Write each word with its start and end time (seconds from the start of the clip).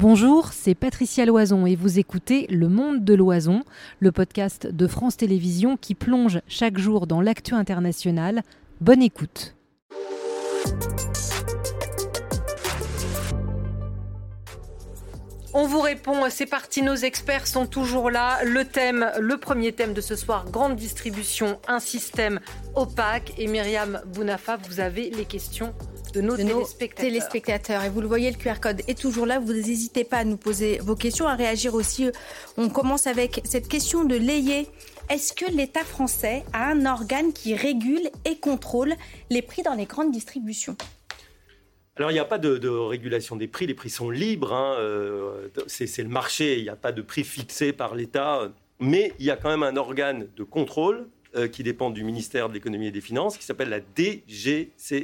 Bonjour, 0.00 0.54
c'est 0.54 0.74
Patricia 0.74 1.26
Loison 1.26 1.66
et 1.66 1.76
vous 1.76 1.98
écoutez 1.98 2.46
Le 2.48 2.70
Monde 2.70 3.04
de 3.04 3.12
Loison, 3.12 3.64
le 3.98 4.10
podcast 4.12 4.66
de 4.66 4.86
France 4.86 5.18
Télévisions 5.18 5.76
qui 5.76 5.94
plonge 5.94 6.40
chaque 6.48 6.78
jour 6.78 7.06
dans 7.06 7.20
l'actu 7.20 7.52
international. 7.52 8.40
Bonne 8.80 9.02
écoute. 9.02 9.54
On 15.52 15.66
vous 15.66 15.80
répond, 15.80 16.30
c'est 16.30 16.46
parti, 16.46 16.80
nos 16.80 16.94
experts 16.94 17.46
sont 17.46 17.66
toujours 17.66 18.10
là. 18.10 18.38
Le 18.44 18.64
thème, 18.64 19.10
le 19.20 19.36
premier 19.36 19.72
thème 19.72 19.92
de 19.92 20.00
ce 20.00 20.16
soir, 20.16 20.46
grande 20.50 20.76
distribution, 20.76 21.58
un 21.68 21.78
système 21.78 22.40
opaque. 22.74 23.34
Et 23.36 23.48
Myriam 23.48 24.00
Bounafa, 24.06 24.56
vous 24.56 24.80
avez 24.80 25.10
les 25.10 25.26
questions 25.26 25.74
de 26.12 26.20
nos, 26.20 26.36
téléspectateurs. 26.36 27.82
Et 27.84 27.88
vous 27.88 28.00
le 28.00 28.06
voyez, 28.06 28.30
le 28.30 28.36
QR 28.36 28.60
code 28.60 28.82
est 28.88 28.98
toujours 28.98 29.26
là. 29.26 29.38
Vous 29.38 29.52
n'hésitez 29.52 30.04
pas 30.04 30.18
à 30.18 30.24
nous 30.24 30.36
poser 30.36 30.78
vos 30.78 30.96
questions, 30.96 31.26
à 31.26 31.34
réagir 31.34 31.74
aussi. 31.74 32.10
On 32.56 32.68
commence 32.68 33.06
avec 33.06 33.40
cette 33.44 33.68
question 33.68 34.04
de 34.04 34.16
Layé. 34.16 34.66
Est-ce 35.08 35.32
que 35.32 35.50
l'État 35.50 35.84
français 35.84 36.44
a 36.52 36.70
un 36.70 36.86
organe 36.86 37.32
qui 37.32 37.54
régule 37.54 38.10
et 38.24 38.36
contrôle 38.36 38.94
les 39.28 39.42
prix 39.42 39.62
dans 39.62 39.74
les 39.74 39.86
grandes 39.86 40.12
distributions? 40.12 40.76
Alors, 41.96 42.10
il 42.10 42.14
n'y 42.14 42.20
a 42.20 42.24
pas 42.24 42.38
de, 42.38 42.68
régulation 42.68 43.36
des 43.36 43.48
prix, 43.48 43.66
les 43.66 43.74
prix 43.74 43.90
sont 43.90 44.08
libres, 44.08 44.54
hein, 44.54 44.76
euh, 44.78 45.48
c'est 45.66 46.02
le 46.02 46.08
marché, 46.08 46.58
il 46.58 46.62
n'y 46.62 46.70
a 46.70 46.76
pas 46.76 46.92
de 46.92 47.02
prix 47.02 47.24
fixé 47.24 47.72
par 47.72 47.94
l'État, 47.94 48.50
mais 48.78 49.12
il 49.18 49.26
y 49.26 49.30
a 49.30 49.36
quand 49.36 49.50
même 49.50 49.62
un 49.62 49.76
organe 49.76 50.28
de 50.36 50.44
contrôle 50.44 51.08
euh, 51.36 51.48
qui 51.48 51.62
dépend 51.62 51.90
du 51.90 52.02
ministère 52.04 52.48
de 52.48 52.54
l'économie 52.54 52.88
et 52.88 52.90
des 52.90 53.00
finances, 53.00 53.36
qui 53.36 53.44
s'appelle 53.44 53.68
la 53.68 53.80
DGCCRF, 53.80 55.00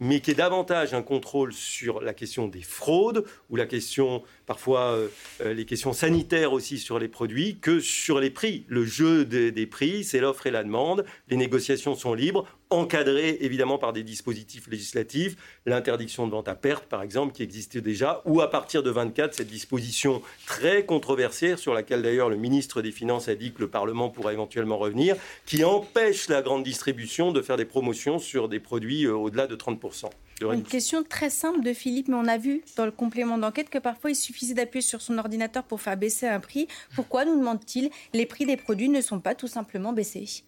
mais 0.00 0.20
qui 0.20 0.32
est 0.32 0.34
davantage 0.34 0.94
un 0.94 1.02
contrôle 1.02 1.52
sur 1.52 2.00
la 2.00 2.12
question 2.12 2.48
des 2.48 2.60
fraudes 2.60 3.24
ou 3.50 3.56
la 3.56 3.66
question, 3.66 4.22
parfois 4.46 4.96
euh, 4.96 5.08
les 5.54 5.64
questions 5.64 5.92
sanitaires 5.92 6.52
aussi 6.52 6.78
sur 6.78 6.98
les 6.98 7.08
produits, 7.08 7.58
que 7.60 7.78
sur 7.78 8.18
les 8.18 8.30
prix. 8.30 8.64
Le 8.66 8.84
jeu 8.84 9.24
des 9.24 9.66
prix, 9.66 10.02
c'est 10.02 10.20
l'offre 10.20 10.46
et 10.46 10.50
la 10.50 10.64
demande. 10.64 11.04
Les 11.28 11.36
négociations 11.36 11.94
sont 11.94 12.14
libres 12.14 12.46
encadré 12.72 13.38
évidemment 13.40 13.78
par 13.78 13.92
des 13.92 14.02
dispositifs 14.02 14.66
législatifs, 14.68 15.36
l'interdiction 15.66 16.26
de 16.26 16.32
vente 16.32 16.48
à 16.48 16.54
perte 16.54 16.84
par 16.84 17.02
exemple 17.02 17.32
qui 17.32 17.42
existait 17.42 17.80
déjà, 17.80 18.22
ou 18.24 18.40
à 18.40 18.50
partir 18.50 18.82
de 18.82 18.90
24 18.90 19.34
cette 19.34 19.48
disposition 19.48 20.22
très 20.46 20.84
controversée 20.84 21.56
sur 21.56 21.74
laquelle 21.74 22.02
d'ailleurs 22.02 22.28
le 22.28 22.36
ministre 22.36 22.82
des 22.82 22.92
Finances 22.92 23.28
a 23.28 23.34
dit 23.34 23.52
que 23.52 23.60
le 23.60 23.68
Parlement 23.68 24.08
pourrait 24.08 24.32
éventuellement 24.34 24.78
revenir, 24.78 25.16
qui 25.46 25.64
empêche 25.64 26.28
la 26.28 26.42
grande 26.42 26.64
distribution 26.64 27.32
de 27.32 27.42
faire 27.42 27.56
des 27.56 27.64
promotions 27.64 28.18
sur 28.18 28.48
des 28.48 28.60
produits 28.60 29.04
euh, 29.04 29.14
au-delà 29.14 29.46
de 29.46 29.56
30%. 29.56 30.06
Une 30.50 30.64
question 30.64 31.04
très 31.04 31.30
simple 31.30 31.62
de 31.62 31.72
Philippe, 31.72 32.08
mais 32.08 32.16
on 32.16 32.26
a 32.26 32.36
vu 32.36 32.62
dans 32.76 32.84
le 32.84 32.90
complément 32.90 33.38
d'enquête 33.38 33.70
que 33.70 33.78
parfois 33.78 34.10
il 34.10 34.16
suffisait 34.16 34.54
d'appuyer 34.54 34.82
sur 34.82 35.00
son 35.00 35.18
ordinateur 35.18 35.62
pour 35.62 35.80
faire 35.80 35.96
baisser 35.96 36.26
un 36.26 36.40
prix. 36.40 36.66
Pourquoi, 36.96 37.24
nous 37.24 37.38
demande-t-il, 37.38 37.90
les 38.12 38.26
prix 38.26 38.44
des 38.44 38.56
produits 38.56 38.88
ne 38.88 39.00
sont 39.00 39.20
pas 39.20 39.36
tout 39.36 39.46
simplement 39.46 39.92
baissés? 39.92 40.42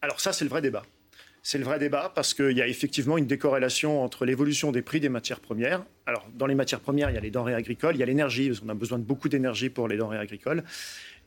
Alors 0.00 0.20
ça, 0.20 0.32
c'est 0.32 0.44
le 0.44 0.50
vrai 0.50 0.62
débat. 0.62 0.82
C'est 1.48 1.58
le 1.58 1.64
vrai 1.64 1.78
débat 1.78 2.10
parce 2.12 2.34
qu'il 2.34 2.56
y 2.56 2.60
a 2.60 2.66
effectivement 2.66 3.16
une 3.18 3.26
décorrélation 3.26 4.02
entre 4.02 4.24
l'évolution 4.24 4.72
des 4.72 4.82
prix 4.82 4.98
des 4.98 5.08
matières 5.08 5.38
premières. 5.38 5.84
Alors, 6.04 6.26
dans 6.34 6.46
les 6.46 6.56
matières 6.56 6.80
premières, 6.80 7.08
il 7.08 7.14
y 7.14 7.18
a 7.18 7.20
les 7.20 7.30
denrées 7.30 7.54
agricoles, 7.54 7.94
il 7.94 8.00
y 8.00 8.02
a 8.02 8.06
l'énergie, 8.06 8.48
parce 8.48 8.58
qu'on 8.58 8.68
a 8.68 8.74
besoin 8.74 8.98
de 8.98 9.04
beaucoup 9.04 9.28
d'énergie 9.28 9.70
pour 9.70 9.86
les 9.86 9.96
denrées 9.96 10.18
agricoles. 10.18 10.64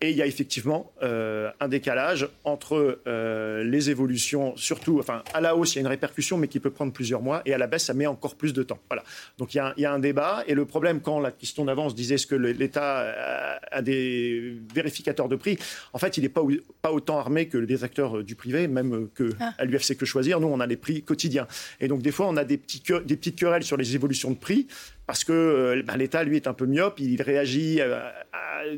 Et 0.01 0.11
il 0.11 0.15
y 0.15 0.21
a 0.21 0.25
effectivement 0.25 0.93
euh, 1.03 1.51
un 1.59 1.67
décalage 1.67 2.29
entre 2.45 3.01
euh, 3.05 3.63
les 3.65 3.89
évolutions, 3.89 4.55
surtout, 4.55 4.97
enfin, 4.99 5.23
à 5.33 5.41
la 5.41 5.57
hausse, 5.57 5.75
il 5.75 5.75
y 5.75 5.79
a 5.79 5.81
une 5.81 5.87
répercussion, 5.87 6.37
mais 6.37 6.47
qui 6.47 6.61
peut 6.61 6.69
prendre 6.69 6.93
plusieurs 6.93 7.21
mois, 7.21 7.41
et 7.45 7.53
à 7.53 7.57
la 7.57 7.67
baisse, 7.67 7.85
ça 7.85 7.93
met 7.93 8.07
encore 8.07 8.35
plus 8.35 8.53
de 8.53 8.63
temps. 8.63 8.79
Voilà. 8.87 9.03
Donc 9.37 9.53
il 9.53 9.57
y, 9.57 9.59
a, 9.59 9.73
il 9.75 9.81
y 9.81 9.85
a 9.85 9.91
un 9.91 9.99
débat, 9.99 10.43
et 10.47 10.53
le 10.53 10.63
problème, 10.63 11.01
quand 11.01 11.19
la 11.19 11.31
question 11.31 11.65
d'avance 11.65 11.95
disait 11.95 12.15
est-ce 12.15 12.27
que 12.27 12.35
l'État 12.35 13.59
a, 13.71 13.81
des 13.81 14.57
vérificateurs 14.73 15.27
de 15.27 15.35
prix, 15.35 15.59
en 15.91 15.97
fait, 15.97 16.15
il 16.15 16.23
n'est 16.23 16.29
pas, 16.29 16.43
pas 16.81 16.93
autant 16.93 17.19
armé 17.19 17.49
que 17.49 17.57
les 17.57 17.83
acteurs 17.83 18.23
du 18.23 18.35
privé, 18.35 18.69
même 18.69 19.09
que 19.13 19.33
ah. 19.41 19.65
l'UFC 19.65 19.97
Que 19.97 20.05
Choisir. 20.09 20.39
Nous, 20.39 20.47
on 20.47 20.59
a 20.59 20.67
les 20.67 20.77
prix 20.77 21.01
quotidiens. 21.03 21.47
Et 21.79 21.87
donc, 21.87 22.01
des 22.01 22.11
fois, 22.11 22.27
on 22.27 22.37
a 22.37 22.43
des, 22.43 22.57
petits, 22.57 22.83
des 23.05 23.15
petites 23.15 23.37
querelles 23.37 23.63
sur 23.63 23.77
les 23.77 23.95
évolutions 23.95 24.31
de 24.31 24.37
prix 24.37 24.67
parce 25.09 25.23
que 25.23 25.33
euh, 25.33 25.81
ben, 25.83 25.97
l'État, 25.97 26.23
lui, 26.23 26.35
est 26.35 26.45
un 26.45 26.53
peu 26.53 26.67
myope, 26.67 26.99
il 26.99 27.19
réagit 27.23 27.81
euh, 27.81 27.99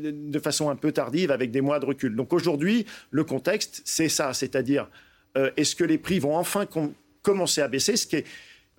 de 0.00 0.38
façon 0.38 0.70
un 0.70 0.76
peu 0.76 0.90
tardive 0.90 1.30
avec 1.30 1.50
des 1.50 1.60
mois 1.60 1.78
de 1.78 1.84
recul. 1.84 2.16
Donc 2.16 2.32
aujourd'hui, 2.32 2.86
le 3.10 3.22
contexte, 3.22 3.82
c'est 3.84 4.08
ça, 4.08 4.32
c'est-à-dire, 4.32 4.88
euh, 5.36 5.50
est-ce 5.58 5.76
que 5.76 5.84
les 5.84 5.98
prix 5.98 6.20
vont 6.20 6.34
enfin 6.36 6.66
commencer 7.20 7.60
à 7.60 7.68
baisser, 7.68 7.96
ce 7.96 8.06
qui 8.06 8.24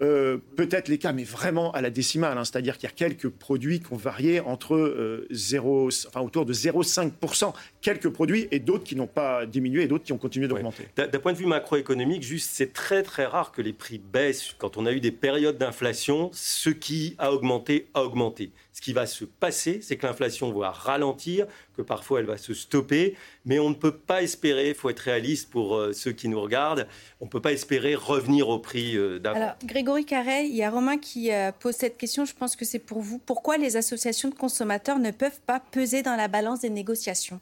euh, 0.03 0.37
peut-être 0.55 0.89
les 0.89 0.97
cas, 0.97 1.13
mais 1.13 1.23
vraiment 1.23 1.71
à 1.71 1.81
la 1.81 1.89
décimale. 1.89 2.37
Hein. 2.37 2.43
C'est-à-dire 2.43 2.77
qu'il 2.77 2.89
y 2.89 2.91
a 2.91 2.95
quelques 2.95 3.29
produits 3.29 3.79
qui 3.79 3.93
ont 3.93 3.97
varié 3.97 4.39
entre 4.39 5.27
0, 5.29 5.87
euh, 5.87 5.89
enfin, 6.07 6.21
autour 6.21 6.45
de 6.45 6.53
0,5%. 6.53 7.53
Quelques 7.81 8.09
produits 8.09 8.47
et 8.51 8.59
d'autres 8.59 8.83
qui 8.83 8.95
n'ont 8.95 9.07
pas 9.07 9.45
diminué 9.45 9.83
et 9.83 9.87
d'autres 9.87 10.03
qui 10.03 10.13
ont 10.13 10.17
continué 10.17 10.47
d'augmenter. 10.47 10.87
D'un 10.95 11.07
point 11.19 11.33
de 11.33 11.37
vue 11.37 11.45
macroéconomique, 11.45 12.23
juste, 12.23 12.51
c'est 12.53 12.73
très 12.73 13.03
très 13.03 13.25
rare 13.25 13.51
que 13.51 13.61
les 13.61 13.73
prix 13.73 13.99
baissent. 13.99 14.55
Quand 14.57 14.77
on 14.77 14.85
a 14.85 14.91
eu 14.91 14.99
des 14.99 15.11
périodes 15.11 15.57
d'inflation, 15.57 16.29
ce 16.33 16.69
qui 16.69 17.15
a 17.17 17.31
augmenté 17.31 17.87
a 17.93 18.03
augmenté. 18.03 18.51
Ce 18.83 18.85
qui 18.85 18.91
va 18.91 19.05
se 19.05 19.23
passer, 19.23 19.79
c'est 19.81 19.95
que 19.95 20.05
l'inflation 20.05 20.51
va 20.51 20.69
ralentir, 20.69 21.47
que 21.77 21.81
parfois 21.81 22.19
elle 22.19 22.25
va 22.25 22.37
se 22.37 22.53
stopper, 22.53 23.15
mais 23.45 23.57
on 23.57 23.69
ne 23.69 23.75
peut 23.75 23.95
pas 23.95 24.21
espérer, 24.21 24.67
il 24.67 24.75
faut 24.75 24.89
être 24.89 24.99
réaliste 24.99 25.49
pour 25.49 25.77
euh, 25.77 25.93
ceux 25.93 26.11
qui 26.11 26.27
nous 26.27 26.41
regardent, 26.41 26.85
on 27.21 27.25
ne 27.25 27.29
peut 27.29 27.39
pas 27.39 27.53
espérer 27.53 27.95
revenir 27.95 28.49
au 28.49 28.59
prix 28.59 28.97
euh, 28.97 29.19
d'avant. 29.19 29.37
Alors, 29.37 29.55
Grégory 29.63 30.03
Carré, 30.03 30.47
il 30.47 30.55
y 30.57 30.63
a 30.63 30.69
Romain 30.69 30.97
qui 30.97 31.31
euh, 31.31 31.53
pose 31.57 31.75
cette 31.75 31.97
question, 31.97 32.25
je 32.25 32.33
pense 32.33 32.57
que 32.57 32.65
c'est 32.65 32.77
pour 32.77 32.99
vous. 32.99 33.19
Pourquoi 33.19 33.55
les 33.55 33.77
associations 33.77 34.27
de 34.27 34.35
consommateurs 34.35 34.99
ne 34.99 35.11
peuvent 35.11 35.39
pas 35.45 35.61
peser 35.61 36.01
dans 36.01 36.17
la 36.17 36.27
balance 36.27 36.59
des 36.59 36.69
négociations? 36.69 37.39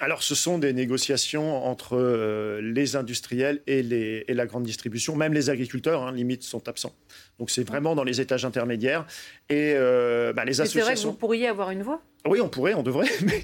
Alors, 0.00 0.24
ce 0.24 0.34
sont 0.34 0.58
des 0.58 0.72
négociations 0.72 1.64
entre 1.64 2.58
les 2.60 2.96
industriels 2.96 3.62
et, 3.68 3.80
les, 3.80 4.24
et, 4.26 4.34
la 4.34 4.44
grande 4.44 4.64
distribution. 4.64 5.14
Même 5.14 5.34
les 5.34 5.50
agriculteurs, 5.50 6.02
hein, 6.02 6.10
limite, 6.10 6.42
sont 6.42 6.66
absents. 6.66 6.96
Donc, 7.38 7.50
c'est 7.50 7.66
vraiment 7.66 7.94
dans 7.94 8.04
les 8.04 8.20
étages 8.20 8.44
intermédiaires. 8.44 9.06
Et 9.48 9.74
bah, 10.34 10.44
les 10.44 10.60
associations. 10.60 10.80
C'est 10.80 10.80
vrai 10.80 10.94
que 10.94 11.00
vous 11.00 11.12
pourriez 11.12 11.48
avoir 11.48 11.70
une 11.70 11.82
voix? 11.82 12.00
Oui, 12.26 12.40
on 12.40 12.48
pourrait, 12.48 12.72
on 12.72 12.82
devrait, 12.82 13.10
mais 13.22 13.42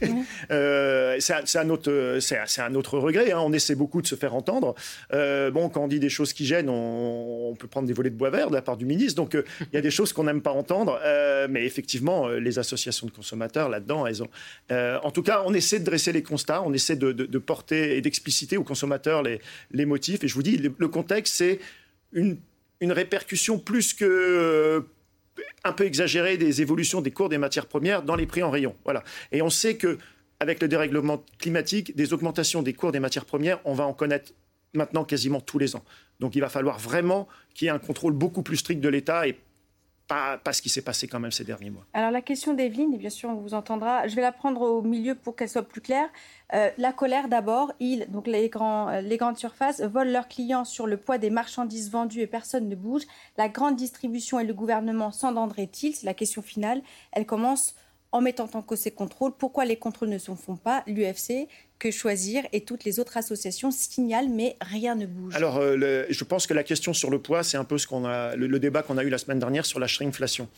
euh, 0.50 1.16
c'est 1.18 1.58
un, 1.58 1.68
autre, 1.68 2.18
un 2.58 2.74
autre 2.74 2.98
regret. 2.98 3.30
Hein. 3.30 3.40
On 3.40 3.52
essaie 3.52 3.74
beaucoup 3.74 4.00
de 4.00 4.06
se 4.06 4.14
faire 4.14 4.34
entendre. 4.34 4.74
Euh, 5.12 5.50
bon, 5.50 5.68
quand 5.68 5.84
on 5.84 5.88
dit 5.88 6.00
des 6.00 6.08
choses 6.08 6.32
qui 6.32 6.46
gênent, 6.46 6.70
on, 6.70 7.54
peut 7.58 7.68
prendre 7.68 7.86
des 7.86 7.92
volets 7.92 8.08
de 8.08 8.14
bois 8.14 8.30
vert 8.30 8.48
de 8.48 8.54
la 8.54 8.62
part 8.62 8.78
du 8.78 8.86
ministre. 8.86 9.16
Donc, 9.16 9.34
euh, 9.34 9.44
il 9.60 9.74
y 9.74 9.76
a 9.76 9.82
des 9.82 9.90
choses 9.90 10.14
qu'on 10.14 10.24
n'aime 10.24 10.40
pas 10.40 10.52
entendre. 10.52 10.98
mais 11.50 11.66
effectivement, 11.66 12.28
les 12.28 12.58
associations 12.58 13.06
de 13.06 13.12
consommateurs, 13.12 13.68
là-dedans, 13.68 14.06
elles 14.06 14.22
ont... 14.22 14.30
en 14.70 15.10
tout 15.10 15.22
cas, 15.22 15.42
on 15.44 15.52
essaie 15.52 15.78
de 15.78 15.84
dresser 15.84 16.12
les 16.12 16.22
constats, 16.22 16.62
on 16.62 16.72
essaie 16.72 16.96
de, 16.96 17.38
porter 17.38 17.96
et 17.96 18.00
d'expliciter 18.00 18.56
aux 18.56 18.64
consommateurs 18.64 19.22
les, 19.22 19.40
les, 19.72 19.84
motifs. 19.84 20.24
Et 20.24 20.28
je 20.28 20.34
vous 20.34 20.42
dis, 20.42 20.56
le, 20.56 20.72
le 20.76 20.88
contexte, 20.88 21.34
c'est 21.34 21.58
une, 22.12 22.38
une 22.80 22.92
répercussion 22.92 23.58
plus 23.58 23.94
que 23.94 24.84
un 25.64 25.72
peu 25.72 25.84
exagéré 25.84 26.36
des 26.36 26.62
évolutions 26.62 27.00
des 27.00 27.10
cours 27.10 27.28
des 27.28 27.38
matières 27.38 27.66
premières 27.66 28.02
dans 28.02 28.16
les 28.16 28.26
prix 28.26 28.42
en 28.42 28.50
rayon. 28.50 28.74
Voilà. 28.84 29.04
Et 29.32 29.42
on 29.42 29.50
sait 29.50 29.76
que 29.76 29.98
avec 30.38 30.60
le 30.62 30.68
dérèglement 30.68 31.22
climatique, 31.38 31.94
des 31.96 32.12
augmentations 32.12 32.62
des 32.62 32.72
cours 32.72 32.92
des 32.92 33.00
matières 33.00 33.26
premières, 33.26 33.60
on 33.64 33.74
va 33.74 33.84
en 33.84 33.92
connaître 33.92 34.32
maintenant 34.72 35.04
quasiment 35.04 35.40
tous 35.40 35.58
les 35.58 35.76
ans. 35.76 35.84
Donc 36.18 36.34
il 36.34 36.40
va 36.40 36.48
falloir 36.48 36.78
vraiment 36.78 37.28
qu'il 37.54 37.66
y 37.66 37.68
ait 37.68 37.72
un 37.72 37.78
contrôle 37.78 38.14
beaucoup 38.14 38.42
plus 38.42 38.56
strict 38.56 38.80
de 38.80 38.88
l'État 38.88 39.26
et 39.28 39.38
pas, 40.10 40.52
ce 40.52 40.60
qui 40.60 40.68
s'est 40.68 40.82
passé 40.82 41.06
quand 41.06 41.20
même 41.20 41.30
ces 41.30 41.44
derniers 41.44 41.70
mois. 41.70 41.86
Alors 41.94 42.10
la 42.10 42.20
question 42.20 42.52
d'Evelyne, 42.54 42.92
et 42.94 42.98
bien 42.98 43.10
sûr 43.10 43.30
on 43.30 43.34
vous 43.34 43.54
entendra, 43.54 44.08
je 44.08 44.16
vais 44.16 44.22
la 44.22 44.32
prendre 44.32 44.62
au 44.62 44.82
milieu 44.82 45.14
pour 45.14 45.36
qu'elle 45.36 45.48
soit 45.48 45.66
plus 45.66 45.80
claire. 45.80 46.08
Euh, 46.52 46.68
la 46.78 46.92
colère 46.92 47.28
d'abord, 47.28 47.72
ils, 47.78 48.10
donc 48.10 48.26
les, 48.26 48.48
grands, 48.48 48.88
euh, 48.88 49.00
les 49.00 49.16
grandes 49.16 49.38
surfaces, 49.38 49.80
volent 49.80 50.10
leurs 50.10 50.26
clients 50.26 50.64
sur 50.64 50.88
le 50.88 50.96
poids 50.96 51.18
des 51.18 51.30
marchandises 51.30 51.90
vendues 51.90 52.20
et 52.20 52.26
personne 52.26 52.68
ne 52.68 52.74
bouge. 52.74 53.02
La 53.38 53.48
grande 53.48 53.76
distribution 53.76 54.40
et 54.40 54.44
le 54.44 54.54
gouvernement 54.54 55.12
s'endendraient-ils? 55.12 55.94
C'est 55.94 56.06
la 56.06 56.14
question 56.14 56.42
finale. 56.42 56.82
Elle 57.12 57.24
commence 57.24 57.76
en 58.12 58.20
mettant 58.20 58.48
en 58.54 58.62
cause 58.62 58.80
ces 58.80 58.90
contrôles. 58.90 59.32
Pourquoi 59.38 59.64
les 59.64 59.76
contrôles 59.76 60.08
ne 60.08 60.18
se 60.18 60.32
font 60.32 60.56
pas 60.56 60.82
L'UFC, 60.86 61.48
que 61.78 61.90
choisir 61.90 62.44
et 62.52 62.60
toutes 62.60 62.84
les 62.84 63.00
autres 63.00 63.16
associations 63.16 63.70
signalent, 63.70 64.28
mais 64.28 64.56
rien 64.60 64.94
ne 64.94 65.06
bouge. 65.06 65.34
Alors, 65.34 65.56
euh, 65.56 66.04
je 66.08 66.24
pense 66.24 66.46
que 66.46 66.54
la 66.54 66.62
question 66.62 66.92
sur 66.92 67.10
le 67.10 67.18
poids, 67.18 67.42
c'est 67.42 67.56
un 67.56 67.64
peu 67.64 67.78
ce 67.78 67.86
qu'on 67.86 68.04
a, 68.04 68.36
le, 68.36 68.58
débat 68.58 68.82
qu'on 68.82 68.98
a 68.98 69.02
eu 69.02 69.08
la 69.08 69.18
semaine 69.18 69.38
dernière 69.38 69.64
sur 69.64 69.80
la 69.80 69.86
shrinkflation. 69.86 70.48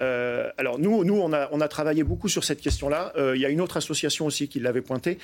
Euh, 0.00 0.48
alors 0.56 0.78
nous, 0.78 1.02
nous 1.02 1.16
on, 1.16 1.32
a, 1.32 1.68
travaillé 1.68 2.04
beaucoup 2.04 2.28
sur 2.28 2.44
cette 2.44 2.60
question-là. 2.60 3.12
Euh, 3.16 3.34
il 3.34 3.42
y 3.42 3.44
a 3.44 3.48
une 3.48 3.60
autre 3.60 3.76
association 3.76 4.26
aussi 4.26 4.46
qui 4.48 4.60
l'avait 4.60 4.80
pointé. 4.80 5.18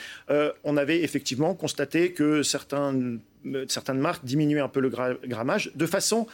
on 0.65 0.77
avait 0.77 1.03
effectivement 1.03 1.55
constaté 1.55 2.13
que 2.13 2.43
certains, 2.43 3.19
certaines 3.69 3.99
marques 3.99 4.25
diminuaient 4.25 4.61
un 4.61 4.69
peu 4.69 4.81
le 4.81 4.91
grammage 4.91 5.71
de 5.77 5.87
façon 5.87 6.27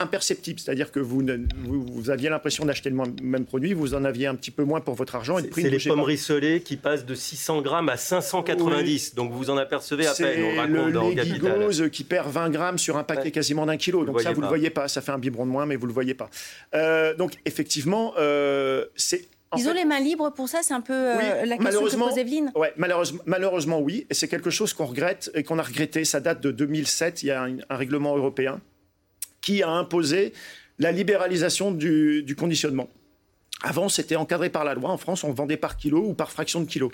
imperceptible, 0.00 0.60
c'est-à-dire 0.60 0.92
que 0.92 1.00
vous, 1.00 1.22
vous, 1.66 2.10
aviez 2.10 2.28
l'impression 2.28 2.64
d'acheter 2.64 2.88
le 2.90 2.96
même 3.20 3.44
produit, 3.44 3.72
vous 3.72 3.94
en 3.94 4.04
aviez 4.04 4.28
un 4.28 4.36
petit 4.36 4.52
peu 4.52 4.62
moins 4.62 4.80
pour 4.80 4.94
votre 4.94 5.16
argent. 5.16 5.38
C'est 5.52 5.70
les 5.70 5.78
pommes 5.78 6.02
rissolées 6.02 6.60
qui 6.60 6.76
passent 6.76 7.04
de 7.04 7.14
600 7.14 7.62
grammes 7.62 7.88
à 7.88 7.96
590, 7.96 9.16
donc 9.16 9.32
vous 9.32 9.50
en 9.50 9.56
apercevez 9.56 10.06
à 10.06 10.14
peine, 10.14 10.44
on 10.44 10.56
raconte 10.56 10.92
dans 10.92 11.14
Capital. 11.14 11.90
qui 11.90 12.04
perd 12.04 12.30
20 12.30 12.50
grammes 12.50 12.78
sur 12.78 12.96
un 12.96 13.04
paquet 13.04 13.30
quasiment 13.30 13.66
d'un 13.66 13.76
kilo, 13.76 14.04
donc 14.04 14.20
ça 14.20 14.32
vous 14.32 14.40
ne 14.40 14.46
le 14.46 14.48
voyez 14.48 14.70
pas, 14.70 14.88
ça 14.88 15.00
fait 15.00 15.12
un 15.12 15.18
biberon 15.18 15.46
de 15.46 15.50
moins, 15.50 15.66
mais 15.66 15.76
vous 15.76 15.86
ne 15.86 15.88
le 15.88 15.94
voyez 15.94 16.14
pas. 16.14 16.30
Euh, 16.74 17.14
donc 17.14 17.32
effectivement, 17.44 18.14
euh, 18.18 18.84
c'est 18.94 19.28
ils 19.56 19.68
ont 19.68 19.72
les 19.72 19.84
mains 19.84 20.00
libres 20.00 20.30
pour 20.30 20.48
ça, 20.48 20.60
c'est 20.62 20.74
un 20.74 20.80
peu 20.80 20.92
euh, 20.92 21.46
la 21.46 21.56
question 21.56 21.84
que 21.84 21.96
pose 21.96 22.18
Evelyne. 22.18 22.52
Ouais, 22.54 22.72
malheureusement, 22.76 23.22
malheureusement 23.24 23.80
oui, 23.80 24.06
et 24.10 24.14
c'est 24.14 24.28
quelque 24.28 24.50
chose 24.50 24.74
qu'on 24.74 24.84
regrette 24.84 25.30
et 25.34 25.42
qu'on 25.42 25.58
a 25.58 25.62
regretté. 25.62 26.04
Ça 26.04 26.20
date 26.20 26.42
de 26.42 26.50
2007, 26.50 27.22
il 27.22 27.26
y 27.26 27.30
a 27.30 27.42
un, 27.42 27.56
règlement 27.70 28.16
européen 28.16 28.60
qui 29.48 29.62
a 29.62 29.70
imposé 29.70 30.34
la 30.78 30.92
libéralisation 30.92 31.72
du, 31.72 32.22
du 32.22 32.36
conditionnement. 32.36 32.90
Avant, 33.62 33.88
c'était 33.88 34.14
encadré 34.14 34.50
par 34.50 34.62
la 34.62 34.74
loi. 34.74 34.90
En 34.90 34.98
France, 34.98 35.24
on 35.24 35.32
vendait 35.32 35.56
par 35.56 35.78
kilo 35.78 36.04
ou 36.04 36.12
par 36.12 36.30
fraction 36.30 36.60
de 36.60 36.66
kilo. 36.66 36.92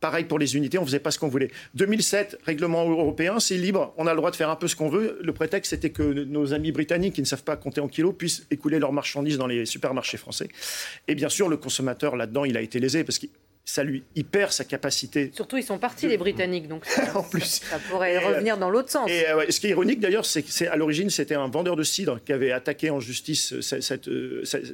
Pareil 0.00 0.24
pour 0.24 0.38
les 0.38 0.56
unités, 0.56 0.78
on 0.78 0.86
faisait 0.86 0.98
pas 0.98 1.10
ce 1.10 1.18
qu'on 1.18 1.28
voulait. 1.28 1.50
2007, 1.74 2.38
règlement 2.46 2.88
européen, 2.88 3.38
c'est 3.38 3.58
libre, 3.58 3.92
on 3.98 4.06
a 4.06 4.12
le 4.12 4.16
droit 4.16 4.30
de 4.30 4.36
faire 4.36 4.48
un 4.48 4.56
peu 4.56 4.66
ce 4.66 4.76
qu'on 4.76 4.88
veut. 4.88 5.18
Le 5.22 5.32
prétexte, 5.34 5.70
c'était 5.70 5.90
que 5.90 6.02
nos 6.02 6.54
amis 6.54 6.72
britanniques 6.72 7.16
qui 7.16 7.20
ne 7.20 7.26
savent 7.26 7.44
pas 7.44 7.56
compter 7.56 7.82
en 7.82 7.88
kilos 7.88 8.14
puissent 8.16 8.46
écouler 8.50 8.78
leurs 8.78 8.92
marchandises 8.92 9.36
dans 9.36 9.46
les 9.46 9.66
supermarchés 9.66 10.16
français. 10.16 10.48
Et 11.06 11.14
bien 11.14 11.28
sûr, 11.28 11.50
le 11.50 11.58
consommateur 11.58 12.16
là-dedans, 12.16 12.46
il 12.46 12.56
a 12.56 12.62
été 12.62 12.80
lésé 12.80 13.04
parce 13.04 13.18
que 13.18 13.26
ça 13.64 13.82
lui 13.82 14.04
il 14.14 14.24
perd 14.24 14.52
sa 14.52 14.64
capacité. 14.64 15.30
Surtout, 15.34 15.56
ils 15.56 15.64
sont 15.64 15.78
partis, 15.78 16.06
les 16.06 16.18
Britanniques, 16.18 16.68
donc 16.68 16.84
ça, 16.84 17.02
en 17.18 17.22
plus. 17.22 17.62
ça 17.62 17.78
pourrait 17.90 18.18
revenir 18.18 18.58
dans 18.58 18.70
l'autre 18.70 18.90
sens. 18.90 19.10
Et 19.10 19.24
ce 19.50 19.60
qui 19.60 19.68
est 19.68 19.70
ironique 19.70 20.00
d'ailleurs, 20.00 20.26
c'est 20.26 20.42
qu'à 20.42 20.76
l'origine, 20.76 21.10
c'était 21.10 21.34
un 21.34 21.48
vendeur 21.48 21.76
de 21.76 21.82
cidre 21.82 22.20
qui 22.24 22.32
avait 22.32 22.52
attaqué 22.52 22.90
en 22.90 23.00
justice 23.00 23.60
cette, 23.60 24.08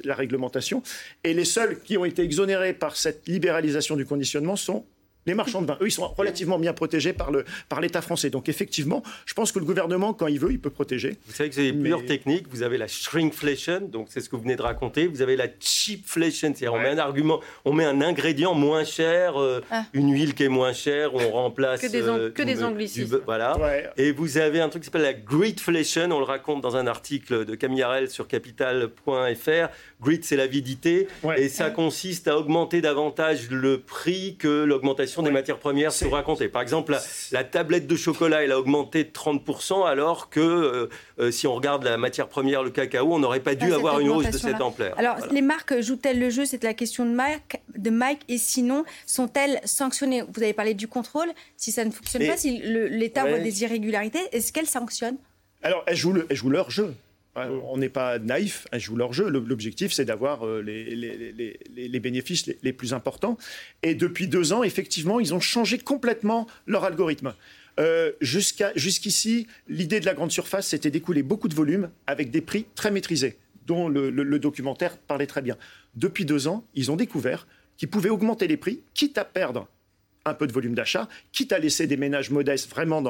la 0.03 0.15
réglementation. 0.15 0.83
Et 1.23 1.33
les 1.33 1.45
seuls 1.45 1.79
qui 1.79 1.97
ont 1.97 2.05
été 2.05 2.21
exonérés 2.21 2.73
par 2.73 2.95
cette 2.95 3.27
libéralisation 3.27 3.95
du 3.95 4.05
conditionnement 4.05 4.55
sont 4.55 4.85
les 5.25 5.33
marchands 5.33 5.61
de 5.61 5.67
vin, 5.67 5.77
eux, 5.81 5.87
ils 5.87 5.91
sont 5.91 6.07
relativement 6.07 6.57
bien 6.57 6.73
protégés 6.73 7.13
par 7.13 7.31
l'État 7.31 7.99
par 7.99 8.03
français. 8.03 8.29
Donc 8.29 8.49
effectivement, 8.49 9.03
je 9.25 9.33
pense 9.33 9.51
que 9.51 9.59
le 9.59 9.65
gouvernement, 9.65 10.13
quand 10.13 10.27
il 10.27 10.39
veut, 10.39 10.51
il 10.51 10.59
peut 10.59 10.69
protéger. 10.69 11.17
Vous 11.27 11.33
savez 11.33 11.49
que 11.49 11.55
vous 11.55 11.61
avez 11.61 11.73
plusieurs 11.73 12.05
techniques. 12.05 12.47
Vous 12.49 12.63
avez 12.63 12.77
la 12.77 12.87
shrinkflation, 12.87 13.81
donc 13.81 14.07
c'est 14.09 14.21
ce 14.21 14.29
que 14.29 14.35
vous 14.35 14.41
venez 14.41 14.55
de 14.55 14.61
raconter. 14.61 15.07
Vous 15.07 15.21
avez 15.21 15.35
la 15.35 15.47
cheapflation, 15.59 16.53
c'est-à-dire 16.55 16.73
on 16.73 16.79
met 16.79 16.89
un 16.89 16.97
argument, 16.97 17.39
on 17.65 17.73
met 17.73 17.85
un 17.85 18.01
ingrédient 18.01 18.53
moins 18.53 18.83
cher, 18.83 19.39
euh, 19.39 19.61
ah. 19.71 19.83
une 19.93 20.11
huile 20.11 20.33
qui 20.33 20.43
est 20.43 20.49
moins 20.49 20.73
chère, 20.73 21.13
on 21.13 21.31
remplace... 21.31 21.81
Que 21.81 21.87
des, 21.87 22.07
euh, 22.07 22.31
que 22.31 22.43
des 22.43 22.63
anglicismes. 22.63 23.21
voilà. 23.25 23.57
Et 23.97 24.11
vous 24.11 24.37
avez 24.37 24.59
un 24.61 24.69
truc 24.69 24.83
qui 24.83 24.85
s'appelle 24.87 25.01
la 25.01 25.13
greedflation, 25.13 26.09
on 26.11 26.19
le 26.19 26.25
raconte 26.25 26.61
dans 26.61 26.75
un 26.75 26.87
article 26.87 27.45
de 27.45 27.55
Camille 27.55 27.83
Harel 27.83 28.09
sur 28.09 28.27
capital.fr. 28.27 29.67
Greed, 30.01 30.23
c'est 30.23 30.35
l'avidité, 30.35 31.07
et 31.37 31.49
ça 31.49 31.69
consiste 31.69 32.27
à 32.27 32.37
augmenter 32.37 32.81
davantage 32.81 33.49
le 33.51 33.79
prix 33.79 34.35
que 34.37 34.63
l'augmentation 34.63 35.10
des 35.21 35.31
matières 35.31 35.57
premières 35.57 35.91
se 35.91 36.05
raconter. 36.05 36.47
Par 36.47 36.61
exemple, 36.61 36.97
la, 37.31 37.43
tablette 37.43 37.87
de 37.87 37.95
chocolat, 37.95 38.43
elle 38.43 38.51
a 38.51 38.59
augmenté 38.59 39.03
de 39.03 39.09
30%, 39.09 39.85
alors 39.85 40.29
que 40.29 40.39
euh, 40.39 40.89
euh, 41.19 41.31
si 41.31 41.47
on 41.47 41.55
regarde 41.55 41.83
la 41.83 41.97
matière 41.97 42.27
première, 42.27 42.63
le 42.63 42.69
cacao, 42.69 43.13
on 43.13 43.19
n'aurait 43.19 43.41
pas 43.41 43.55
dû 43.55 43.73
avoir 43.73 43.99
une 43.99 44.09
hausse 44.09 44.29
de 44.29 44.37
cette 44.37 44.61
ampleur. 44.61 44.97
Alors, 44.97 45.17
les 45.31 45.41
marques 45.41 45.81
jouent-elles 45.81 46.19
le 46.19 46.29
jeu? 46.29 46.45
C'est 46.45 46.63
la 46.63 46.73
question 46.73 47.05
de 47.05 47.11
Mike, 47.11 47.57
de 47.77 47.89
Mike. 47.89 48.21
Et 48.29 48.37
sinon, 48.37 48.85
sont-elles 49.05 49.59
sanctionnées? 49.65 50.21
Vous 50.21 50.41
avez 50.41 50.53
parlé 50.53 50.73
du 50.73 50.87
contrôle. 50.87 51.29
Si 51.57 51.71
ça 51.71 51.83
ne 51.83 51.91
fonctionne 51.91 52.25
pas, 52.27 52.37
si 52.37 52.61
l'État 52.63 53.25
voit 53.25 53.39
des 53.39 53.63
irrégularités, 53.63 54.21
est-ce 54.31 54.53
qu'elles 54.53 54.67
sanctionnent? 54.67 55.17
Alors, 55.63 55.83
elles 55.85 55.95
jouent, 55.95 56.23
elles 56.29 56.35
jouent 56.35 56.49
leur 56.49 56.71
jeu. 56.71 56.93
On 57.35 57.77
n'est 57.77 57.89
pas 57.89 58.19
naïf, 58.19 58.67
elles 58.71 58.81
jouent 58.81 58.97
leur 58.97 59.13
jeu. 59.13 59.29
L'objectif, 59.29 59.93
c'est 59.93 60.03
d'avoir 60.03 60.45
euh, 60.45 60.61
les, 60.61 61.99
bénéfices 61.99 62.45
les, 62.61 62.73
plus 62.73 62.93
importants. 62.93 63.37
Et 63.83 63.95
depuis 63.95 64.27
deux 64.27 64.51
ans, 64.51 64.63
effectivement, 64.63 65.19
ils 65.19 65.33
ont 65.33 65.39
changé 65.39 65.77
complètement 65.77 66.47
leur 66.67 66.83
algorithme. 66.83 67.33
Euh, 67.79 68.11
jusqu'ici, 68.19 69.47
l'idée 69.69 70.01
de 70.01 70.05
la 70.05 70.13
grande 70.13 70.31
surface, 70.31 70.67
c'était 70.67 70.91
d'écouler 70.91 71.23
beaucoup 71.23 71.47
de 71.47 71.55
volume 71.55 71.89
avec 72.05 72.31
des 72.31 72.41
prix 72.41 72.65
très 72.75 72.91
maîtrisés, 72.91 73.37
dont 73.65 73.87
le 73.87 74.39
documentaire 74.39 74.97
parlait 74.97 75.27
très 75.27 75.41
bien. 75.41 75.57
Depuis 75.95 76.25
deux 76.25 76.47
ans, 76.47 76.65
ils 76.75 76.91
ont 76.91 76.97
découvert 76.97 77.47
qu'ils 77.77 77.89
pouvaient 77.89 78.09
augmenter 78.09 78.47
les 78.47 78.57
prix, 78.57 78.81
quitte 78.93 79.17
à 79.17 79.25
perdre 79.25 79.67
un 80.25 80.33
peu 80.33 80.47
de 80.47 80.51
volume 80.51 80.75
d'achat, 80.75 81.07
quitte 81.31 81.51
à 81.51 81.59
laisser 81.59 81.87
des 81.87 81.97
ménages 81.97 82.29
modestes 82.29 82.69
vraiment 82.69 83.03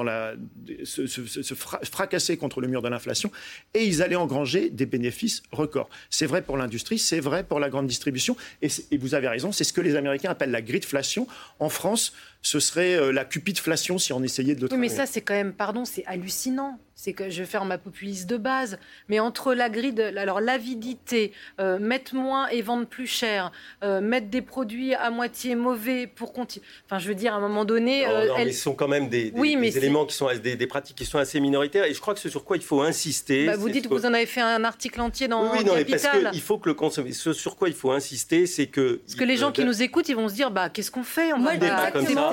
se, 0.84 1.54
fracasser 1.54 2.38
contre 2.38 2.62
le 2.62 2.68
mur 2.68 2.82
de 2.82 2.90
l'inflation, 2.90 3.32
et 3.74 3.86
ils 3.86 4.02
allaient 4.02 4.16
engranger 4.16 4.70
des 4.70 4.86
bénéfices 4.86 5.44
records. 5.52 5.90
C'est 6.10 6.26
vrai 6.26 6.42
pour 6.42 6.58
l'industrie, 6.58 7.00
c'est 7.00 7.20
vrai 7.20 7.44
pour 7.44 7.60
la 7.60 7.70
grande 7.70 7.88
distribution, 7.88 8.36
et, 8.62 8.70
et 8.92 8.98
vous 8.98 9.16
avez 9.16 9.28
raison, 9.28 9.52
c'est 9.52 9.64
ce 9.64 9.74
que 9.74 9.82
les 9.82 9.96
Américains 9.96 10.30
appellent 10.30 10.52
la 10.52 10.62
gridflation. 10.62 11.28
En 11.60 11.70
France, 11.70 12.14
ce 12.42 12.60
serait 12.60 12.96
euh, 12.96 13.12
la 13.12 13.24
cupidflation 13.24 13.98
si 13.98 14.14
on 14.14 14.24
essayait 14.24 14.56
de 14.56 14.62
le 14.62 14.72
Oui, 14.72 14.78
mais 14.78 14.90
ça, 14.90 15.06
c'est 15.06 15.22
quand 15.22 15.34
même, 15.34 15.54
pardon, 15.54 15.86
c'est 15.86 16.06
hallucinant. 16.06 16.80
C'est 16.94 17.14
que 17.14 17.32
je 17.32 17.40
vais 17.42 17.48
faire 17.48 17.66
ma 17.66 17.80
populiste 17.80 18.30
de 18.30 18.38
base, 18.38 18.78
mais 19.10 19.20
entre 19.20 19.56
la 19.56 19.70
grille, 19.70 19.94
de, 19.94 20.04
alors 20.04 20.40
l'avidité, 20.40 21.32
euh, 21.60 21.80
mettre 21.80 22.14
moins 22.14 22.48
et 22.50 22.62
vendre 22.62 22.86
plus 22.86 23.08
cher, 23.08 23.52
euh, 23.84 24.02
mettre 24.02 24.28
des 24.28 24.44
produits 24.44 24.94
à 24.94 25.10
moitié 25.10 25.56
mauvais 25.56 26.06
pour 26.06 26.32
continuer. 26.32 26.64
Enfin, 26.86 27.00
je 27.00 27.08
veux 27.08 27.16
dire, 27.16 27.34
à 27.34 27.38
un 27.38 27.40
moment 27.40 27.66
donné, 27.66 28.06
non, 28.06 28.36
elles... 28.38 28.46
mais 28.46 28.52
ce 28.52 28.62
sont 28.62 28.76
quand 28.76 28.88
même 28.88 29.10
des, 29.10 29.34
éléments 29.76 30.06
qui 30.06 30.16
sont 30.16 30.30
des, 30.44 30.68
pratiques 30.68 30.96
qui 30.96 31.06
sont 31.06 31.18
assez 31.18 31.40
minoritaires, 31.40 31.86
et 31.86 31.94
je 31.94 32.00
crois 32.00 32.14
que 32.14 32.20
ce 32.20 32.30
sur 32.30 32.44
quoi 32.44 32.58
il 32.58 32.64
faut 32.64 32.82
insister. 32.82 33.48
Bah, 33.48 33.56
vous 33.58 33.70
dites 33.70 33.88
que 33.88 33.94
vous 33.94 34.06
en 34.06 34.14
avez 34.14 34.28
fait 34.28 34.42
un 34.42 34.64
article 34.64 35.02
entier 35.02 35.28
dans 35.28 35.44
oui, 35.44 35.60
oui, 35.60 35.66
non, 35.66 35.74
parce 35.90 36.08
qu'il 36.32 36.42
faut 36.42 36.60
que 36.60 36.70
le 36.70 36.76
consommateur. 36.76 37.16
Ce 37.16 37.34
sur 37.34 37.56
quoi 37.56 37.68
il 37.68 37.76
faut 37.76 37.92
insister, 37.92 38.46
c'est 38.46 38.68
que. 38.68 39.02
Parce 39.06 39.16
que 39.16 39.24
les 39.24 39.38
gens 39.38 39.52
qui 39.52 39.66
nous 39.66 39.82
écoutent, 39.82 40.10
ils 40.10 40.16
vont 40.16 40.30
se 40.30 40.36
dire, 40.36 40.52
bah, 40.52 40.70
qu'est-ce 40.70 40.92
qu'on 40.92 41.04
fait? 41.04 41.34
On 41.34 41.42
va 41.42 41.56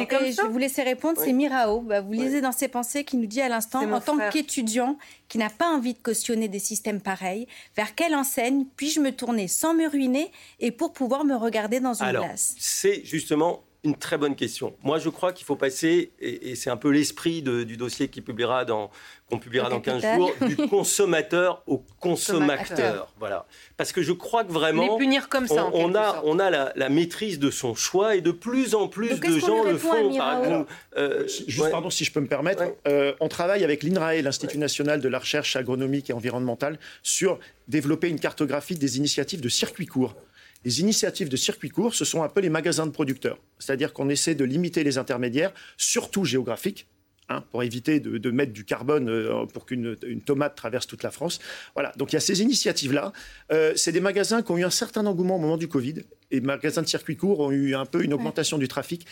pas 0.06 0.18
comme 0.18 0.32
ça 0.32 0.42
je 0.44 0.48
vous 0.48 0.58
laisser 0.58 0.82
répondre, 0.82 1.18
c'est 1.22 1.32
Mirao. 1.32 1.80
Bah, 1.80 2.00
vous 2.00 2.12
lisez 2.12 2.40
dans 2.40 2.52
ses 2.52 2.68
pensées 2.68 3.04
qui 3.04 3.16
nous 3.16 3.26
dit 3.26 3.40
à 3.40 3.48
l'instant, 3.48 3.90
en 3.90 4.00
tant 4.00 4.18
qu'étudiant 4.30 4.96
qui 5.28 5.38
n'a 5.38 5.50
pas 5.50 5.68
envie 5.68 5.94
de 5.94 5.98
cautionner 5.98 6.48
des 6.48 6.58
systèmes 6.58 7.00
pareils, 7.00 7.46
vers 7.76 7.94
quelle 7.94 8.14
enseigne 8.14 8.64
puis-je 8.76 9.00
me 9.00 9.12
tourner 9.12 9.48
sans 9.48 9.74
me 9.74 9.88
ruiner 9.88 10.30
et 10.60 10.70
pour 10.70 10.92
pouvoir 10.92 11.24
me 11.24 11.34
regarder 11.34 11.80
dans 11.80 11.94
une 11.94 12.06
Alors, 12.06 12.24
glace? 12.24 12.54
C'est 12.58 13.04
justement 13.04 13.62
une 13.84 13.96
très 13.96 14.19
bonne 14.19 14.34
question. 14.34 14.75
Moi, 14.82 14.98
je 14.98 15.08
crois 15.08 15.32
qu'il 15.32 15.46
faut 15.46 15.56
passer, 15.56 16.10
et, 16.20 16.56
c'est 16.56 16.70
un 16.70 16.76
peu 16.76 16.90
l'esprit 16.90 17.42
du 17.42 17.76
dossier 17.76 18.08
qui 18.08 18.20
publiera 18.20 18.64
dans, 18.64 18.90
qu'on 19.30 19.38
publiera 19.38 19.69
dans 19.69 19.80
15 19.80 20.02
jours, 20.16 20.32
du 20.40 20.56
consommateur 20.69 21.62
au 21.66 21.84
consommateur. 22.00 23.12
Voilà. 23.19 23.46
Parce 23.76 23.92
que 23.92 24.02
je 24.02 24.12
crois 24.12 24.42
que 24.44 24.52
vraiment. 24.52 24.94
Les 24.94 25.04
punir 25.04 25.28
comme 25.28 25.46
ça. 25.46 25.70
On, 25.72 25.94
a, 25.94 26.20
on 26.25 26.38
a 26.38 26.50
la, 26.50 26.88
maîtrise 26.88 27.38
de 27.38 27.50
son 27.50 27.75
choix 27.75 28.16
et 28.16 28.20
de 28.20 28.32
plus 28.32 28.75
en 28.75 28.88
plus 28.88 29.20
de 29.20 29.38
gens 29.38 29.62
le 29.64 29.78
font. 29.78 30.16
Par 30.16 30.44
exemple, 30.44 30.72
euh, 30.96 31.28
Juste, 31.46 31.70
pardon, 31.70 31.90
si 31.90 32.04
je 32.04 32.12
peux 32.12 32.20
me 32.20 32.26
permettre, 32.26 32.64
euh, 32.88 33.12
on 33.20 33.28
travaille 33.28 33.62
avec 33.62 33.82
l'INRAE, 33.82 34.22
l'Institut 34.22 34.58
national 34.58 35.00
de 35.00 35.08
la 35.08 35.19
recherche 35.19 35.54
agronomique 35.54 36.10
et 36.10 36.12
environnementale, 36.12 36.78
sur 37.02 37.38
développer 37.69 38.08
une 38.08 38.19
cartographie 38.19 38.76
des 38.76 38.96
initiatives 38.96 39.40
de 39.40 39.48
circuits 39.48 39.86
courts. 39.86 40.16
Les 40.65 40.81
initiatives 40.81 41.29
de 41.29 41.36
circuits 41.36 41.69
courts, 41.69 41.94
ce 41.94 42.05
sont 42.05 42.22
un 42.22 42.29
peu 42.29 42.41
les 42.41 42.50
magasins 42.50 42.86
de 42.86 42.91
producteurs. 42.91 43.38
C'est-à-dire 43.58 43.93
qu'on 43.93 44.08
essaie 44.08 44.34
de 44.34 44.44
limiter 44.44 44.84
les 44.84 44.98
intermédiaires, 44.98 45.53
surtout 45.77 46.24
géographiques, 46.24 46.88
Hein, 47.31 47.44
pour 47.50 47.62
éviter 47.62 48.00
de, 48.00 48.31
mettre 48.31 48.55
du 48.55 48.65
carbone 48.65 49.10
euh, 49.10 49.44
pour 49.53 49.67
qu'une 49.67 49.94
tomate 50.24 50.55
traverse 50.55 50.86
toute 50.86 51.03
la 51.03 51.10
France. 51.10 51.41
Voilà, 51.74 51.93
donc 51.98 52.10
il 52.10 52.15
y 52.15 52.17
a 52.17 52.20
ces 52.20 52.41
initiatives-là. 52.41 53.12
Euh, 53.53 53.74
c'est 53.77 53.93
des 53.93 54.00
magasins 54.00 54.41
qui 54.41 54.50
ont 54.50 54.56
eu 54.56 54.65
un 54.65 54.70
certain 54.70 55.05
engouement 55.05 55.36
au 55.36 55.38
moment 55.38 55.58
du 55.58 55.69
Covid. 55.69 56.05
Et 56.31 56.36
les 56.36 56.41
magasins 56.41 56.81
de 56.81 56.86
circuits 56.86 57.19
courts 57.19 57.41
ont 57.41 57.50
eu 57.50 57.74
un 57.74 57.84
peu 57.84 58.03
une 58.03 58.15
augmentation 58.15 58.56
du 58.56 58.67
trafic. 58.67 59.05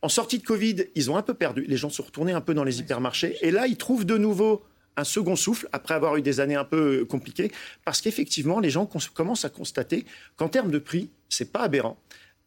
En 0.00 0.08
sortie 0.08 0.38
de 0.38 0.42
Covid, 0.42 0.86
ils 0.94 1.10
ont 1.10 1.18
un 1.18 1.22
peu 1.22 1.34
perdu. 1.34 1.66
Les 1.68 1.76
gens 1.76 1.90
sont 1.90 2.02
retournés 2.02 2.32
un 2.32 2.40
peu 2.40 2.54
dans 2.54 2.64
les 2.64 2.80
hypermarchés. 2.80 3.36
Et 3.42 3.50
là, 3.50 3.66
ils 3.66 3.76
trouvent 3.76 4.06
de 4.06 4.16
nouveau 4.16 4.64
un 4.96 5.04
second 5.04 5.36
souffle 5.36 5.68
après 5.72 5.94
avoir 5.94 6.16
eu 6.16 6.22
des 6.22 6.40
années 6.40 6.56
un 6.56 6.64
peu 6.64 7.04
compliquées, 7.04 7.50
parce 7.84 8.00
qu'effectivement, 8.00 8.60
les 8.60 8.70
gens 8.70 8.86
commencent 8.86 9.44
à 9.44 9.50
constater 9.50 10.04
qu'en 10.36 10.48
termes 10.48 10.70
de 10.70 10.78
prix, 10.78 11.10
c'est 11.28 11.52
pas 11.52 11.60
aberrant 11.60 11.98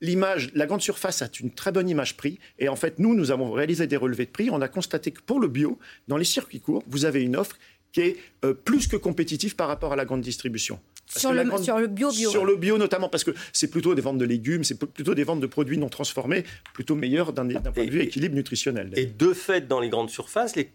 l'image, 0.03 0.51
la 0.53 0.67
grande 0.67 0.81
surface 0.81 1.23
a 1.23 1.29
une 1.39 1.51
très 1.51 1.71
bonne 1.71 1.89
image 1.89 2.15
prix. 2.15 2.37
Et 2.59 2.69
en 2.69 2.75
fait, 2.75 2.99
nous, 2.99 3.15
nous 3.15 3.31
avons 3.31 3.51
réalisé 3.51 3.87
des 3.87 3.97
relevés 3.97 4.25
de 4.25 4.31
prix. 4.31 4.49
On 4.51 4.61
a 4.61 4.67
constaté 4.67 5.11
que 5.11 5.21
pour 5.21 5.39
le 5.39 5.47
bio, 5.47 5.79
dans 6.07 6.17
les 6.17 6.25
circuits 6.25 6.59
courts, 6.59 6.83
vous 6.87 7.05
avez 7.05 7.23
une 7.23 7.35
offre 7.35 7.57
qui 7.91 8.01
est 8.01 8.17
euh, 8.43 8.53
plus 8.53 8.87
que 8.87 8.97
compétitive 8.97 9.55
par 9.55 9.67
rapport 9.67 9.93
à 9.93 9.95
la 9.95 10.03
grande 10.03 10.21
distribution. 10.21 10.79
Sur 11.05 11.31
le, 11.31 11.43
sur 11.61 11.77
le, 11.77 11.87
bio, 11.87 12.11
bio 12.11 12.29
Sur 12.29 12.45
le 12.45 12.55
bio 12.55 12.77
notamment, 12.77 13.07
parce 13.07 13.23
que 13.23 13.31
c'est 13.51 13.69
plutôt 13.69 13.93
des 13.93 14.01
ventes 14.01 14.17
de 14.17 14.25
légumes, 14.25 14.63
c'est 14.63 14.79
plutôt 14.79 15.13
des 15.13 15.23
ventes 15.23 15.41
de 15.41 15.47
produits 15.47 15.77
non 15.77 15.89
transformés, 15.89 16.43
plutôt 16.73 16.95
meilleurs 16.95 17.33
d'un 17.33 17.47
point 17.47 17.85
de 17.85 17.91
vue 17.91 18.01
équilibre 18.01 18.35
nutritionnel. 18.35 18.91
Et 18.95 19.05
de 19.05 19.33
fait, 19.33 19.67
dans 19.67 19.79
les 19.79 19.89
grandes 19.89 20.09
surfaces, 20.09 20.55
les, 20.55 20.71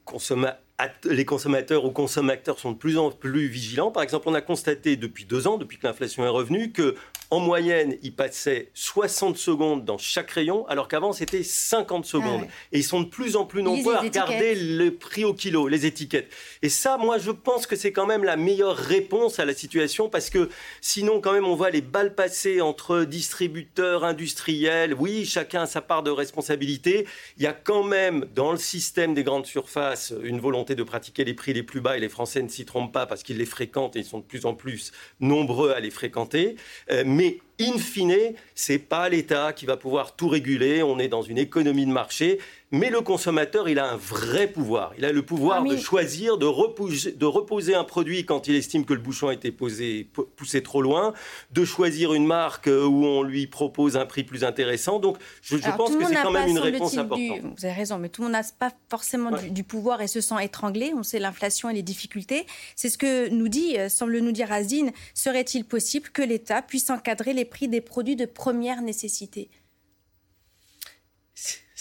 les 1.04 1.24
consommateurs 1.24 1.84
ou 1.84 1.90
consommateurs 1.90 2.58
sont 2.58 2.72
de 2.72 2.76
plus 2.76 2.98
en 2.98 3.10
plus 3.10 3.48
vigilants. 3.48 3.90
Par 3.90 4.02
exemple, 4.02 4.28
on 4.28 4.34
a 4.34 4.40
constaté 4.40 4.96
depuis 4.96 5.24
deux 5.24 5.48
ans, 5.48 5.58
depuis 5.58 5.78
que 5.78 5.86
l'inflation 5.86 6.24
est 6.24 6.28
revenue, 6.28 6.72
que 6.72 6.94
en 7.30 7.40
moyenne, 7.40 7.98
ils 8.02 8.14
passaient 8.14 8.70
60 8.72 9.36
secondes 9.36 9.84
dans 9.84 9.98
chaque 9.98 10.30
rayon, 10.30 10.66
alors 10.66 10.88
qu'avant, 10.88 11.12
c'était 11.12 11.42
50 11.42 12.06
secondes. 12.06 12.44
Ah 12.44 12.52
et 12.72 12.78
ils 12.78 12.84
sont 12.84 13.02
de 13.02 13.08
plus 13.08 13.36
en 13.36 13.44
plus 13.44 13.62
nombreux 13.62 13.94
à 13.94 14.00
regarder 14.00 14.54
le 14.54 14.94
prix 14.94 15.24
au 15.24 15.34
kilo, 15.34 15.68
les 15.68 15.84
étiquettes. 15.84 16.32
Et 16.62 16.70
ça, 16.70 16.96
moi, 16.96 17.18
je 17.18 17.30
pense 17.30 17.66
que 17.66 17.76
c'est 17.76 17.92
quand 17.92 18.06
même 18.06 18.24
la 18.24 18.36
meilleure 18.36 18.76
réponse 18.76 19.40
à 19.40 19.44
la 19.44 19.52
situation, 19.52 20.08
parce 20.08 20.30
que 20.30 20.48
sinon, 20.80 21.20
quand 21.20 21.32
même, 21.32 21.44
on 21.44 21.54
voit 21.54 21.70
les 21.70 21.82
balles 21.82 22.14
passer 22.14 22.62
entre 22.62 23.04
distributeurs, 23.04 24.04
industriels. 24.04 24.94
Oui, 24.94 25.26
chacun 25.26 25.62
a 25.62 25.66
sa 25.66 25.82
part 25.82 26.02
de 26.02 26.10
responsabilité. 26.10 27.06
Il 27.36 27.42
y 27.42 27.46
a 27.46 27.52
quand 27.52 27.82
même, 27.82 28.26
dans 28.34 28.52
le 28.52 28.58
système 28.58 29.12
des 29.12 29.24
grandes 29.24 29.46
surfaces, 29.46 30.14
une 30.22 30.40
volonté 30.40 30.67
de 30.74 30.82
pratiquer 30.82 31.24
les 31.24 31.34
prix 31.34 31.52
les 31.52 31.62
plus 31.62 31.80
bas, 31.80 31.96
et 31.96 32.00
les 32.00 32.08
Français 32.08 32.42
ne 32.42 32.48
s'y 32.48 32.64
trompent 32.64 32.92
pas, 32.92 33.06
parce 33.06 33.22
qu'ils 33.22 33.38
les 33.38 33.46
fréquentent 33.46 33.96
et 33.96 34.00
ils 34.00 34.04
sont 34.04 34.18
de 34.18 34.24
plus 34.24 34.46
en 34.46 34.54
plus 34.54 34.92
nombreux 35.20 35.72
à 35.72 35.80
les 35.80 35.90
fréquenter. 35.90 36.56
Euh, 36.90 37.04
mais 37.06 37.38
in 37.60 37.78
fine, 37.78 38.34
c'est 38.54 38.78
pas 38.78 39.08
l'État 39.08 39.52
qui 39.52 39.66
va 39.66 39.76
pouvoir 39.76 40.16
tout 40.16 40.28
réguler. 40.28 40.82
On 40.82 40.98
est 40.98 41.08
dans 41.08 41.22
une 41.22 41.38
économie 41.38 41.86
de 41.86 41.92
marché. 41.92 42.38
Mais 42.70 42.90
le 42.90 43.00
consommateur, 43.00 43.68
il 43.70 43.78
a 43.78 43.90
un 43.90 43.96
vrai 43.96 44.46
pouvoir. 44.46 44.92
Il 44.98 45.04
a 45.06 45.12
le 45.12 45.22
pouvoir 45.22 45.64
ah, 45.64 45.68
de 45.68 45.76
choisir, 45.78 46.36
de 46.36 46.44
reposer, 46.44 47.12
de 47.12 47.24
reposer, 47.24 47.74
un 47.74 47.84
produit 47.84 48.26
quand 48.26 48.46
il 48.46 48.56
estime 48.56 48.84
que 48.84 48.92
le 48.92 49.00
bouchon 49.00 49.28
a 49.28 49.32
été 49.32 49.50
posé, 49.50 50.06
poussé 50.36 50.62
trop 50.62 50.82
loin, 50.82 51.14
de 51.50 51.64
choisir 51.64 52.12
une 52.12 52.26
marque 52.26 52.68
euh, 52.68 52.84
où 52.84 53.06
on 53.06 53.22
lui 53.22 53.46
propose 53.46 53.96
un 53.96 54.04
prix 54.04 54.22
plus 54.22 54.44
intéressant. 54.44 54.98
Donc, 54.98 55.16
je, 55.40 55.56
pense 55.56 55.96
que 55.96 56.04
c'est 56.04 56.14
quand 56.22 56.30
même 56.30 56.50
une 56.50 56.58
réponse 56.58 56.98
importante. 56.98 57.40
vous 57.56 57.64
avez 57.64 57.74
raison, 57.74 57.96
mais 57.96 58.10
tout 58.10 58.20
le 58.20 58.26
monde 58.26 58.32
n'a 58.32 58.42
pas 58.58 58.72
forcément 58.90 59.30
du, 59.50 59.64
pouvoir 59.64 60.02
et 60.02 60.06
se 60.06 60.20
sent 60.20 60.36
étranglé. 60.42 60.92
On 60.94 61.02
sait 61.02 61.20
l'inflation 61.20 61.70
et 61.70 61.74
les 61.74 61.82
difficultés. 61.82 62.44
C'est 62.76 62.90
ce 62.90 62.98
que 62.98 63.30
nous 63.30 63.48
dit, 63.48 63.78
euh, 63.78 63.88
semble 63.88 64.18
nous 64.18 64.32
dire 64.32 64.52
Azine. 64.52 64.92
Serait-il 65.14 65.64
possible 65.64 66.10
que 66.10 66.22
l'État 66.22 66.60
puisse 66.60 66.90
encadrer 66.90 67.32
les 67.32 67.46
prix 67.48 67.68
des 67.68 67.80
produits 67.80 68.16
de 68.16 68.26
première 68.26 68.82
nécessité 68.82 69.50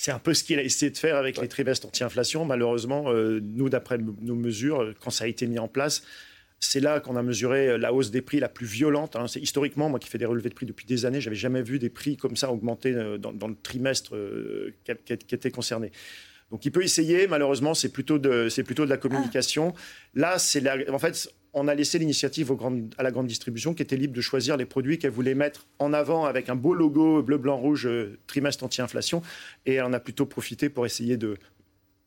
c'est 0.08 0.14
un 0.14 0.20
peu 0.20 0.34
ce 0.34 0.46
qu'il 0.46 0.58
a 0.58 0.64
essayé 0.64 0.90
de 0.90 0.98
faire 0.98 1.18
avec 1.18 1.38
les 1.38 1.50
trimestres 1.50 1.86
anti-inflation. 1.86 2.46
Malheureusement, 2.46 3.12
euh, 3.12 3.42
nous, 3.42 3.68
d'après 3.68 3.98
nos 3.98 4.36
mesures, 4.36 4.94
quand 5.02 5.10
ça 5.10 5.26
a 5.26 5.28
été 5.28 5.48
mis 5.48 5.60
en 5.60 5.68
place, 5.68 6.02
c'est 6.62 6.80
là 6.80 7.02
qu'on 7.02 7.18
a 7.18 7.24
mesuré 7.24 7.68
euh, 7.68 7.78
la 7.78 7.92
hausse 7.92 8.10
des 8.10 8.22
prix 8.22 8.40
la 8.40 8.48
plus 8.48 8.66
violente. 8.68 9.18
Hein. 9.18 9.28
C'est 9.28 9.42
historiquement, 9.42 9.90
moi 9.90 10.00
qui 10.00 10.08
fais 10.08 10.18
des 10.18 10.26
relevés 10.26 10.48
de 10.48 10.54
prix 10.54 10.66
depuis 10.66 10.86
des 10.86 11.06
années, 11.06 11.20
j'avais 11.20 11.36
jamais 11.36 11.62
vu 11.62 11.78
des 11.78 11.90
prix 11.90 12.16
comme 12.16 12.38
ça 12.38 12.50
augmenter 12.54 12.94
euh, 12.94 13.18
dans, 13.18 13.48
le 13.50 13.56
trimestre 13.56 14.16
qui, 14.86 15.14
était 15.14 15.52
concerné. 15.52 15.92
Donc 16.52 16.64
il 16.64 16.72
peut 16.72 16.84
essayer, 16.84 17.28
malheureusement, 17.28 17.74
c'est 17.74 17.90
plutôt 17.90 18.18
de, 18.18 18.48
c'est 18.48 18.64
plutôt 18.64 18.86
de 18.86 18.90
la 18.90 18.98
communication. 18.98 19.74
Là, 20.14 20.40
c'est 20.40 20.90
en 20.90 21.00
fait, 21.00 21.30
on 21.58 21.68
a 21.68 21.74
laissé 21.74 21.98
l'initiative 21.98 22.56
à 22.98 23.04
la 23.04 23.12
grande 23.12 23.28
distribution 23.28 23.74
qui 23.74 23.82
était 23.82 23.98
libre 23.98 24.14
de 24.14 24.22
choisir 24.22 24.58
les 24.58 24.66
produits 24.66 25.00
qu'elle 25.00 25.12
voulait 25.12 25.34
mettre 25.34 25.68
en 25.80 25.92
avant 25.92 26.26
avec 26.26 26.50
un 26.50 26.56
beau 26.56 26.76
logo 26.76 27.24
bleu, 27.24 27.38
blanc, 27.38 27.58
rouge, 27.58 27.88
euh, 27.88 28.20
trimestre 28.28 28.64
anti-inflation. 28.64 29.24
Et 29.66 29.74
elle 29.76 29.84
en 29.84 29.94
a 29.94 30.00
plutôt 30.00 30.28
profité 30.28 30.70
pour 30.70 30.86
essayer 30.86 31.18
de 31.18 31.38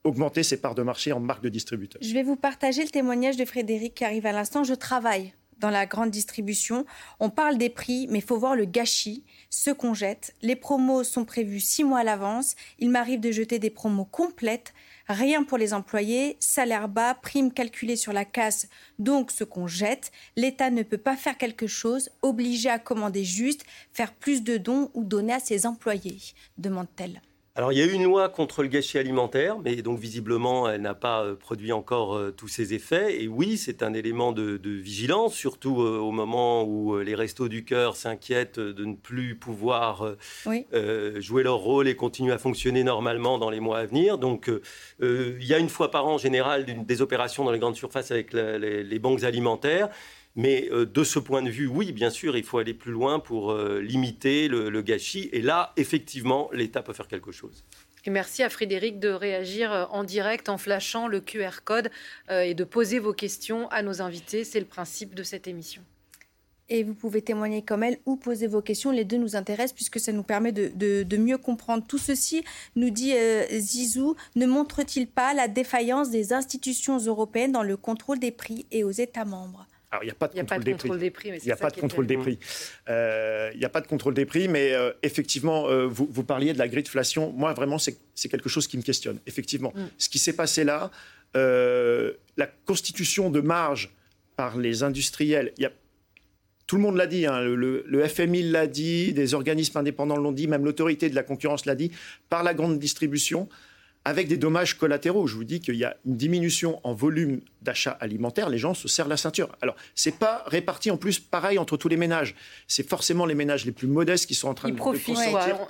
augmenter 0.04 0.44
ses 0.44 0.56
parts 0.56 0.76
de 0.76 0.82
marché 0.82 1.12
en 1.12 1.20
marque 1.20 1.42
de 1.42 1.48
distributeur. 1.48 2.00
Je 2.00 2.14
vais 2.14 2.22
vous 2.22 2.36
partager 2.36 2.82
le 2.82 2.88
témoignage 2.88 3.36
de 3.36 3.44
Frédéric 3.44 3.94
qui 3.94 4.04
arrive 4.04 4.24
à 4.24 4.32
l'instant. 4.32 4.64
Je 4.64 4.74
travaille 4.74 5.34
dans 5.58 5.68
la 5.68 5.84
grande 5.84 6.10
distribution. 6.10 6.86
On 7.18 7.28
parle 7.28 7.58
des 7.58 7.68
prix, 7.68 8.06
mais 8.08 8.20
il 8.20 8.24
faut 8.24 8.38
voir 8.38 8.56
le 8.56 8.64
gâchis, 8.64 9.24
ce 9.50 9.70
qu'on 9.70 9.94
jette. 9.94 10.34
Les 10.42 10.56
promos 10.56 11.04
sont 11.04 11.24
prévus 11.24 11.60
six 11.60 11.84
mois 11.84 11.98
à 11.98 12.04
l'avance. 12.04 12.54
Il 12.78 12.90
m'arrive 12.90 13.20
de 13.20 13.30
jeter 13.30 13.58
des 13.58 13.68
promos 13.68 14.06
complètes 14.06 14.72
Rien 15.12 15.42
pour 15.42 15.58
les 15.58 15.74
employés, 15.74 16.36
salaire 16.38 16.88
bas, 16.88 17.14
prime 17.14 17.52
calculée 17.52 17.96
sur 17.96 18.12
la 18.12 18.24
casse, 18.24 18.68
donc 19.00 19.32
ce 19.32 19.42
qu'on 19.42 19.66
jette. 19.66 20.12
L'État 20.36 20.70
ne 20.70 20.84
peut 20.84 20.98
pas 20.98 21.16
faire 21.16 21.36
quelque 21.36 21.66
chose, 21.66 22.10
obligé 22.22 22.70
à 22.70 22.78
commander 22.78 23.24
juste, 23.24 23.64
faire 23.92 24.14
plus 24.14 24.44
de 24.44 24.56
dons 24.56 24.88
ou 24.94 25.02
donner 25.02 25.32
à 25.32 25.40
ses 25.40 25.66
employés, 25.66 26.18
demande-t-elle. 26.58 27.20
Alors 27.56 27.72
il 27.72 27.78
y 27.78 27.82
a 27.82 27.84
eu 27.84 27.92
une 27.92 28.04
loi 28.04 28.28
contre 28.28 28.62
le 28.62 28.68
gâchis 28.68 28.96
alimentaire, 28.96 29.58
mais 29.58 29.82
donc 29.82 29.98
visiblement 29.98 30.70
elle 30.70 30.82
n'a 30.82 30.94
pas 30.94 31.24
euh, 31.24 31.34
produit 31.34 31.72
encore 31.72 32.14
euh, 32.14 32.30
tous 32.30 32.46
ses 32.46 32.74
effets. 32.74 33.20
Et 33.20 33.26
oui, 33.26 33.56
c'est 33.58 33.82
un 33.82 33.92
élément 33.92 34.30
de, 34.30 34.60
vigilance, 34.62 35.34
surtout 35.34 35.82
euh, 35.82 35.98
au 35.98 36.12
moment 36.12 36.62
où 36.62 36.96
les 36.98 37.16
restos 37.16 37.48
du 37.48 37.64
cœur 37.64 37.96
s'inquiètent 37.96 38.60
de 38.60 38.84
ne 38.84 38.94
plus 38.94 39.34
pouvoir 39.34 40.14
jouer 41.16 41.42
leur 41.42 41.56
rôle 41.56 41.88
et 41.88 41.96
continuer 41.96 42.32
à 42.32 42.38
fonctionner 42.38 42.84
normalement 42.84 43.36
dans 43.36 43.50
les 43.50 43.58
mois 43.60 43.78
à 43.80 43.84
venir. 43.84 44.16
Donc 44.18 44.48
il 45.00 45.44
y 45.44 45.52
a 45.52 45.58
une 45.58 45.68
fois 45.68 45.90
par 45.90 46.06
an 46.06 46.14
en 46.14 46.18
général 46.18 46.64
des 46.64 47.02
opérations 47.02 47.44
dans 47.44 47.50
les 47.50 47.58
grandes 47.58 47.76
surfaces 47.76 48.12
avec 48.12 48.32
les 48.32 48.98
banques 49.00 49.24
alimentaires. 49.24 49.88
Mais 50.36 50.68
euh, 50.70 50.86
de 50.86 51.04
ce 51.04 51.18
point 51.18 51.42
de 51.42 51.50
vue, 51.50 51.66
oui, 51.66 51.92
bien 51.92 52.10
sûr, 52.10 52.36
il 52.36 52.44
faut 52.44 52.58
aller 52.58 52.74
plus 52.74 52.92
loin 52.92 53.18
pour 53.18 53.50
euh, 53.50 53.80
limiter 53.80 54.48
le, 54.48 54.82
gâchis. 54.82 55.28
Et 55.32 55.42
là, 55.42 55.72
effectivement, 55.76 56.48
l'État 56.52 56.82
peut 56.82 56.92
faire 56.92 57.08
quelque 57.08 57.32
chose. 57.32 57.64
Et 58.06 58.10
merci 58.10 58.42
à 58.42 58.48
Frédéric 58.48 58.98
de 58.98 59.08
réagir 59.08 59.72
euh, 59.72 59.84
en 59.90 60.04
direct 60.04 60.48
en 60.48 60.56
flashant 60.56 61.08
le 61.08 61.20
QR 61.20 61.62
code 61.64 61.90
et 62.30 62.54
de 62.54 62.64
poser 62.64 62.98
vos 62.98 63.12
questions 63.12 63.68
à 63.68 63.82
nos 63.82 64.00
invités. 64.00 64.44
C'est 64.44 64.60
le 64.60 64.66
principe 64.66 65.14
de 65.14 65.22
cette 65.22 65.48
émission. 65.48 65.82
Et 66.72 66.84
vous 66.84 66.94
pouvez 66.94 67.20
témoigner 67.20 67.62
comme 67.62 67.82
elle 67.82 67.98
ou 68.06 68.14
poser 68.14 68.46
vos 68.46 68.62
questions. 68.62 68.92
Les 68.92 69.04
deux 69.04 69.16
nous 69.16 69.34
intéressent 69.34 69.74
puisque 69.74 69.98
ça 69.98 70.12
nous 70.12 70.22
permet 70.22 70.52
de, 70.52 71.16
mieux 71.16 71.36
comprendre 71.36 71.84
tout 71.84 71.98
ceci. 71.98 72.44
Nous 72.76 72.90
dit 72.90 73.12
Zizou, 73.50 74.14
ne 74.36 74.46
montre-t-il 74.46 75.08
pas 75.08 75.34
la 75.34 75.48
défaillance 75.48 76.10
des 76.10 76.32
institutions 76.32 76.98
européennes 76.98 77.50
dans 77.50 77.64
le 77.64 77.76
contrôle 77.76 78.20
des 78.20 78.30
prix 78.30 78.66
et 78.70 78.84
aux 78.84 78.92
États 78.92 79.24
membres? 79.24 79.66
Alors, 79.90 80.04
il 80.04 80.06
n'y 80.06 80.12
a 80.12 80.14
pas 80.14 80.28
de 80.28 80.34
contrôle, 80.70 80.98
des, 81.00 81.10
prix. 81.10 81.30
Il 81.30 81.46
n'y 81.46 81.50
a 81.50 81.56
pas 81.56 81.70
de 81.70 81.80
contrôle 81.80 82.06
des 82.06 82.16
prix. 82.16 82.38
Il 82.88 83.58
n'y 83.58 83.64
a 83.64 83.68
pas 83.68 83.80
de 83.80 83.88
contrôle 83.88 84.14
des 84.14 84.24
prix, 84.24 84.46
mais 84.46 84.72
euh, 84.72 84.92
effectivement, 85.02 85.68
euh, 85.68 85.86
vous, 85.86 86.08
vous, 86.08 86.22
parliez 86.22 86.52
de 86.52 86.58
la 86.58 86.68
gridflation. 86.68 87.32
Moi, 87.32 87.52
vraiment, 87.54 87.78
c'est 87.78 88.28
quelque 88.28 88.48
chose 88.48 88.68
qui 88.68 88.76
me 88.76 88.82
questionne. 88.82 89.18
Effectivement, 89.26 89.72
mm. 89.74 89.86
ce 89.98 90.08
qui 90.08 90.20
s'est 90.20 90.34
passé 90.34 90.62
là, 90.62 90.92
euh, 91.36 92.12
la 92.36 92.46
constitution 92.46 93.30
de 93.30 93.40
marge 93.40 93.90
par 94.36 94.56
les 94.56 94.84
industriels, 94.84 95.52
il 95.58 95.64
y 95.64 95.66
a 95.66 95.72
tout 96.68 96.76
le 96.76 96.82
monde 96.82 96.96
l'a 96.96 97.08
dit, 97.08 97.26
hein, 97.26 97.40
le, 97.40 97.82
le, 97.84 98.06
FMI 98.06 98.44
l'a 98.44 98.68
dit, 98.68 99.12
des 99.12 99.34
organismes 99.34 99.76
indépendants 99.76 100.16
l'ont 100.16 100.30
dit, 100.30 100.46
même 100.46 100.64
l'autorité 100.64 101.10
de 101.10 101.16
la 101.16 101.24
concurrence 101.24 101.66
l'a 101.66 101.74
dit, 101.74 101.90
par 102.28 102.44
la 102.44 102.54
grande 102.54 102.78
distribution 102.78 103.48
avec 104.04 104.28
des 104.28 104.36
dommages 104.36 104.78
collatéraux. 104.78 105.26
Je 105.26 105.36
vous 105.36 105.44
dis 105.44 105.60
qu'il 105.60 105.76
y 105.76 105.84
a 105.84 105.96
une 106.06 106.16
diminution 106.16 106.80
en 106.84 106.94
volume 106.94 107.40
d'achat 107.62 107.90
alimentaire, 108.00 108.48
les 108.48 108.58
gens 108.58 108.72
se 108.72 108.88
serrent 108.88 109.08
la 109.08 109.18
ceinture. 109.18 109.50
Alors, 109.60 109.76
c'est 109.94 110.18
pas 110.18 110.44
réparti 110.46 110.90
en 110.90 110.96
plus 110.96 111.18
pareil 111.18 111.58
entre 111.58 111.76
tous 111.76 111.88
les 111.88 111.98
ménages. 111.98 112.34
C'est 112.66 112.88
forcément 112.88 113.26
les 113.26 113.34
ménages 113.34 113.66
les 113.66 113.72
plus 113.72 113.86
modestes 113.86 114.26
qui 114.26 114.34
sont 114.34 114.48
en 114.48 114.54
train 114.54 114.68
Ils 114.68 114.74
de, 114.74 114.78
profitent. 114.78 115.18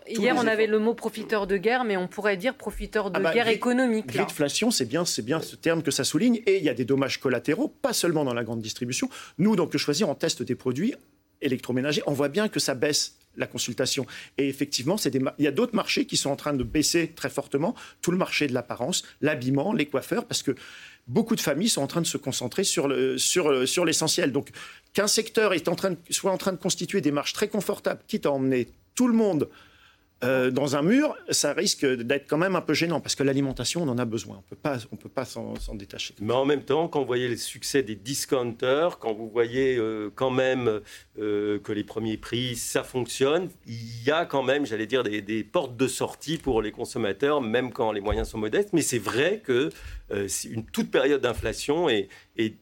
Hier, 0.07 0.37
on 0.37 0.47
avait 0.47 0.69
le 0.69 0.79
mot 0.79 0.95
profiteur 0.95 1.47
de 1.47 1.57
guerre, 1.57 1.85
mais 1.85 1.97
on 1.97 2.07
pourrait 2.07 2.37
dire 2.37 2.55
profiteur 2.55 3.11
de 3.11 3.17
ah 3.17 3.21
bah, 3.21 3.35
guerre 3.35 3.49
économique. 3.49 4.15
L'inflation, 4.15 4.71
c'est 4.71 4.87
bien, 4.87 5.05
c'est 5.05 5.25
bien 5.25 5.41
ce 5.41 5.57
terme 5.57 5.83
que 5.83 5.91
ça 5.91 6.05
souligne. 6.05 6.41
Et 6.47 6.59
il 6.59 6.65
y 6.65 6.69
a 6.69 6.75
des 6.75 6.85
dommages 6.85 7.19
collatéraux, 7.19 7.69
pas 7.69 7.93
seulement 7.93 8.25
dans 8.25 8.35
la 8.35 8.45
grande 8.45 8.61
distribution. 8.61 9.11
Nous, 9.39 9.57
donc, 9.57 9.73
le 9.73 9.79
choisir, 9.79 10.09
on 10.09 10.15
teste 10.15 10.43
des 10.43 10.55
produits 10.55 10.95
électroménagers. 11.43 12.03
On 12.07 12.13
voit 12.13 12.29
bien 12.29 12.49
que 12.49 12.61
ça 12.61 12.75
baisse 12.75 13.17
la 13.37 13.47
consultation. 13.47 14.07
Et 14.39 14.49
effectivement, 14.49 14.97
il 15.39 15.45
y 15.45 15.47
a 15.47 15.53
d'autres 15.53 15.75
marchés 15.75 16.07
qui 16.07 16.17
sont 16.17 16.31
en 16.31 16.37
train 16.37 16.53
de 16.53 16.65
baisser 16.65 17.09
très 17.09 17.31
fortement. 17.31 17.75
Tout 18.03 18.11
le 18.11 18.19
marché 18.19 18.47
de 18.47 18.55
l'apparence, 18.55 19.03
l'habillement, 19.21 19.73
les 19.73 19.87
coiffeurs, 19.87 20.27
parce 20.27 20.43
que 20.43 20.55
beaucoup 21.07 21.37
de 21.37 21.41
familles 21.41 21.69
sont 21.69 21.83
en 21.83 21.87
train 21.87 22.01
de 22.01 22.07
se 22.07 22.19
concentrer 22.19 22.65
sur, 22.65 22.89
le, 22.89 23.19
sur, 23.19 23.67
sur 23.67 23.85
l'essentiel. 23.85 24.33
Donc, 24.33 24.51
qu'un 24.93 25.07
secteur 25.07 25.53
est 25.53 25.69
en 25.69 25.75
train 25.75 25.95
soit 26.11 26.33
en 26.33 26.39
train 26.39 26.53
de 26.53 26.59
constituer 26.59 27.01
des 27.01 27.13
marches 27.13 27.33
très 27.33 27.49
confortables, 27.49 28.03
quitte 28.07 28.27
à 28.27 28.33
emmener 28.33 28.69
tout 28.95 29.09
le 29.09 29.15
monde 29.15 29.49
euh, 30.23 30.51
dans 30.51 30.77
un 30.77 30.83
mur, 30.83 31.17
ça 31.31 31.55
risque 31.55 31.87
d'être 31.87 32.29
quand 32.29 32.37
même 32.37 32.55
un 32.55 32.61
peu 32.61 32.75
gênant 32.75 33.01
parce 33.01 33.15
que 33.15 33.23
l'alimentation, 33.23 33.83
on 33.83 33.89
en 33.89 33.99
a 33.99 34.05
besoin. 34.05 34.37
On 34.39 34.43
peut 34.43 34.57
pas, 34.57 34.79
on 34.93 34.97
peut 34.97 35.09
pas 35.09 35.25
s'en, 35.25 35.55
détacher. 35.75 36.15
Mais 36.21 36.35
en 36.35 36.45
même 36.45 36.63
temps, 36.63 36.89
quand 36.89 37.01
vous 37.01 37.07
voyez 37.07 37.29
le 37.29 37.37
succès 37.37 37.83
des 37.83 37.95
discounters, 37.95 38.99
quand 38.99 39.15
vous 39.15 39.31
voyez 39.31 39.77
euh, 39.77 40.11
quand 40.15 40.31
même 40.31 40.81
euh, 41.19 41.59
que 41.61 41.73
les 41.73 41.85
premiers 41.85 42.19
prix, 42.19 42.55
ça 42.57 42.83
fonctionne, 42.83 43.49
il 43.67 44.05
y 44.05 44.11
a 44.11 44.27
quand 44.27 44.43
même, 44.43 44.67
j'allais 44.67 44.87
dire, 44.87 45.03
des, 45.03 45.45
portes 45.45 45.77
de 45.77 45.89
sortie 45.89 46.37
pour 46.37 46.61
les 46.61 46.71
consommateurs, 46.71 47.41
même 47.41 47.73
quand 47.73 47.93
les 47.93 48.01
moyens 48.01 48.29
sont 48.29 48.39
modestes. 48.39 48.73
Mais 48.73 48.83
c'est 48.83 48.99
vrai 48.99 49.41
que 49.43 49.71
une 50.45 50.65
toute 50.67 50.91
période 50.91 51.23
d'inflation 51.23 51.89
est, 51.89 52.09
est 52.37 52.57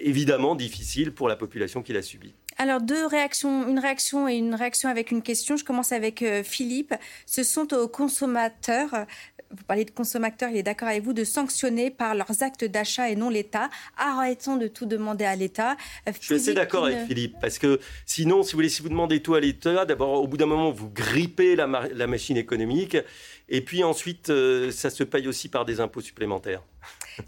évidemment 0.00 0.54
difficile 0.54 1.12
pour 1.12 1.28
la 1.28 1.36
population 1.36 1.82
qui 1.82 1.92
l'a 1.92 2.02
subie. 2.02 2.34
Alors, 2.60 2.82
deux 2.82 3.06
réactions, 3.06 3.66
une 3.66 3.78
réaction 3.78 4.28
et 4.28 4.34
une 4.34 4.54
réaction 4.54 4.90
avec 4.90 5.10
une 5.10 5.22
question. 5.22 5.56
Je 5.56 5.64
commence 5.64 5.92
avec 5.92 6.20
euh, 6.20 6.42
Philippe. 6.42 6.94
Ce 7.24 7.42
sont 7.42 7.72
aux 7.72 7.88
consommateurs, 7.88 9.06
vous 9.50 9.64
parlez 9.64 9.86
de 9.86 9.90
consommateurs, 9.90 10.50
il 10.50 10.58
est 10.58 10.62
d'accord 10.62 10.88
avec 10.88 11.02
vous, 11.02 11.14
de 11.14 11.24
sanctionner 11.24 11.90
par 11.90 12.14
leurs 12.14 12.42
actes 12.42 12.66
d'achat 12.66 13.08
et 13.08 13.16
non 13.16 13.30
l'État. 13.30 13.70
Arrêtons 13.96 14.56
de 14.56 14.68
tout 14.68 14.84
demander 14.84 15.24
à 15.24 15.36
l'État. 15.36 15.78
Euh, 16.06 16.12
Je 16.20 16.22
suis 16.22 16.34
assez 16.34 16.52
d'accord 16.52 16.84
avec 16.84 17.06
Philippe, 17.06 17.36
parce 17.40 17.58
que 17.58 17.80
sinon, 18.04 18.42
si 18.42 18.52
vous 18.52 18.58
voulez, 18.58 18.68
si 18.68 18.82
vous 18.82 18.90
demandez 18.90 19.20
tout 19.22 19.34
à 19.34 19.40
l'État, 19.40 19.86
d'abord, 19.86 20.22
au 20.22 20.28
bout 20.28 20.36
d'un 20.36 20.44
moment, 20.44 20.70
vous 20.70 20.90
grippez 20.90 21.56
la, 21.56 21.66
la, 21.66 22.06
machine 22.06 22.36
économique, 22.36 22.98
et 23.48 23.62
puis 23.62 23.84
ensuite, 23.84 24.28
euh, 24.28 24.70
ça 24.70 24.90
se 24.90 25.02
paye 25.02 25.26
aussi 25.28 25.48
par 25.48 25.64
des 25.64 25.80
impôts 25.80 26.02
supplémentaires. 26.02 26.62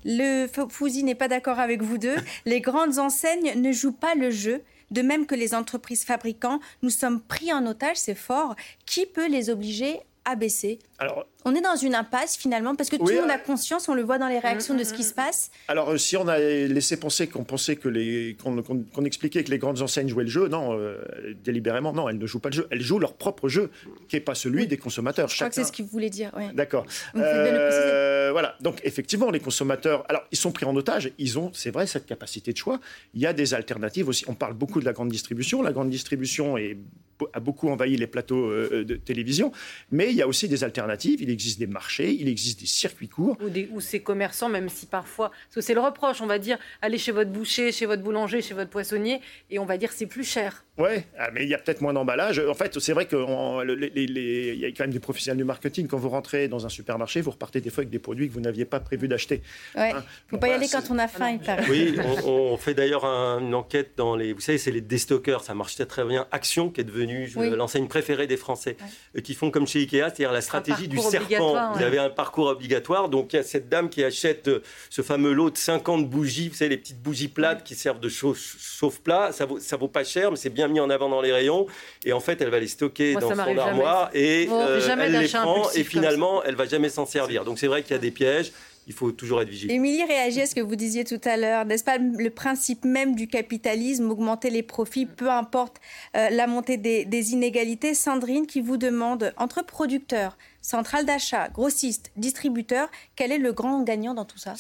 Le 0.05 0.47
Fouzi 0.69 1.05
n'est 1.05 1.15
pas 1.15 1.29
d'accord 1.29 1.59
avec 1.59 1.81
vous 1.81 1.97
deux. 1.97 2.17
Les 2.45 2.61
grandes 2.61 2.99
enseignes 2.99 3.61
ne 3.61 3.73
jouent 3.73 3.93
pas 3.93 4.15
le 4.15 4.31
jeu 4.31 4.63
de 4.93 5.03
même 5.03 5.27
que 5.27 5.35
les 5.35 5.55
entreprises 5.55 6.05
fabricants. 6.05 6.61
Nous 6.83 6.91
sommes 6.91 7.21
pris 7.21 7.53
en 7.53 7.67
otage, 7.67 7.97
c'est 7.97 8.15
fort. 8.15 8.55
Qui 8.87 9.07
peut 9.07 9.29
les 9.29 9.51
obliger 9.51 10.01
à 10.25 10.37
baisser? 10.37 10.79
Alors, 11.03 11.27
on 11.45 11.55
est 11.55 11.61
dans 11.61 11.77
une 11.77 11.95
impasse 11.95 12.37
finalement 12.37 12.75
parce 12.75 12.89
que 12.89 12.97
tout 12.97 13.07
le 13.07 13.21
monde 13.21 13.31
a 13.31 13.39
conscience, 13.39 13.89
on 13.89 13.95
le 13.95 14.03
voit 14.03 14.19
dans 14.19 14.29
les 14.29 14.39
réactions 14.39 14.77
de 14.77 14.85
ce 14.85 14.95
qui 14.95 15.03
se 15.03 15.13
passe. 15.13 15.51
Alors 15.69 15.91
euh, 15.91 15.99
si 15.99 16.17
on 16.17 16.29
a 16.29 16.39
laissé 16.39 16.97
penser 16.97 17.27
qu'on 17.27 17.45
pensait 17.45 17.77
que 17.77 17.89
les 17.89 18.37
qu'on 18.43 19.05
expliquait 19.05 19.43
que 19.43 19.51
les 19.51 19.59
grandes 19.59 19.83
enseignes 19.83 20.09
jouaient 20.09 20.25
le 20.25 20.31
jeu, 20.31 20.49
non, 20.49 20.79
euh, 20.79 21.03
délibérément 21.43 21.93
non, 21.93 22.09
elles 22.09 22.19
ne 22.19 22.27
jouent 22.27 22.39
pas 22.39 22.51
le 22.51 22.55
jeu, 22.55 22.69
elles 22.71 22.81
jouent 22.81 23.01
leur 23.01 23.15
propre 23.15 23.49
jeu 23.49 23.71
qui 24.09 24.17
n'est 24.17 24.21
pas 24.21 24.35
celui 24.35 24.67
des 24.67 24.77
consommateurs. 24.77 25.29
Je 25.29 25.35
crois 25.35 25.49
que 25.49 25.55
c'est 25.55 25.65
ce 25.65 25.73
qu'il 25.73 25.87
voulait 25.87 26.11
dire. 26.11 26.31
D'accord. 26.55 26.87
Euh, 27.17 28.31
voilà. 28.31 28.57
Donc 28.61 28.81
effectivement, 28.85 29.31
les 29.31 29.41
consommateurs, 29.41 30.05
alors 30.09 30.23
ils 30.31 30.39
sont 30.39 30.53
pris 30.53 30.65
en 30.65 30.77
otage. 30.77 31.11
Ils 31.19 31.39
ont, 31.39 31.51
c'est 31.55 31.71
vrai, 31.71 31.87
cette 31.87 32.07
capacité 32.07 32.53
de 32.53 32.59
choix. 32.59 32.79
Il 33.15 33.21
y 33.21 33.27
a 33.27 33.33
des 33.33 33.55
alternatives 33.55 34.09
aussi. 34.09 34.25
On 34.29 34.35
parle 34.35 34.55
beaucoup 34.55 34.81
de 34.81 34.85
la 34.85 34.93
grande 34.93 35.09
distribution. 35.09 35.63
La 35.63 35.73
grande 35.73 35.91
distribution 35.91 36.57
a 36.57 37.41
beaucoup 37.41 37.69
envahi 37.69 37.97
les 37.97 38.07
plateaux 38.07 38.53
de 38.53 38.95
télévision, 38.97 39.53
mais 39.91 40.11
il 40.11 40.17
y 40.17 40.23
a 40.23 40.29
aussi 40.29 40.49
des 40.49 40.65
alternatives. 40.65 40.92
Il 41.21 41.31
existe 41.31 41.59
des 41.59 41.67
marchés, 41.67 42.13
il 42.13 42.29
existe 42.29 42.61
des 42.61 42.67
circuits 42.67 43.09
courts. 43.09 43.37
Ou, 43.41 43.49
des, 43.49 43.69
ou 43.73 43.81
ces 43.81 44.01
commerçants, 44.01 44.49
même 44.49 44.69
si 44.69 44.87
parfois, 44.87 45.31
parce 45.31 45.55
que 45.55 45.61
c'est 45.61 45.75
le 45.75 45.81
reproche, 45.81 46.21
on 46.21 46.27
va 46.27 46.39
dire, 46.39 46.59
allez 46.81 46.99
chez 46.99 47.13
votre 47.13 47.31
boucher, 47.31 47.73
chez 47.73 47.87
votre 47.87 48.03
boulanger, 48.03 48.43
chez 48.43 48.55
votre 48.55 48.71
poissonnier, 48.71 49.21
et 49.51 49.59
on 49.59 49.65
va 49.65 49.77
dire 49.77 49.93
c'est 49.93 50.07
plus 50.07 50.25
cher. 50.25 50.65
Ouais, 50.79 51.05
ah, 51.19 51.29
mais 51.35 51.43
il 51.43 51.51
y 51.51 51.55
a 51.55 51.59
peut-être 51.59 51.83
moins 51.83 51.93
d'emballage. 51.93 52.39
En 52.39 52.55
fait, 52.55 52.79
c'est 52.81 52.95
vrai 52.95 53.07
qu'il 53.07 53.19
y 53.19 54.65
a 54.65 54.69
quand 54.69 54.85
même 54.85 54.91
des 54.91 55.01
professionnels 55.01 55.37
du 55.37 55.45
marketing. 55.45 55.87
Quand 55.87 55.99
vous 55.99 56.09
rentrez 56.09 56.49
dans 56.49 56.65
un 56.65 56.71
supermarché, 56.71 57.21
vous 57.21 57.33
repartez 57.33 57.61
des 57.61 57.69
fois 57.69 57.83
avec 57.83 57.91
des 57.91 57.99
produits 57.99 58.27
que 58.27 58.33
vous 58.33 58.41
n'aviez 58.41 58.65
pas 58.65 58.81
prévu 58.81 59.07
d'acheter. 59.07 59.43
Ouais. 59.77 59.93
Hein 59.93 60.03
faut 60.29 60.39
pas 60.39 60.49
y 60.49 60.53
aller 60.53 60.69
quand 60.73 60.83
on 60.91 60.99
a 60.99 61.09
faim, 61.09 61.33
il 61.33 61.41
paraît. 61.41 61.67
Oui, 61.69 61.95
on, 62.25 62.57
fait 62.57 62.73
d'ailleurs 62.73 63.05
une 63.05 63.55
enquête 63.55 63.93
dans 63.97 64.17
les. 64.17 64.33
Vous 64.33 64.41
savez, 64.41 64.57
c'est 64.57 64.71
les 64.71 64.81
déstockers, 64.81 65.45
ça 65.45 65.55
marche 65.55 65.75
très 65.75 65.85
très 65.85 66.05
bien. 66.05 66.27
Action, 66.33 66.71
qui 66.71 66.81
est 66.81 66.85
devenue 66.85 67.31
l'enseigne 67.37 67.87
préférée 67.87 68.27
des 68.27 68.39
Français, 68.39 68.79
euh, 69.17 69.21
qui 69.21 69.35
font 69.35 69.51
comme 69.51 69.67
chez 69.67 69.81
Ikea, 69.81 70.05
c'est-à-dire 70.05 70.33
la 70.33 70.41
stratégie 70.41 70.82
du 70.89 70.99
serpent. 70.99 71.73
Vous 71.75 71.83
avez 71.83 71.99
un 71.99 72.11
parcours 72.11 72.47
obligatoire. 72.47 73.09
Donc 73.09 73.33
il 73.33 73.37
y 73.37 73.39
a 73.39 73.43
cette 73.43 73.69
dame 73.69 73.89
qui 73.89 74.05
achète 74.05 74.49
euh, 74.49 74.63
ce 74.91 75.03
fameux 75.03 75.33
lot 75.33 75.51
de 75.51 75.57
50 75.57 76.09
bougies, 76.09 76.49
vous 76.49 76.55
savez, 76.55 76.71
les 76.71 76.77
petites 76.77 77.01
bougies 77.03 77.29
plates 77.29 77.65
qui 77.65 77.75
servent 77.75 78.01
de 78.01 78.09
chauffe-plat. 78.09 79.33
Ça 79.33 79.47
vaut, 79.47 79.59
ça 79.59 79.77
vaut 79.77 79.89
pas 79.89 80.05
cher, 80.05 80.31
mais 80.31 80.37
c'est 80.37 80.51
bien 80.51 80.69
mis 80.69 80.81
en 80.81 80.91
avant 80.91 81.09
dans 81.09 81.21
les 81.21 81.33
rayons. 81.33 81.67
Et 82.05 82.13
en 82.13 82.21
fait, 82.21 82.41
elle 82.41 82.51
va 82.51 82.59
les 82.59 82.69
stocker 82.69 83.15
dans 83.15 83.31
son 83.31 83.39
armoire 83.39 84.11
et 84.15 84.49
euh, 84.51 84.81
elle 85.01 85.19
les 85.19 85.29
prend. 85.29 85.71
Et 85.75 85.85
finalement, 85.85 86.43
elle 86.45 86.57
va 86.57 86.67
jamais 86.67 86.89
s'en 86.89 87.07
servir. 87.07 87.45
Donc 87.45 87.59
c'est 87.59 87.67
vrai 87.67 87.83
qu'il 87.83 87.93
y 87.93 87.97
a 87.97 87.99
des 87.99 88.11
pièges 88.11 88.53
il 88.87 88.93
faut 88.93 89.13
toujours 89.13 89.41
être 89.43 89.49
vigilant. 89.49 89.73
Émilie 89.73 90.05
réagit 90.05 90.41
à 90.41 90.47
ce 90.47 90.55
que 90.55 90.61
vous 90.61 90.77
disiez 90.77 91.05
tout 91.05 91.21
à 91.25 91.37
l'heure. 91.37 91.65
N'est-ce 91.65 91.85
pas 91.85 91.99
le 91.99 92.31
principe 92.31 92.85
même 92.85 93.15
du 93.15 93.29
capitalisme, 93.29 94.11
augmenter 94.11 94.51
les 94.51 94.63
profits, 94.63 95.07
peu 95.07 95.31
importe 95.31 95.81
euh, 96.17 96.31
la 96.31 96.47
montée 96.47 96.77
des, 96.77 97.05
des, 97.05 97.33
inégalités? 97.33 97.95
Sandrine 97.95 98.47
qui 98.47 98.61
vous 98.61 98.77
demande, 98.77 99.33
entre 99.37 99.65
producteurs, 99.65 100.37
centrales 100.61 101.07
d'achat, 101.07 101.49
grossistes, 101.49 102.13
distributeurs, 102.17 102.91
quel 103.17 103.33
est 103.33 103.39
le 103.39 103.53
grand 103.53 103.83
gagnant 103.83 104.15
dans 104.15 104.25
tout 104.25 104.39
ça? 104.39 104.55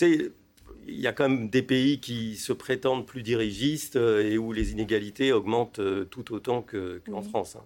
Il 0.88 1.00
y 1.00 1.06
a 1.06 1.12
quand 1.12 1.28
même 1.28 1.48
des 1.48 1.62
pays 1.62 2.00
qui 2.00 2.36
se 2.36 2.52
prétendent 2.52 3.06
plus 3.06 3.22
dirigistes 3.22 3.94
euh, 3.96 4.28
et 4.28 4.36
où 4.36 4.52
les 4.52 4.72
inégalités 4.72 5.32
augmentent 5.32 5.78
euh, 5.78 6.04
tout 6.04 6.32
autant 6.32 6.62
qu'en 6.62 7.22
France. 7.22 7.56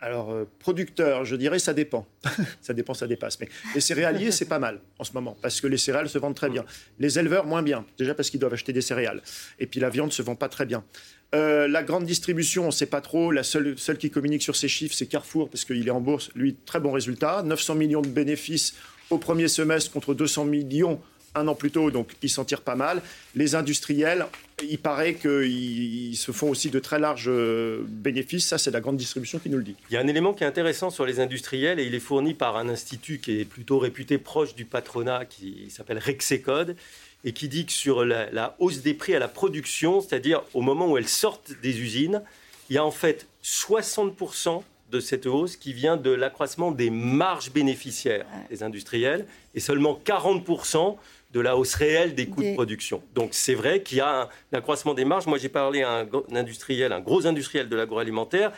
Alors, 0.00 0.32
euh, 0.32 0.44
producteur, 0.58 1.24
je 1.24 1.36
dirais, 1.36 1.58
ça 1.58 1.72
dépend. 1.72 2.06
ça 2.60 2.74
dépend, 2.74 2.94
ça 2.94 3.06
dépasse. 3.06 3.40
Mais 3.40 3.48
les 3.74 3.80
céréaliers, 3.80 4.30
c'est 4.32 4.48
pas 4.48 4.58
mal 4.58 4.80
en 4.98 5.04
ce 5.04 5.12
moment, 5.12 5.36
parce 5.40 5.60
que 5.60 5.66
les 5.66 5.78
céréales 5.78 6.08
se 6.08 6.18
vendent 6.18 6.34
très 6.34 6.50
bien. 6.50 6.64
Les 6.98 7.18
éleveurs, 7.18 7.46
moins 7.46 7.62
bien, 7.62 7.86
déjà 7.96 8.14
parce 8.14 8.28
qu'ils 8.28 8.40
doivent 8.40 8.52
acheter 8.52 8.72
des 8.72 8.82
céréales. 8.82 9.22
Et 9.58 9.66
puis 9.66 9.80
la 9.80 9.88
viande 9.88 10.12
se 10.12 10.20
vend 10.20 10.34
pas 10.34 10.48
très 10.48 10.66
bien. 10.66 10.84
la 11.32 11.82
grande 11.82 12.04
distribution, 12.04 12.64
on 12.64 12.66
ne 12.66 12.72
sait 12.72 12.86
pas 12.86 13.00
trop. 13.00 13.32
La 13.32 13.42
seule, 13.42 13.78
seule 13.78 13.98
qui 13.98 14.10
communique 14.10 14.42
sur 14.42 14.56
ces 14.56 14.68
chiffres, 14.68 14.94
c'est 14.94 15.06
Carrefour, 15.06 15.48
parce 15.48 15.64
qu'il 15.64 15.86
est 15.86 15.90
en 15.90 16.00
bourse. 16.00 16.30
Lui, 16.34 16.54
très 16.66 16.80
bon 16.80 16.92
résultat. 16.92 17.42
900 17.42 17.74
millions 17.74 18.02
de 18.02 18.08
bénéfices 18.08 18.74
au 19.10 19.18
premier 19.18 19.48
semestre 19.48 19.90
contre 19.90 20.14
200 20.14 20.44
millions 20.44 21.00
un 21.34 21.48
an 21.48 21.54
plus 21.54 21.70
tôt, 21.70 21.90
donc 21.90 22.12
ils 22.22 22.30
s'en 22.30 22.44
tirent 22.44 22.62
pas 22.62 22.74
mal. 22.74 23.02
Les 23.34 23.54
industriels, 23.54 24.26
il 24.62 24.78
paraît 24.78 25.14
qu'ils 25.14 26.16
se 26.16 26.32
font 26.32 26.48
aussi 26.48 26.70
de 26.70 26.78
très 26.78 26.98
larges 26.98 27.28
euh, 27.28 27.84
bénéfices. 27.88 28.46
Ça, 28.46 28.58
c'est 28.58 28.70
la 28.70 28.80
grande 28.80 28.96
distribution 28.96 29.38
qui 29.38 29.50
nous 29.50 29.58
le 29.58 29.64
dit. 29.64 29.76
Il 29.90 29.94
y 29.94 29.96
a 29.96 30.00
un 30.00 30.06
élément 30.06 30.32
qui 30.32 30.44
est 30.44 30.46
intéressant 30.46 30.90
sur 30.90 31.06
les 31.06 31.20
industriels 31.20 31.80
et 31.80 31.84
il 31.84 31.94
est 31.94 32.00
fourni 32.00 32.34
par 32.34 32.56
un 32.56 32.68
institut 32.68 33.18
qui 33.18 33.40
est 33.40 33.44
plutôt 33.44 33.78
réputé 33.78 34.18
proche 34.18 34.54
du 34.54 34.64
patronat, 34.64 35.24
qui 35.24 35.70
s'appelle 35.70 35.98
Rexecode 35.98 36.76
et 37.24 37.32
qui 37.32 37.48
dit 37.48 37.66
que 37.66 37.72
sur 37.72 38.04
la, 38.04 38.30
la 38.30 38.54
hausse 38.58 38.82
des 38.82 38.94
prix 38.94 39.14
à 39.14 39.18
la 39.18 39.28
production, 39.28 40.00
c'est-à-dire 40.00 40.42
au 40.52 40.60
moment 40.60 40.90
où 40.90 40.98
elles 40.98 41.08
sortent 41.08 41.52
des 41.62 41.80
usines, 41.80 42.22
il 42.70 42.76
y 42.76 42.78
a 42.78 42.84
en 42.84 42.90
fait 42.90 43.26
60% 43.42 44.62
de 44.90 45.00
cette 45.00 45.26
hausse 45.26 45.56
qui 45.56 45.72
vient 45.72 45.96
de 45.96 46.10
l'accroissement 46.10 46.70
des 46.70 46.90
marges 46.90 47.50
bénéficiaires 47.52 48.26
des 48.50 48.62
industriels 48.62 49.26
et 49.54 49.60
seulement 49.60 50.00
40% 50.04 50.96
de 51.34 51.40
la 51.40 51.56
hausse 51.56 51.74
réelle 51.74 52.14
des 52.14 52.26
coûts 52.26 52.42
de 52.42 52.54
production. 52.54 53.02
Donc 53.14 53.30
c'est 53.32 53.54
vrai 53.54 53.82
qu'il 53.82 53.98
y 53.98 54.00
a 54.00 54.22
un, 54.22 54.56
accroissement 54.56 54.94
des 54.94 55.04
marges. 55.04 55.26
Moi 55.26 55.36
j'ai 55.36 55.48
parlé 55.48 55.82
à 55.82 56.00
un, 56.00 56.08
industriel, 56.34 56.92
un 56.92 57.00
gros 57.00 57.26
industriel 57.26 57.68
de 57.68 57.76
l'agroalimentaire 57.76 58.52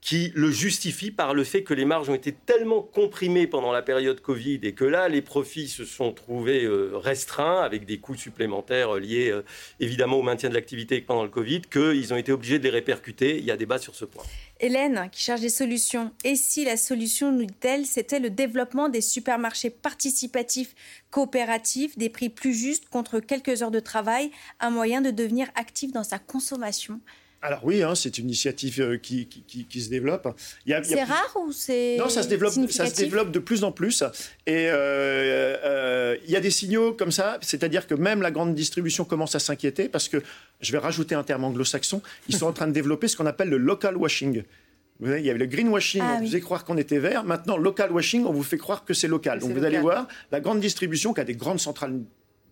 qui 0.00 0.32
le 0.34 0.50
justifie 0.50 1.10
par 1.10 1.32
le 1.32 1.44
fait 1.44 1.62
que 1.62 1.72
les 1.72 1.86
marges 1.86 2.10
ont 2.10 2.14
été 2.14 2.32
tellement 2.32 2.82
comprimées 2.82 3.46
pendant 3.46 3.72
la 3.72 3.80
période 3.80 4.20
Covid 4.20 4.60
et 4.62 4.72
que 4.72 4.84
là, 4.84 5.08
les 5.08 5.22
profits 5.22 5.66
se 5.66 5.86
sont 5.86 6.12
trouvés 6.12 6.64
euh, 6.64 6.90
restreints 6.94 7.62
avec 7.62 7.86
des 7.86 7.96
coûts 7.96 8.14
supplémentaires 8.14 8.96
liés 8.96 9.30
euh, 9.30 9.42
évidemment 9.80 10.18
au 10.18 10.22
maintien 10.22 10.50
de 10.50 10.54
l'activité 10.54 11.00
pendant 11.00 11.22
le 11.22 11.30
Covid, 11.30 11.62
qu'ils 11.62 12.12
ont 12.12 12.18
été 12.18 12.32
obligés 12.32 12.58
de 12.58 12.64
les 12.64 12.70
répercuter. 12.70 13.38
Il 13.38 13.46
y 13.46 13.50
a 13.50 13.56
débat 13.56 13.78
sur 13.78 13.94
ce 13.94 14.04
point. 14.04 14.24
Hélène, 14.60 15.08
qui 15.10 15.22
cherche 15.22 15.40
des 15.40 15.48
solutions. 15.48 16.12
Et 16.22 16.36
si 16.36 16.64
la 16.64 16.76
solution, 16.76 17.32
nous 17.32 17.44
dit-elle, 17.44 17.86
c'était 17.86 18.20
le 18.20 18.30
développement 18.30 18.88
des 18.88 19.00
supermarchés 19.00 19.70
participatifs 19.70 20.74
coopératifs, 21.10 21.98
des 21.98 22.08
prix 22.08 22.28
plus 22.28 22.54
justes 22.54 22.88
contre 22.88 23.20
quelques 23.20 23.62
heures 23.62 23.70
de 23.70 23.80
travail, 23.80 24.30
un 24.60 24.70
moyen 24.70 25.00
de 25.00 25.10
devenir 25.10 25.50
actif 25.56 25.92
dans 25.92 26.04
sa 26.04 26.18
consommation? 26.18 27.00
Alors 27.44 27.60
oui, 27.62 27.82
hein, 27.82 27.94
c'est 27.94 28.16
une 28.16 28.24
initiative 28.24 28.80
euh, 28.80 28.96
qui, 28.96 29.26
qui, 29.26 29.80
se 29.82 29.90
développe. 29.90 30.34
C'est 30.66 31.02
rare 31.02 31.36
ou 31.36 31.52
c'est 31.52 31.98
Non, 31.98 32.08
ça 32.08 32.22
se 32.22 32.28
développe. 32.28 32.54
Ça 32.70 32.86
se 32.86 32.96
développe 32.96 33.30
de 33.32 33.38
plus 33.38 33.64
en 33.64 33.70
plus. 33.70 34.02
Et 34.46 34.68
euh, 34.70 35.54
euh, 35.62 36.16
il 36.24 36.30
y 36.30 36.36
a 36.36 36.40
des 36.40 36.50
signaux 36.50 36.94
comme 36.94 37.12
ça, 37.12 37.36
c'est-à-dire 37.42 37.86
que 37.86 37.94
même 37.94 38.22
la 38.22 38.30
grande 38.30 38.54
distribution 38.54 39.04
commence 39.04 39.34
à 39.34 39.40
s'inquiéter 39.40 39.90
parce 39.90 40.08
que 40.08 40.22
je 40.62 40.72
vais 40.72 40.78
rajouter 40.78 41.14
un 41.14 41.22
terme 41.22 41.44
anglo-saxon. 41.44 42.00
Ils 42.30 42.36
sont 42.36 42.46
en 42.46 42.54
train 42.54 42.66
de 42.66 42.72
développer 42.72 43.08
ce 43.08 43.16
qu'on 43.18 43.26
appelle 43.26 43.50
le 43.50 43.58
local 43.58 43.98
washing. 43.98 44.42
Vous 45.00 45.06
voyez, 45.06 45.20
il 45.20 45.26
y 45.26 45.30
avait 45.30 45.40
le 45.40 45.46
greenwashing, 45.46 46.00
ah, 46.02 46.14
on 46.14 46.20
vous 46.20 46.26
faisait 46.26 46.40
croire 46.40 46.64
qu'on 46.64 46.78
était 46.78 46.98
vert. 46.98 47.24
Maintenant, 47.24 47.58
local 47.58 47.92
washing, 47.92 48.24
on 48.24 48.32
vous 48.32 48.42
fait 48.42 48.56
croire 48.56 48.86
que 48.86 48.94
c'est 48.94 49.08
local. 49.08 49.40
Donc 49.40 49.50
vous 49.50 49.64
allez 49.64 49.80
voir, 49.80 50.08
la 50.32 50.40
grande 50.40 50.60
distribution 50.60 51.12
qui 51.12 51.20
a 51.20 51.24
des 51.24 51.34
grandes 51.34 51.60
centrales 51.60 52.00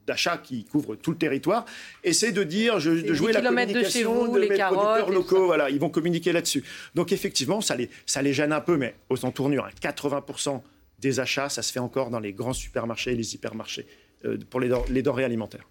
d'achat 0.06 0.38
qui 0.38 0.64
couvre 0.64 0.96
tout 0.96 1.10
le 1.10 1.16
territoire, 1.16 1.64
essaie 2.04 2.32
de 2.32 2.42
dire, 2.42 2.76
de 2.76 3.14
jouer 3.14 3.32
la 3.32 3.42
communication 3.42 4.28
de, 4.28 4.42
chez 4.42 4.48
les 4.48 4.58
producteurs 4.58 5.10
locaux. 5.10 5.46
Voilà, 5.46 5.70
ils 5.70 5.80
vont 5.80 5.90
communiquer 5.90 6.32
là-dessus. 6.32 6.64
Donc 6.94 7.12
effectivement, 7.12 7.60
ça 7.60 7.76
les, 7.76 7.90
ça 8.06 8.22
les 8.22 8.32
gêne 8.32 8.52
un 8.52 8.60
peu, 8.60 8.76
mais 8.76 8.94
aux 9.08 9.24
entournures, 9.24 9.68
80% 9.80 10.60
des 10.98 11.20
achats, 11.20 11.48
ça 11.48 11.62
se 11.62 11.72
fait 11.72 11.80
encore 11.80 12.10
dans 12.10 12.20
les 12.20 12.32
grands 12.32 12.52
supermarchés 12.52 13.12
et 13.12 13.16
les 13.16 13.34
hypermarchés 13.34 13.86
euh, 14.24 14.38
pour 14.50 14.60
les, 14.60 14.70
les 14.88 15.02
denrées 15.02 15.24
alimentaires. 15.24 15.66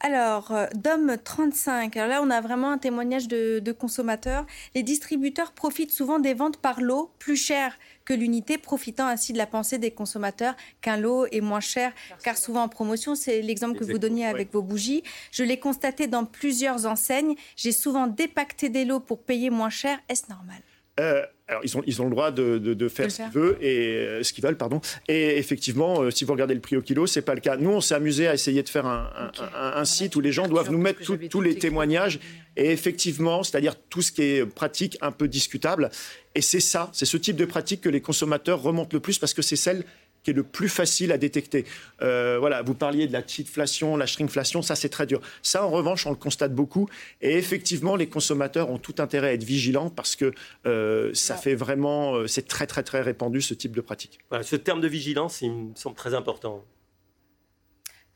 Alors, 0.00 0.52
euh, 0.52 0.66
DOM 0.76 1.16
35, 1.22 1.96
alors 1.96 2.08
là 2.08 2.22
on 2.22 2.30
a 2.30 2.40
vraiment 2.40 2.70
un 2.70 2.78
témoignage 2.78 3.26
de, 3.26 3.58
de, 3.58 3.72
consommateurs. 3.72 4.46
Les 4.76 4.84
distributeurs 4.84 5.50
profitent 5.50 5.90
souvent 5.90 6.20
des 6.20 6.34
ventes 6.34 6.58
par 6.58 6.80
lot 6.80 7.10
plus 7.18 7.36
chères 7.36 7.76
que 8.08 8.14
l'unité, 8.14 8.56
profitant 8.56 9.06
ainsi 9.06 9.34
de 9.34 9.38
la 9.38 9.46
pensée 9.46 9.76
des 9.76 9.90
consommateurs 9.90 10.54
qu'un 10.80 10.96
lot 10.96 11.26
est 11.26 11.42
moins 11.42 11.60
cher, 11.60 11.92
car 12.22 12.38
souvent 12.38 12.62
en 12.62 12.68
promotion, 12.68 13.14
c'est 13.14 13.42
l'exemple 13.42 13.78
que 13.78 13.84
vous 13.84 13.98
donniez 13.98 14.24
avec 14.24 14.50
vos 14.50 14.62
bougies. 14.62 15.02
Je 15.30 15.44
l'ai 15.44 15.60
constaté 15.60 16.06
dans 16.06 16.24
plusieurs 16.24 16.86
enseignes, 16.86 17.34
j'ai 17.54 17.70
souvent 17.70 18.06
dépacté 18.06 18.70
des 18.70 18.86
lots 18.86 18.98
pour 18.98 19.20
payer 19.22 19.50
moins 19.50 19.68
cher. 19.68 19.98
Est-ce 20.08 20.30
normal? 20.30 20.62
Euh, 21.00 21.22
alors, 21.48 21.62
ils 21.64 21.76
ont, 21.78 21.82
ils 21.86 22.02
ont 22.02 22.04
le 22.04 22.10
droit 22.10 22.30
de, 22.30 22.58
de, 22.58 22.88
faire 22.88 23.10
ce 23.10 23.22
qu'ils 23.22 23.30
veulent, 23.32 23.56
et, 23.62 23.96
euh, 23.96 24.22
ce 24.22 24.34
qu'ils 24.34 24.44
veulent, 24.44 24.58
pardon. 24.58 24.82
Et 25.08 25.38
effectivement, 25.38 26.02
euh, 26.02 26.10
si 26.10 26.24
vous 26.24 26.32
regardez 26.32 26.52
le 26.52 26.60
prix 26.60 26.76
au 26.76 26.82
kilo, 26.82 27.06
c'est 27.06 27.22
pas 27.22 27.34
le 27.34 27.40
cas. 27.40 27.56
Nous, 27.56 27.70
on 27.70 27.80
s'est 27.80 27.94
amusé 27.94 28.28
à 28.28 28.34
essayer 28.34 28.62
de 28.62 28.68
faire 28.68 28.84
un, 28.84 29.10
un, 29.54 29.84
site 29.86 30.14
où 30.14 30.20
les 30.20 30.30
gens 30.30 30.46
doivent 30.46 30.70
nous 30.70 30.78
mettre 30.78 31.00
tous 31.28 31.40
les 31.40 31.54
témoignages. 31.56 32.20
Et 32.56 32.70
effectivement, 32.70 33.42
c'est-à-dire 33.42 33.76
tout 33.88 34.02
ce 34.02 34.12
qui 34.12 34.22
est 34.22 34.46
pratique, 34.46 34.98
un 35.00 35.12
peu 35.12 35.26
discutable. 35.26 35.90
Et 36.34 36.42
c'est 36.42 36.60
ça, 36.60 36.90
c'est 36.92 37.06
ce 37.06 37.16
type 37.16 37.36
de 37.36 37.46
pratique 37.46 37.80
que 37.80 37.88
les 37.88 38.02
consommateurs 38.02 38.60
remontent 38.60 38.90
le 38.92 39.00
plus 39.00 39.18
parce 39.18 39.32
que 39.32 39.42
c'est 39.42 39.56
celle 39.56 39.84
qui 40.28 40.32
est 40.32 40.34
le 40.34 40.42
plus 40.42 40.68
facile 40.68 41.10
à 41.10 41.16
détecter. 41.16 41.64
Euh, 42.02 42.36
voilà, 42.38 42.60
vous 42.60 42.74
parliez 42.74 43.06
de 43.06 43.14
la 43.14 43.26
cheatflation, 43.26 43.96
la 43.96 44.04
shrinkflation, 44.04 44.60
ça 44.60 44.76
c'est 44.76 44.90
très 44.90 45.06
dur. 45.06 45.22
Ça, 45.42 45.64
en 45.64 45.70
revanche, 45.70 46.06
on 46.06 46.10
le 46.10 46.16
constate 46.16 46.54
beaucoup. 46.54 46.86
Et 47.22 47.38
effectivement, 47.38 47.96
les 47.96 48.08
consommateurs 48.08 48.68
ont 48.70 48.76
tout 48.76 48.96
intérêt 48.98 49.28
à 49.28 49.32
être 49.32 49.44
vigilants 49.44 49.88
parce 49.88 50.16
que 50.16 50.32
euh, 50.66 51.10
ça 51.14 51.36
fait 51.36 51.54
vraiment, 51.54 52.14
euh, 52.14 52.26
c'est 52.26 52.46
très 52.46 52.66
très 52.66 52.82
très 52.82 53.00
répandu 53.00 53.40
ce 53.40 53.54
type 53.54 53.74
de 53.74 53.80
pratique. 53.80 54.18
Voilà, 54.28 54.44
ce 54.44 54.56
terme 54.56 54.82
de 54.82 54.88
vigilance, 54.88 55.40
il 55.40 55.50
me 55.50 55.74
semble 55.74 55.96
très 55.96 56.12
important. 56.12 56.62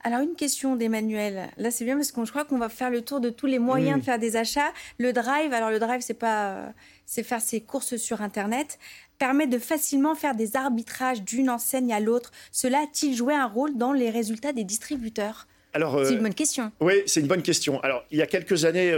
Alors 0.05 0.20
une 0.20 0.35
question 0.35 0.75
d'Emmanuel. 0.75 1.48
Là 1.57 1.70
c'est 1.70 1.85
bien 1.85 1.94
parce 1.94 2.11
qu'on 2.11 2.25
je 2.25 2.33
crois 2.33 2.44
qu'on 2.44 2.59
va 2.59 2.68
faire 2.68 2.90
le 2.90 3.03
tour 3.03 3.20
de 3.20 3.31
tous 3.31 3.46
les 3.46 3.61
moyens 3.61 4.01
de 4.01 4.05
faire 4.05 4.18
des 4.18 4.35
achats. 4.35 4.72
Le 4.98 5.12
drive, 5.12 5.53
alors 5.53 5.70
le 5.70 5.79
drive 5.79 6.01
c'est 6.01 6.12
pas 6.12 6.72
c'est 7.07 7.22
faire 7.22 7.40
ses 7.40 7.61
courses 7.61 7.96
sur 7.96 8.20
internet 8.20 8.81
permet 9.22 9.46
de 9.46 9.61
facilement 9.61 10.16
faire 10.16 10.35
des 10.35 10.56
arbitrages 10.56 11.22
d'une 11.22 11.48
enseigne 11.48 11.92
à 11.92 12.00
l'autre. 12.00 12.32
Cela 12.50 12.78
a-t-il 12.80 13.14
joué 13.14 13.32
un 13.32 13.46
rôle 13.46 13.76
dans 13.76 13.92
les 13.92 14.11
résultats 14.11 14.52
des 14.52 14.64
distributeurs? 14.64 15.46
Alors, 15.74 16.04
c'est 16.04 16.14
une 16.14 16.22
bonne 16.22 16.35
question. 16.35 16.72
Oui, 16.80 16.94
c'est 17.06 17.20
une 17.20 17.28
bonne 17.28 17.42
question. 17.42 17.80
Alors, 17.82 18.02
il 18.11 18.18
y 18.18 18.22
a 18.22 18.26
quelques 18.26 18.64
années, 18.64 18.92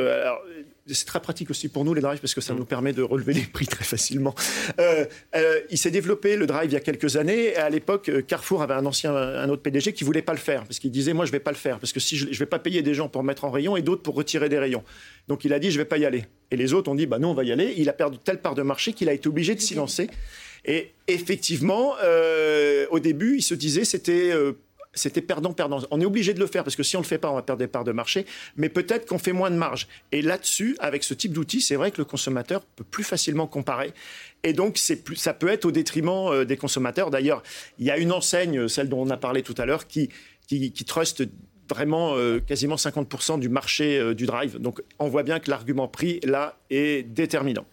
c'est 0.87 1.07
très 1.07 1.21
pratique 1.21 1.51
aussi 1.51 1.69
pour 1.69 1.85
nous 1.85 1.95
les 1.95 2.01
drives 2.01 2.21
parce 2.21 2.35
que 2.35 2.41
ça 2.41 2.53
mm. 2.53 2.59
nous 2.59 2.65
permet 2.65 2.93
de 2.93 3.03
relever 3.03 3.33
les 3.33 3.43
prix 3.43 3.67
très 3.67 3.85
facilement. 3.85 4.35
Euh, 4.79 5.07
euh, 5.35 5.61
il 5.71 5.79
s'est 5.79 5.91
développé 5.91 6.37
le 6.37 6.47
drive 6.47 6.71
il 6.71 6.75
y 6.75 6.77
a 6.77 6.81
quelques 6.81 7.17
années. 7.17 7.53
Et 7.53 7.57
à 7.57 7.71
l'époque, 7.71 8.09
euh, 8.09 8.23
Carrefour 8.23 8.63
avait 8.63 8.75
un 8.75 8.85
ancien, 8.85 9.15
un 9.15 9.49
autre 9.49 9.63
PDG 9.63 9.93
qui 9.93 10.05
voulait 10.05 10.23
pas 10.23 10.33
le 10.33 10.39
faire 10.39 10.65
parce 10.65 10.79
qu'il 10.79 10.91
disait 10.91 11.13
moi 11.13 11.25
je 11.25 11.33
vais 11.33 11.41
pas 11.41 11.53
le 11.53 11.57
faire 11.57 11.79
parce 11.79 11.93
que 11.93 12.01
si 12.01 12.17
je, 12.17 12.27
je 12.31 12.39
vais 12.39 12.47
pas 12.47 12.59
payer 12.59 12.83
des 12.83 12.95
gens 12.95 13.09
pour 13.09 13.23
mettre 13.23 13.45
en 13.45 13.51
rayon 13.51 13.77
et 13.77 13.83
d'autres 13.83 14.03
pour 14.03 14.15
retirer 14.15 14.49
des 14.49 14.59
rayons. 14.59 14.85
Donc 15.29 15.45
il 15.45 15.53
a 15.53 15.59
dit 15.59 15.71
je 15.71 15.79
vais 15.79 15.85
pas 15.85 15.99
y 15.99 16.05
aller. 16.05 16.25
Et 16.51 16.57
les 16.57 16.73
autres 16.75 16.91
ont 16.91 16.95
dit 16.95 17.07
bah 17.07 17.19
nous 17.19 17.29
on 17.29 17.35
va 17.35 17.45
y 17.45 17.53
aller. 17.53 17.75
Il 17.77 17.89
a 17.89 17.93
perdu 17.93 18.19
telle 18.19 18.41
part 18.41 18.55
de 18.55 18.63
marché 18.63 18.93
qu'il 18.93 19.09
a 19.09 19.13
été 19.13 19.29
obligé 19.29 19.55
de 19.55 19.61
s'y 19.61 19.75
lancer. 19.75 20.09
Et 20.67 20.93
effectivement, 21.09 21.95
au 22.91 22.99
début, 22.99 23.37
il 23.37 23.43
se 23.43 23.53
disait 23.53 23.85
c'était 23.85 24.33
c'était 24.95 25.21
perdant-perdant. 25.21 25.81
On 25.91 26.01
est 26.01 26.07
obligé 26.07 26.35
de 26.35 26.41
le 26.41 26.47
faire 26.47 26.65
parce 26.65 26.77
que 26.77 26.83
si 26.83 26.97
on 26.97 27.01
ne 27.01 27.05
le 27.05 27.09
fait 27.09 27.19
pas, 27.19 27.31
on 27.31 27.35
va 27.35 27.43
perdre 27.43 27.61
des 27.61 27.67
parts 27.67 27.85
de 27.85 27.93
marché, 27.93 28.27
mais 28.57 28.69
peut-être 28.69 29.07
qu'on 29.07 29.19
fait 29.19 29.33
moins 29.33 29.51
de 29.51 29.57
marge. 29.57 29.89
Et 30.13 30.23
là-dessus, 30.23 30.77
avec 30.79 31.05
ce 31.05 31.15
type 31.15 31.33
d'outil, 31.33 31.61
c'est 31.61 31.77
vrai 31.77 31.91
que 31.91 31.99
le 31.99 32.05
consommateur 32.05 32.63
peut 32.65 32.85
plus 32.85 33.05
facilement 33.05 33.47
comparer. 33.47 33.93
Et 34.45 34.53
donc, 34.53 34.79
ça 34.79 35.35
peut 35.35 35.49
être 35.49 35.65
au 35.65 35.71
détriment 35.71 36.29
euh, 36.29 36.45
des 36.45 36.57
consommateurs. 36.57 37.11
D'ailleurs, 37.11 37.43
il 37.79 37.87
y 37.87 37.91
a 37.91 37.99
une 37.99 38.13
enseigne, 38.13 38.69
celle 38.69 38.89
dont 38.89 39.01
on 39.01 39.11
a 39.11 39.17
parlé 39.17 39.43
tout 39.43 39.55
à 39.59 39.65
l'heure, 39.65 39.87
qui, 39.87 40.11
qui, 40.47 40.71
truste 40.85 41.25
vraiment 41.69 42.15
euh, 42.17 42.41
quasiment 42.41 42.77
50% 42.77 43.41
du 43.41 43.49
marché 43.49 43.99
euh, 43.99 44.15
du 44.15 44.27
drive. 44.27 44.59
Donc, 44.59 44.83
on 44.99 45.09
voit 45.09 45.23
bien 45.23 45.41
que 45.41 45.51
l'argument 45.51 45.89
prix, 45.89 46.21
là, 46.25 46.59
est 46.69 47.03
déterminant. 47.03 47.65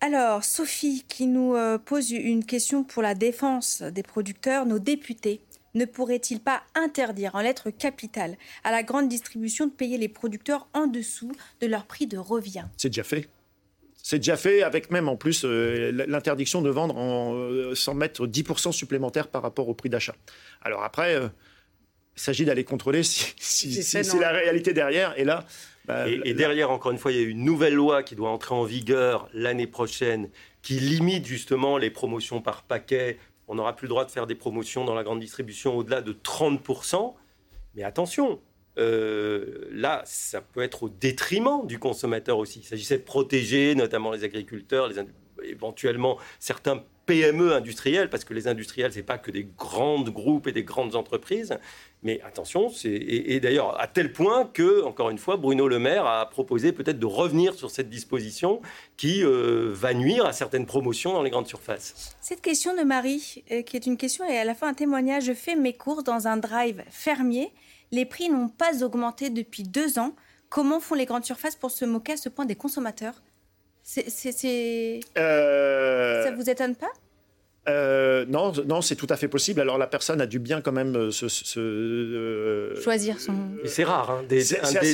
Alors, 0.00 0.44
Sophie, 0.44 1.04
qui 1.08 1.26
nous 1.26 1.56
pose 1.84 2.12
une 2.12 2.44
question 2.44 2.84
pour 2.84 3.02
la 3.02 3.16
défense 3.16 3.82
des 3.82 4.04
producteurs, 4.04 4.64
nos 4.64 4.78
députés 4.78 5.40
ne 5.78 5.84
pourrait-il 5.84 6.40
pas 6.40 6.62
interdire 6.74 7.34
en 7.34 7.40
lettres 7.40 7.70
capitales 7.70 8.36
à 8.64 8.70
la 8.70 8.82
grande 8.82 9.08
distribution 9.08 9.66
de 9.66 9.72
payer 9.72 9.96
les 9.96 10.08
producteurs 10.08 10.68
en 10.74 10.86
dessous 10.86 11.32
de 11.60 11.66
leur 11.66 11.86
prix 11.86 12.06
de 12.06 12.18
revient? 12.18 12.64
C'est 12.76 12.90
déjà 12.90 13.04
fait. 13.04 13.28
C'est 14.02 14.18
déjà 14.18 14.36
fait 14.36 14.62
avec 14.62 14.90
même 14.90 15.08
en 15.08 15.16
plus 15.16 15.44
euh, 15.44 15.92
l'interdiction 16.06 16.62
de 16.62 16.70
vendre 16.70 16.96
en, 16.96 17.34
euh, 17.34 17.74
sans 17.74 17.94
mettre 17.94 18.26
10% 18.26 18.72
supplémentaires 18.72 19.28
par 19.28 19.42
rapport 19.42 19.68
au 19.68 19.74
prix 19.74 19.90
d'achat. 19.90 20.14
Alors 20.62 20.82
après, 20.82 21.14
euh, 21.14 21.28
il 22.16 22.20
s'agit 22.20 22.44
d'aller 22.44 22.64
contrôler 22.64 23.02
si, 23.02 23.34
c'est 23.82 24.18
la 24.18 24.30
réalité 24.30 24.72
derrière. 24.72 25.18
Et 25.18 25.24
là, 25.24 25.44
bah, 25.84 26.08
et, 26.08 26.34
derrière, 26.34 26.70
encore 26.70 26.92
une 26.92 26.98
fois, 26.98 27.12
il 27.12 27.18
y 27.18 27.20
a 27.20 27.26
une 27.26 27.44
nouvelle 27.44 27.74
loi 27.74 28.02
qui 28.02 28.14
doit 28.14 28.30
entrer 28.30 28.54
en 28.54 28.64
vigueur 28.64 29.28
l'année 29.32 29.66
prochaine, 29.66 30.28
qui 30.62 30.74
limite 30.80 31.26
justement 31.26 31.78
les 31.78 31.90
promotions 31.90 32.42
par 32.42 32.62
paquet 32.62 33.18
on 33.48 33.54
n'aura 33.54 33.74
plus 33.74 33.86
le 33.86 33.90
droit 33.90 34.04
de 34.04 34.10
faire 34.10 34.26
des 34.26 34.34
promotions 34.34 34.84
dans 34.84 34.94
la 34.94 35.02
grande 35.02 35.20
distribution 35.20 35.76
au-delà 35.76 36.02
de 36.02 36.12
30%. 36.12 37.14
Mais 37.74 37.82
attention, 37.82 38.40
euh, 38.78 39.66
là, 39.70 40.02
ça 40.04 40.40
peut 40.40 40.62
être 40.62 40.84
au 40.84 40.88
détriment 40.88 41.66
du 41.66 41.78
consommateur 41.78 42.38
aussi. 42.38 42.60
Il 42.60 42.64
s'agissait 42.64 42.98
de 42.98 43.02
protéger 43.02 43.74
notamment 43.74 44.12
les 44.12 44.24
agriculteurs, 44.24 44.90
éventuellement 45.42 46.18
certains 46.38 46.84
PME 47.08 47.54
industriels, 47.54 48.10
parce 48.10 48.24
que 48.24 48.34
les 48.34 48.48
industriels, 48.48 48.92
ce 48.92 48.98
n'est 48.98 49.02
pas 49.02 49.16
que 49.16 49.30
des 49.30 49.48
grands 49.56 50.02
groupes 50.02 50.46
et 50.46 50.52
des 50.52 50.62
grandes 50.62 50.94
entreprises. 50.94 51.58
Mais 52.02 52.20
attention, 52.20 52.70
et, 52.84 53.34
et 53.34 53.40
d'ailleurs 53.40 53.80
à 53.80 53.86
tel 53.86 54.12
point 54.12 54.44
que, 54.44 54.84
encore 54.84 55.08
une 55.08 55.16
fois, 55.16 55.38
Bruno 55.38 55.68
Le 55.68 55.78
Maire 55.78 56.04
a 56.04 56.28
proposé 56.28 56.70
peut-être 56.72 56.98
de 56.98 57.06
revenir 57.06 57.54
sur 57.54 57.70
cette 57.70 57.88
disposition 57.88 58.60
qui 58.98 59.24
euh, 59.24 59.70
va 59.72 59.94
nuire 59.94 60.26
à 60.26 60.34
certaines 60.34 60.66
promotions 60.66 61.14
dans 61.14 61.22
les 61.22 61.30
grandes 61.30 61.48
surfaces. 61.48 62.14
Cette 62.20 62.42
question 62.42 62.76
de 62.76 62.82
Marie, 62.82 63.42
euh, 63.50 63.62
qui 63.62 63.76
est 63.78 63.86
une 63.86 63.96
question 63.96 64.26
et 64.26 64.36
à 64.36 64.44
la 64.44 64.54
fin 64.54 64.68
un 64.68 64.74
témoignage, 64.74 65.24
je 65.24 65.32
fais 65.32 65.56
mes 65.56 65.72
courses 65.72 66.04
dans 66.04 66.28
un 66.28 66.36
drive 66.36 66.84
fermier. 66.90 67.50
Les 67.90 68.04
prix 68.04 68.28
n'ont 68.28 68.50
pas 68.50 68.84
augmenté 68.84 69.30
depuis 69.30 69.62
deux 69.62 69.98
ans. 69.98 70.14
Comment 70.50 70.78
font 70.78 70.94
les 70.94 71.06
grandes 71.06 71.24
surfaces 71.24 71.56
pour 71.56 71.70
se 71.70 71.86
moquer 71.86 72.12
à 72.12 72.16
ce 72.18 72.28
point 72.28 72.44
des 72.44 72.54
consommateurs? 72.54 73.14
C'est, 73.90 75.00
euh... 75.16 76.24
Ça 76.24 76.30
vous 76.32 76.50
étonne 76.50 76.74
pas? 76.74 76.90
euh, 77.68 78.24
non, 78.26 78.52
non, 78.66 78.80
c'est 78.80 78.96
tout 78.96 79.06
à 79.10 79.16
fait 79.16 79.28
possible. 79.28 79.60
Alors 79.60 79.76
la 79.76 79.86
personne 79.86 80.22
a 80.22 80.26
dû 80.26 80.38
bien 80.38 80.62
quand 80.62 80.72
même 80.72 80.96
euh, 80.96 81.10
se, 81.10 81.58
euh, 81.58 82.80
choisir 82.80 83.20
son. 83.20 83.34
c'est 83.66 83.84
rare, 83.84 84.10
hein, 84.10 84.24
des, 84.26 84.42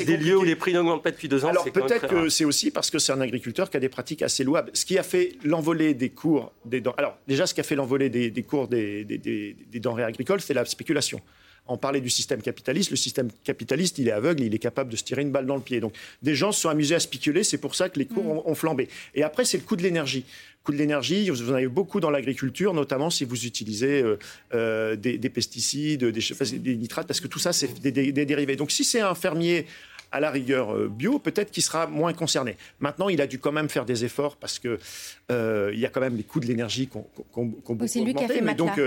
des, 0.05 0.17
lieux 0.17 0.37
où 0.37 0.43
les 0.43 0.57
prix 0.57 0.73
n'augmentent 0.73 1.05
pas 1.05 1.13
depuis 1.13 1.29
deux 1.29 1.45
ans. 1.45 1.51
Alors 1.51 1.71
peut-être 1.71 2.09
que 2.09 2.29
c'est 2.29 2.45
aussi 2.45 2.73
parce 2.73 2.91
que 2.91 2.99
c'est 2.99 3.13
un 3.13 3.21
agriculteur 3.21 3.71
qui 3.71 3.77
a 3.77 3.81
des 3.81 3.89
pratiques 3.89 4.23
assez 4.23 4.43
louables. 4.43 4.73
Ce 4.75 4.85
qui 4.85 4.99
a 4.99 5.05
fait 5.05 5.35
l'envolée 5.45 5.95
des 5.95 6.11
cours 6.11 6.53
des 6.65 6.83
Alors 6.97 7.17
déjà, 7.29 7.47
ce 7.47 7.55
qui 7.55 7.61
a 7.61 7.65
fait 7.65 7.77
l'envolée 7.77 8.11
des, 8.11 8.43
cours 8.43 8.67
des, 8.67 9.05
des 9.05 9.81
denrées 9.81 10.05
agricoles, 10.05 10.41
c'est 10.41 10.55
la 10.55 10.65
spéculation 10.65 11.21
on 11.66 11.77
parlait 11.77 12.00
du 12.00 12.11
système 12.11 12.42
capitaliste. 12.42 12.90
Le 12.90 12.96
système 12.96 13.29
capitaliste, 13.42 13.98
il 13.98 14.09
est 14.09 14.12
aveugle, 14.12 14.42
il 14.42 14.55
est 14.55 14.59
capable 14.59 14.90
de 14.90 14.96
se 14.96 15.05
tirer 15.05 15.22
une 15.22 15.31
balle 15.31 15.46
dans 15.46 15.57
le 15.57 15.62
pied. 15.62 15.81
Donc, 15.81 15.94
des 16.22 16.35
gens 16.35 16.53
se 16.53 16.61
sont 16.61 16.68
amusés 16.68 16.94
à 16.94 17.00
spéculer, 17.00 17.44
c'est 17.44 17.59
pour 17.59 17.74
ça 17.74 17.88
que 17.88 17.98
les 17.98 18.07
cours 18.07 18.44
mm. 18.44 18.50
ont, 18.50 18.55
flambé. 18.55 18.88
Et 19.14 19.22
après, 19.22 19.44
c'est 19.44 19.57
le 19.57 19.64
coût 19.64 19.77
de 19.77 19.83
l'énergie. 19.83 20.24
Le 20.27 20.64
coût 20.64 20.72
de 20.72 20.79
l'énergie, 20.79 21.29
vous 21.31 21.50
en 21.50 21.55
avez 21.55 21.68
beaucoup 21.68 22.00
dans 22.00 22.11
l'agriculture, 22.11 22.74
notamment 22.74 23.11
si 23.11 23.24
vous 23.24 23.46
utilisez 23.46 24.03
euh, 24.03 24.18
euh, 24.55 24.96
des, 24.96 25.18
pesticides, 25.31 26.05
des, 26.05 26.77
nitrates, 26.77 27.07
parce 27.07 27.20
que 27.20 27.29
tout 27.29 27.38
ça, 27.38 27.53
c'est 27.53 27.81
des, 27.81 28.12
dérivés. 28.12 28.57
Donc, 28.57 28.70
si 28.70 28.85
c'est 28.85 29.00
un 29.00 29.14
fermier 29.14 29.66
à 30.14 30.20
la 30.20 30.31
rigueur 30.31 30.72
euh, 30.72 30.88
bio, 30.88 31.18
peut-être 31.18 31.50
qu'il 31.50 31.62
sera 31.62 31.88
moins 31.88 32.12
concerné. 32.12 32.57
Maintenant, 32.79 33.09
il 33.09 33.20
a 33.20 33.27
dû 33.27 33.40
quand 33.40 33.50
même 33.50 33.68
faire 33.68 33.85
des 33.85 34.05
efforts 34.05 34.37
parce 34.37 34.61
que 34.61 34.79
il 35.29 35.79
y 35.79 35.87
a 35.87 35.88
quand 35.88 36.00
même 36.00 36.16
les 36.16 36.22
coûts 36.22 36.40
de 36.40 36.46
l'énergie 36.46 36.87
qu'on 36.87 37.03
qu 37.03 37.88
C'est 37.88 38.00
lui 38.00 38.14
qui 38.14 38.24
a 38.24 38.29
fait 38.29 38.40
mais 38.40 38.55
donc, 38.55 38.79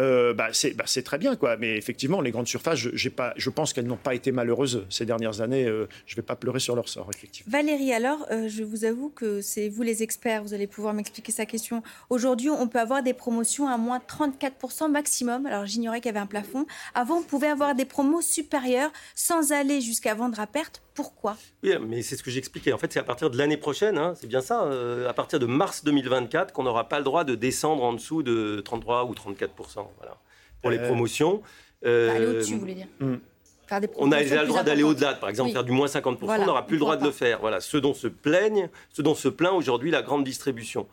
euh, 0.00 0.32
bah, 0.32 0.48
bah, 0.76 0.84
c'est 0.86 1.02
très 1.02 1.18
bien, 1.18 1.36
quoi. 1.36 1.56
Mais 1.56 1.76
effectivement, 1.76 2.20
les 2.20 2.30
grandes 2.30 2.48
surfaces, 2.48 2.78
je, 2.78 3.08
pas, 3.10 3.34
je 3.36 3.50
pense 3.50 3.72
qu'elles 3.72 3.86
n'ont 3.86 3.96
pas 3.96 4.14
été 4.14 4.32
malheureuses 4.32 4.86
ces 4.88 5.04
dernières 5.04 5.40
années. 5.40 5.66
Euh, 5.66 5.88
je 6.06 6.14
ne 6.14 6.16
vais 6.16 6.26
pas 6.26 6.36
pleurer 6.36 6.60
sur 6.60 6.74
leur 6.74 6.88
sort, 6.88 7.08
effectivement. 7.14 7.50
Valérie, 7.52 7.92
alors, 7.92 8.26
euh, 8.30 8.48
je 8.48 8.62
vous 8.62 8.84
avoue 8.84 9.10
que 9.10 9.42
c'est 9.42 9.68
vous 9.68 9.82
les 9.82 10.02
experts, 10.02 10.42
vous 10.42 10.54
allez 10.54 10.66
pouvoir 10.66 10.94
m'expliquer 10.94 11.32
sa 11.32 11.44
question. 11.44 11.82
Aujourd'hui, 12.08 12.48
on 12.48 12.66
peut 12.66 12.80
avoir 12.80 13.02
des 13.02 13.12
promotions 13.12 13.68
à 13.68 13.76
moins 13.76 13.98
34% 13.98 14.90
maximum. 14.90 15.44
Alors, 15.46 15.66
j'ignorais 15.66 16.00
qu'il 16.00 16.06
y 16.06 16.10
avait 16.10 16.20
un 16.20 16.26
plafond. 16.26 16.66
Avant, 16.94 17.18
on 17.18 17.22
pouvait 17.22 17.48
avoir 17.48 17.74
des 17.74 17.84
promos 17.84 18.22
supérieures 18.22 18.92
sans 19.14 19.52
aller 19.52 19.80
jusqu'à 19.82 20.14
vendre 20.14 20.40
à 20.40 20.46
perte. 20.46 20.69
Pourquoi? 20.94 21.36
Oui, 21.62 21.72
mais 21.80 22.02
c'est 22.02 22.16
ce 22.16 22.22
que 22.22 22.30
j'expliquais. 22.30 22.72
En 22.72 22.78
fait, 22.78 22.92
c'est 22.92 22.98
à 22.98 23.04
partir 23.04 23.30
de 23.30 23.38
l'année 23.38 23.56
prochaine, 23.56 23.96
hein, 23.96 24.14
c'est 24.16 24.26
bien 24.26 24.40
ça, 24.40 24.68
à 25.08 25.12
partir 25.12 25.38
de 25.38 25.46
mars 25.46 25.84
2024, 25.84 26.52
qu'on 26.52 26.64
n'aura 26.64 26.88
pas 26.88 26.98
le 26.98 27.04
droit 27.04 27.24
de 27.24 27.34
descendre 27.34 27.82
en 27.82 27.92
dessous 27.92 28.22
de 28.22 28.60
33 28.64 29.04
ou 29.04 29.12
34% 29.14 29.48
voilà, 29.98 30.18
pour 30.60 30.70
les 30.70 30.78
euh, 30.78 30.86
promotions. 30.86 31.42
Euh, 31.84 32.14
aller 32.14 32.26
au-dessus, 32.26 32.54
vous 32.54 32.60
voulez 32.60 32.74
dire 32.74 32.88
hmm. 32.98 33.16
on 33.96 34.12
a 34.12 34.20
déjà 34.20 34.42
le 34.42 34.48
droit 34.48 34.62
d'aller 34.62 34.82
au-delà, 34.82 35.14
par 35.14 35.28
exemple, 35.28 35.52
faire 35.52 35.64
du 35.64 35.72
moins 35.72 35.86
50%, 35.86 36.18
on 36.20 36.46
n'aura 36.46 36.66
plus 36.66 36.76
le 36.76 36.80
droit 36.80 36.96
de 36.96 37.04
le 37.04 37.12
faire. 37.12 37.40
Voilà, 37.40 37.60
ce 37.60 37.76
dont 37.76 37.94
se 37.94 38.08
plaignent, 38.08 38.68
ce 38.90 39.00
dont 39.00 39.14
se 39.14 39.28
plaint 39.28 39.54
aujourd'hui 39.54 39.90
la 39.90 40.02
grande 40.02 40.24
distribution. 40.24 40.86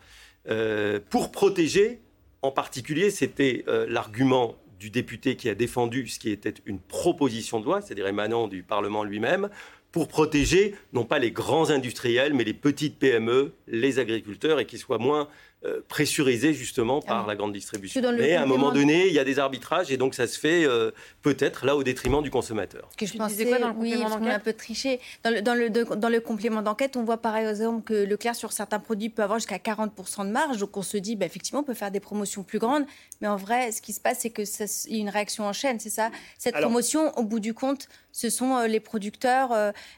Euh, 0.47 0.99
pour 1.09 1.31
protéger, 1.31 1.99
en 2.41 2.51
particulier, 2.51 3.09
c'était 3.09 3.65
l'argument 3.87 4.55
du 4.79 4.89
député 4.89 5.35
qui 5.35 5.49
a 5.49 5.55
défendu 5.55 6.07
ce 6.07 6.19
qui 6.19 6.29
était 6.29 6.53
une 6.65 6.79
proposition 6.79 7.59
de 7.59 7.65
loi, 7.65 7.81
c'est-à-dire 7.81 8.07
émanant 8.07 8.47
du 8.47 8.63
Parlement 8.63 9.03
lui-même, 9.03 9.49
pour 9.91 10.07
protéger 10.07 10.75
non 10.93 11.05
pas 11.05 11.19
les 11.19 11.31
grands 11.31 11.69
industriels, 11.69 12.33
mais 12.33 12.43
les 12.43 12.53
petites 12.53 12.99
PME, 12.99 13.53
les 13.67 13.99
agriculteurs, 13.99 14.59
et 14.59 14.65
qu'ils 14.65 14.79
soient 14.79 14.97
moins 14.99 15.27
euh, 15.65 15.81
pressurisé 15.87 16.53
justement 16.53 17.01
par 17.01 17.23
ah 17.23 17.27
la 17.27 17.35
grande 17.35 17.51
distribution. 17.51 17.99
Mais 18.13 18.35
à 18.35 18.43
un 18.43 18.45
moment 18.45 18.71
donné, 18.71 19.07
il 19.07 19.13
y 19.13 19.17
a 19.17 19.23
des 19.23 19.39
arbitrages 19.39 19.91
et 19.91 19.97
donc 19.97 20.13
ça 20.13 20.27
se 20.27 20.37
fait 20.37 20.63
euh, 20.65 20.91
peut-être 21.23 21.65
là 21.65 21.75
au 21.75 21.81
détriment 21.81 22.21
du 22.21 22.29
consommateur. 22.29 22.87
Que 22.95 23.07
je 23.07 23.17
pensais, 23.17 23.43
quoi 23.43 23.57
dans 23.57 23.69
le 23.69 23.73
oui, 23.75 23.95
on 23.97 24.25
a 24.27 24.35
un 24.35 24.39
peu 24.39 24.53
triché. 24.53 24.99
Dans 25.23 25.31
le, 25.31 25.41
dans 25.41 25.55
le, 25.55 25.69
dans 25.71 26.09
le 26.09 26.19
complément 26.19 26.61
d'enquête, 26.61 26.95
on 26.95 27.03
voit 27.03 27.17
par 27.17 27.35
exemple 27.35 27.83
que 27.83 27.95
Leclerc 27.95 28.35
sur 28.35 28.53
certains 28.53 28.79
produits 28.79 29.09
peut 29.09 29.23
avoir 29.23 29.39
jusqu'à 29.39 29.57
40% 29.57 30.27
de 30.27 30.31
marge. 30.31 30.57
Donc 30.57 30.77
on 30.77 30.83
se 30.83 30.97
dit, 30.97 31.15
bah, 31.15 31.25
effectivement, 31.25 31.61
on 31.61 31.63
peut 31.63 31.73
faire 31.73 31.89
des 31.89 31.99
promotions 31.99 32.43
plus 32.43 32.59
grandes. 32.59 32.85
Mais 33.21 33.27
en 33.27 33.35
vrai, 33.35 33.71
ce 33.71 33.81
qui 33.81 33.93
se 33.93 33.99
passe, 33.99 34.19
c'est 34.19 34.29
qu'il 34.29 34.45
y 34.45 34.99
a 34.99 35.01
une 35.01 35.09
réaction 35.09 35.45
en 35.45 35.53
chaîne, 35.53 35.79
c'est 35.79 35.89
ça? 35.89 36.11
Cette 36.37 36.55
promotion, 36.55 37.17
au 37.17 37.23
bout 37.23 37.39
du 37.39 37.55
compte, 37.55 37.87
ce 38.17 38.31
sont 38.31 38.57
euh, 38.57 38.65
les 38.65 38.79
producteurs, 38.79 39.51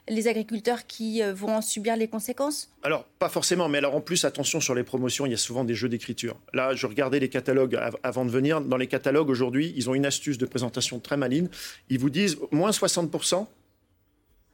les 0.06 0.28
agriculteurs 0.28 0.86
qui 0.86 1.22
vont 1.22 1.56
en 1.56 1.62
subir 1.62 1.96
les 1.96 2.06
conséquences? 2.06 2.68
Alors, 2.82 3.04
pas 3.18 3.30
forcément, 3.30 3.66
mais 3.70 3.78
alors 3.78 3.94
en 3.94 4.02
plus, 4.02 4.26
attention 4.26 4.60
sur 4.60 4.74
les 4.74 4.82
promotions, 4.82 5.24
il 5.24 5.30
y 5.30 5.34
a 5.34 5.38
souvent 5.38 5.64
des 5.64 5.74
jeux 5.74 5.88
d'écriture. 5.88 6.36
Là, 6.52 6.74
je 6.74 6.86
regardais 6.86 7.18
les 7.18 7.30
catalogues 7.30 7.80
avant 8.02 8.26
de 8.26 8.30
venir. 8.30 8.60
Dans 8.60 8.76
les 8.76 8.88
catalogues 8.88 9.30
aujourd'hui, 9.30 9.72
ils 9.74 9.88
ont 9.88 9.94
une 9.94 10.04
astuce 10.04 10.36
de 10.36 10.44
présentation 10.44 10.98
très 10.98 11.16
maligne. 11.16 11.48
Ils 11.88 11.98
vous 11.98 12.10
disent 12.10 12.36
moins 12.50 12.72
60%, 12.72 13.46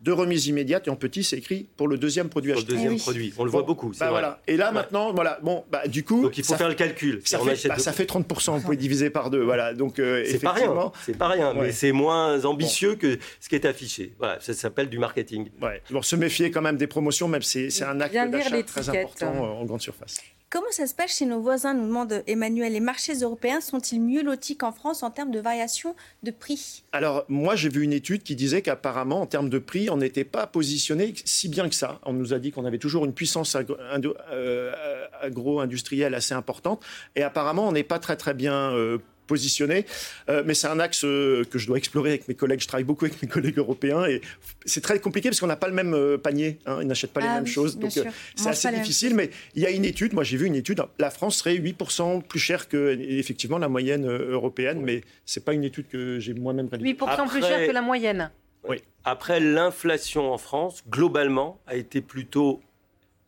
de 0.01 0.13
remise 0.13 0.47
immédiate 0.47 0.87
et 0.89 0.91
en 0.91 0.97
petit 0.97 1.25
c'est 1.25 1.39
écrit 1.39 1.67
pour 1.77 1.89
le 1.89 1.97
deuxième 1.97 2.29
produit 2.29 2.53
acheté. 2.53 2.67
Le 2.67 2.73
deuxième 2.75 2.93
eh 2.95 2.99
produit, 2.99 3.35
on 3.39 3.45
le 3.45 3.51
voit 3.51 3.63
beaucoup. 3.63 3.93
Bah 3.99 4.11
voilà. 4.11 4.41
Et 4.47 4.57
là 4.57 4.73
maintenant, 4.73 5.13
voilà, 5.13 5.39
bon, 5.43 5.65
bah 5.71 5.87
du 5.89 6.05
coup, 6.05 6.23
donc 6.23 6.37
il 6.37 6.45
faut 6.45 6.55
faire 6.55 6.69
le 6.69 6.75
calcul. 6.75 7.21
Ça, 7.25 7.39
fait, 7.39 7.69
bah, 7.69 7.79
ça 7.79 7.93
fait 7.93 8.07
30 8.07 8.27
vous 8.47 8.61
pouvez 8.61 8.77
diviser 8.77 9.11
par 9.11 9.31
deux, 9.31 9.43
voilà. 9.43 9.75
Donc 9.75 9.99
euh, 9.99 10.25
c'est 10.27 10.39
pas 10.39 10.53
rien, 10.53 10.93
c'est 11.05 11.17
pas 11.17 11.29
rien, 11.29 11.55
mais 11.55 11.73
c'est 11.73 11.93
moins 11.93 12.45
ambitieux 12.45 12.97
que 12.97 13.19
ce 13.41 13.49
qui 13.49 13.55
est 13.55 13.65
affiché. 13.65 14.15
Voilà, 14.19 14.39
ça 14.41 14.55
s'appelle 14.55 14.89
du 14.89 14.99
marketing. 14.99 15.49
Ouais. 15.63 15.83
Bon, 15.91 16.03
se 16.03 16.17
méfier 16.17 16.51
quand 16.51 16.63
même 16.63 16.77
des 16.77 16.87
promotions, 16.87 17.29
même 17.29 17.43
c'est 17.43 17.83
un 17.83 18.01
acte 18.01 18.15
d'achat 18.15 18.63
très 18.63 18.89
important 18.89 19.35
euh, 19.35 19.61
en 19.61 19.65
grande 19.65 19.81
surface. 19.81 20.21
Comment 20.49 20.71
ça 20.71 20.87
se 20.87 20.95
passe 20.95 21.17
chez 21.17 21.27
nos 21.27 21.41
voisins 21.41 21.75
nous 21.75 21.87
demande 21.87 22.23
Emmanuel. 22.29 22.73
Les 22.73 22.81
marchés 22.81 23.15
européens 23.15 23.61
sont-ils 23.61 24.01
mieux 24.01 24.23
lotis 24.23 24.57
qu'en 24.57 24.71
France 24.71 25.03
en 25.03 25.11
termes 25.11 25.33
de 25.33 25.41
variation 25.41 25.97
de 26.23 26.31
prix? 26.31 26.85
Alors, 26.93 27.25
moi, 27.29 27.57
j'ai 27.57 27.69
vu 27.69 27.83
une 27.83 27.93
étude 27.93 28.23
qui 28.23 28.37
disait 28.37 28.63
qu'apparemment, 28.63 29.21
en 29.21 29.27
termes 29.27 29.51
de 29.51 29.59
prix, 29.59 29.91
on 29.91 29.97
n'était 29.97 30.23
pas 30.23 30.47
positionné 30.47 31.15
si 31.25 31.49
bien 31.49 31.69
que 31.69 31.75
ça. 31.75 31.99
On 32.05 32.13
nous 32.13 32.33
a 32.33 32.39
dit 32.39 32.53
qu'on 32.53 32.65
avait 32.65 32.79
toujours 32.79 33.05
une 33.05 33.13
puissance 33.13 33.57
euh, 33.57 34.73
agro-industrielle 35.21 36.15
assez 36.15 36.35
importante. 36.35 36.81
Et 37.17 37.25
apparemment, 37.25 37.67
on 37.67 37.73
n'est 37.73 37.83
pas 37.83 37.99
très, 37.99 38.17
très 38.17 38.33
bien 38.33 38.73
euh, 38.73 38.99
positionné. 39.27 39.85
Euh, 40.29 40.43
mais 40.47 40.55
c'est 40.55 40.67
un 40.67 40.81
axe 40.81 41.05
euh, 41.05 41.45
que 41.45 41.59
je 41.59 41.67
dois 41.67 41.79
explorer 41.79 42.11
avec 42.11 42.29
mes 42.29 42.35
collègues. 42.35 42.61
Je 42.61 42.69
travaille 42.69 42.85
beaucoup 42.85 43.05
avec 43.05 43.21
mes 43.23 43.29
collègues 43.29 43.59
européens 43.59 44.05
et 44.07 44.21
c'est 44.65 44.81
très 44.81 44.99
compliqué 45.01 45.29
parce 45.29 45.41
qu'on 45.41 45.47
n'a 45.47 45.57
pas 45.57 45.69
le 45.69 45.75
même 45.75 45.95
euh, 45.95 46.19
panier. 46.19 46.59
Hein. 46.67 46.79
ils 46.81 46.87
n'achètent 46.87 47.13
pas 47.13 47.21
les 47.21 47.27
ah 47.29 47.35
mêmes 47.37 47.47
choses. 47.47 47.79
Donc 47.79 47.91
c'est 47.91 48.49
assez 48.49 48.71
difficile. 48.73 49.15
Mais 49.15 49.31
il 49.55 49.63
y 49.63 49.67
a 49.67 49.71
une 49.71 49.85
étude. 49.85 50.15
Moi, 50.15 50.25
j'ai 50.25 50.37
vu 50.37 50.47
une 50.47 50.55
étude. 50.55 50.83
La 50.99 51.11
France 51.11 51.39
serait 51.39 51.57
8% 51.57 52.23
plus 52.23 52.41
chère 52.41 52.69
que 52.69 52.99
effectivement 53.01 53.59
la 53.59 53.69
moyenne 53.69 54.07
européenne. 54.09 54.81
Mais 54.83 55.03
c'est 55.25 55.45
pas 55.45 55.53
une 55.53 55.65
étude 55.65 55.89
que 55.89 56.19
j'ai 56.19 56.35
moi-même 56.35 56.69
réalisée. 56.69 56.95
8% 56.95 57.29
plus 57.29 57.43
cher 57.43 57.67
que 57.67 57.73
la 57.73 57.83
moyenne. 57.83 58.31
Oui. 58.69 58.79
Après, 59.05 59.39
l'inflation 59.39 60.33
en 60.33 60.39
France, 60.39 60.83
globalement, 60.89 61.61
a 61.69 61.77
été 61.77 62.01
plutôt 62.01 62.61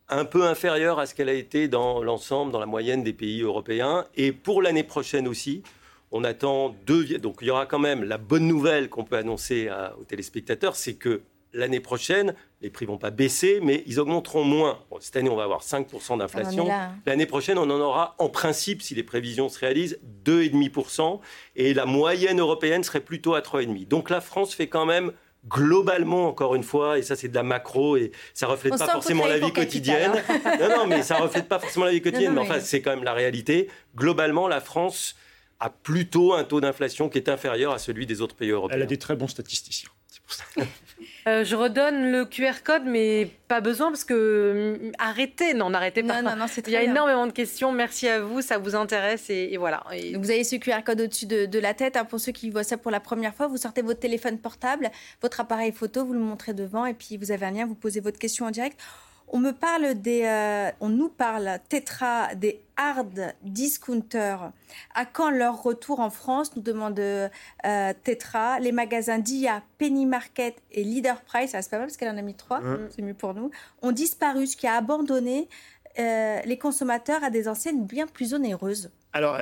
un 0.09 0.25
peu 0.25 0.45
inférieure 0.45 0.99
à 0.99 1.05
ce 1.05 1.13
qu'elle 1.13 1.29
a 1.29 1.33
été 1.33 1.67
dans 1.67 2.03
l'ensemble, 2.03 2.51
dans 2.51 2.59
la 2.59 2.65
moyenne 2.65 3.03
des 3.03 3.13
pays 3.13 3.41
européens. 3.41 4.05
Et 4.15 4.31
pour 4.31 4.61
l'année 4.61 4.83
prochaine 4.83 5.27
aussi, 5.27 5.63
on 6.11 6.23
attend 6.23 6.75
deux. 6.85 7.17
Donc 7.19 7.37
il 7.41 7.47
y 7.47 7.51
aura 7.51 7.65
quand 7.65 7.79
même 7.79 8.03
la 8.03 8.17
bonne 8.17 8.47
nouvelle 8.47 8.89
qu'on 8.89 9.03
peut 9.03 9.17
annoncer 9.17 9.69
aux 9.99 10.03
téléspectateurs, 10.03 10.75
c'est 10.75 10.95
que 10.95 11.21
l'année 11.53 11.79
prochaine, 11.79 12.33
les 12.61 12.69
prix 12.69 12.85
vont 12.85 12.97
pas 12.97 13.09
baisser, 13.09 13.59
mais 13.61 13.83
ils 13.87 13.99
augmenteront 13.99 14.43
moins. 14.43 14.79
cette 14.99 15.15
année, 15.15 15.29
on 15.29 15.35
va 15.35 15.43
avoir 15.43 15.61
5% 15.61 16.17
d'inflation. 16.17 16.67
L'année 17.05 17.25
prochaine, 17.25 17.57
on 17.57 17.69
en 17.69 17.79
aura 17.79 18.15
en 18.19 18.29
principe, 18.29 18.81
si 18.81 18.95
les 18.95 19.03
prévisions 19.03 19.49
se 19.49 19.59
réalisent, 19.59 19.99
2,5%. 20.25 21.19
Et 21.55 21.73
la 21.73 21.85
moyenne 21.85 22.39
européenne 22.39 22.83
serait 22.83 22.99
plutôt 22.99 23.33
à 23.35 23.41
3,5%. 23.41 23.87
Donc 23.87 24.09
la 24.09 24.21
France 24.21 24.53
fait 24.53 24.67
quand 24.67 24.85
même 24.85 25.11
globalement, 25.47 26.27
encore 26.27 26.55
une 26.55 26.63
fois, 26.63 26.99
et 26.99 27.01
ça 27.01 27.15
c'est 27.15 27.29
de 27.29 27.35
la 27.35 27.43
macro, 27.43 27.95
et 27.95 28.11
ça 28.33 28.45
reflète 28.47 28.77
pas 28.77 28.87
forcément 28.87 29.25
la 29.25 29.39
vie 29.39 29.53
quotidienne. 29.53 30.11
non, 30.59 30.69
non, 30.69 30.87
mais 30.87 31.01
ça 31.01 31.15
reflète 31.15 31.47
pas 31.47 31.59
forcément 31.59 31.85
la 31.85 31.91
vie 31.91 32.01
quotidienne, 32.03 32.33
mais 32.33 32.41
enfin, 32.41 32.59
c'est 32.59 32.81
quand 32.81 32.91
même 32.91 33.05
la 33.05 33.13
réalité. 33.13 33.69
Globalement, 33.95 34.49
la 34.49 34.59
France 34.59 35.15
a 35.59 35.69
plutôt 35.69 36.33
un 36.33 36.43
taux 36.43 36.61
d'inflation 36.61 37.09
qui 37.09 37.17
est 37.17 37.29
inférieur 37.29 37.73
à 37.73 37.79
celui 37.79 38.05
des 38.05 38.21
autres 38.21 38.35
pays 38.35 38.51
européens. 38.51 38.77
Elle 38.77 38.83
a 38.83 38.87
des 38.87 38.97
très 38.97 39.15
bons 39.15 39.27
statisticiens. 39.27 39.89
Euh, 41.27 41.43
je 41.43 41.55
redonne 41.55 42.11
le 42.11 42.25
QR 42.25 42.63
code, 42.63 42.83
mais 42.85 43.29
pas 43.49 43.59
besoin 43.59 43.89
parce 43.89 44.05
que 44.05 44.79
mm, 44.81 44.91
arrêtez, 44.99 45.53
non, 45.53 45.69
n'arrêtez 45.69 46.01
pas. 46.01 46.21
Non, 46.21 46.35
non, 46.35 46.45
Il 46.65 46.71
y 46.71 46.77
a 46.77 46.83
énormément 46.83 47.27
de 47.27 47.33
questions. 47.33 47.73
Merci 47.73 48.07
à 48.07 48.21
vous, 48.21 48.41
ça 48.41 48.57
vous 48.57 48.73
intéresse 48.73 49.29
et, 49.29 49.55
voilà. 49.57 49.83
vous 50.15 50.31
avez 50.31 50.43
ce 50.45 50.55
QR 50.55 50.81
code 50.83 51.01
au-dessus 51.01 51.25
de, 51.25 51.59
la 51.59 51.73
tête. 51.73 51.97
Hein, 51.97 52.05
pour 52.05 52.19
ceux 52.19 52.31
qui 52.31 52.49
voient 52.49 52.63
ça 52.63 52.77
pour 52.77 52.89
la 52.89 53.01
première 53.01 53.35
fois, 53.35 53.47
vous 53.47 53.57
sortez 53.57 53.81
votre 53.81 53.99
téléphone 53.99 54.39
portable, 54.39 54.89
votre 55.21 55.41
appareil 55.41 55.73
photo, 55.73 56.05
vous 56.05 56.13
le 56.13 56.19
montrez 56.19 56.53
devant 56.53 56.85
et 56.85 56.93
puis 56.93 57.17
vous 57.17 57.31
avez 57.31 57.45
un 57.45 57.51
lien, 57.51 57.65
vous 57.65 57.75
posez 57.75 57.99
votre 57.99 58.17
question 58.17 58.45
en 58.45 58.51
direct. 58.51 58.79
On 59.31 59.39
me 59.39 59.51
parle 59.51 59.93
des, 59.95 60.23
euh, 60.23 60.71
on 60.79 60.89
nous 60.89 61.09
parle 61.09 61.59
Tetra 61.69 62.33
des 62.33 62.61
hard 62.77 63.33
discounters. 63.43 64.51
À 64.95 65.05
quand 65.05 65.29
leur 65.29 65.61
retour 65.61 65.99
en 65.99 66.09
France 66.09 66.55
Nous 66.55 66.63
demande 66.63 66.99
euh, 66.99 67.29
Tetra. 68.03 68.59
Les 68.59 68.71
magasins 68.71 69.19
Dia, 69.19 69.61
Penny 69.77 70.07
Market 70.07 70.55
et 70.71 70.83
Leader 70.83 71.21
Price, 71.21 71.51
c'est 71.51 71.69
pas 71.69 71.77
mal 71.77 71.87
parce 71.87 71.97
qu'elle 71.97 72.09
en 72.09 72.17
a 72.17 72.21
mis 72.21 72.33
trois, 72.33 72.61
c'est 72.89 73.01
mieux 73.01 73.13
pour 73.13 73.33
nous, 73.33 73.51
ont 73.81 73.91
disparu, 73.91 74.47
ce 74.47 74.57
qui 74.57 74.65
a 74.65 74.75
abandonné 74.75 75.47
euh, 75.99 76.39
les 76.45 76.57
consommateurs 76.57 77.23
à 77.23 77.29
des 77.29 77.47
enseignes 77.47 77.85
bien 77.85 78.07
plus 78.07 78.33
onéreuses. 78.33 78.89
Alors, 79.13 79.37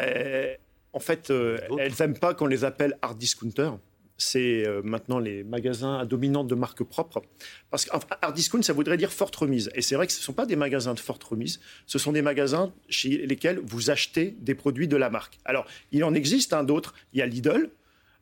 en 0.94 1.00
fait, 1.00 1.30
elles 1.30 1.94
n'aiment 2.00 2.20
pas 2.20 2.34
qu'on 2.34 2.48
les 2.48 2.66
appelle 2.66 2.98
hard 3.02 3.18
discounters 3.18 3.78
c'est 4.18 4.68
euh, 4.68 4.82
maintenant 4.84 5.20
les 5.20 5.44
magasins 5.44 5.98
à 5.98 6.06
dominante 6.06 6.48
de 6.48 6.56
marque 6.56 6.84
propre. 6.84 7.22
Parce 7.70 7.86
qu'un 7.86 8.00
hard 8.22 8.38
ça 8.62 8.74
voudrait 8.74 8.98
dire 8.98 9.12
forte 9.12 9.36
remise. 9.36 9.70
Et 9.76 9.82
c'est 9.82 9.96
vrai 9.96 10.08
que 10.08 10.14
ce 10.14 10.20
ne 10.20 10.24
sont 10.24 10.34
pas 10.34 10.46
des 10.46 10.56
magasins 10.56 10.94
de 10.94 11.00
forte 11.00 11.24
remise, 11.24 11.60
ce 11.86 12.00
sont 12.00 12.12
des 12.12 12.22
magasins 12.22 12.74
chez 12.90 13.26
lesquels 13.26 13.60
vous 13.64 13.90
achetez 13.90 14.36
des 14.40 14.56
produits 14.56 14.88
de 14.88 14.98
la 14.98 15.10
marque. 15.10 15.40
Alors, 15.46 15.66
il 15.92 16.04
en 16.04 16.14
existe 16.14 16.54
un 16.54 16.64
d'autres. 16.64 16.94
Il 17.14 17.20
y 17.20 17.22
a 17.22 17.26
Lidl, 17.26 17.70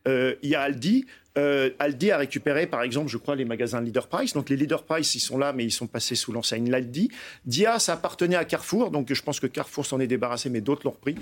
euh, 0.08 0.36
il 0.42 0.50
y 0.50 0.56
a 0.56 0.62
Aldi. 0.62 1.06
Euh, 1.38 1.70
Aldi 1.80 2.12
a 2.12 2.18
récupéré, 2.18 2.66
par 2.66 2.82
exemple, 2.82 3.10
je 3.10 3.18
crois, 3.18 3.36
les 3.36 3.44
magasins 3.44 3.82
Leader 3.82 4.08
Price. 4.08 4.34
Donc 4.34 4.50
les 4.50 4.56
Leader 4.56 4.84
Price, 4.84 5.16
ils 5.16 5.20
sont 5.20 5.38
là, 5.38 5.52
mais 5.52 5.66
ils 5.66 5.72
sont 5.72 5.88
passés 5.88 6.16
sous 6.16 6.32
l'enseigne 6.32 6.74
Aldi. 6.74 7.10
Dia, 7.46 7.80
ça 7.80 7.94
appartenait 7.94 8.38
à 8.38 8.46
Carrefour, 8.46 8.90
donc 8.92 9.12
je 9.12 9.22
pense 9.22 9.40
que 9.40 9.48
Carrefour 9.48 9.86
s'en 9.86 10.00
est 10.00 10.08
débarrassé, 10.08 10.50
mais 10.50 10.62
d'autres 10.62 10.84
l'ont 10.86 10.92
repris. 10.92 11.16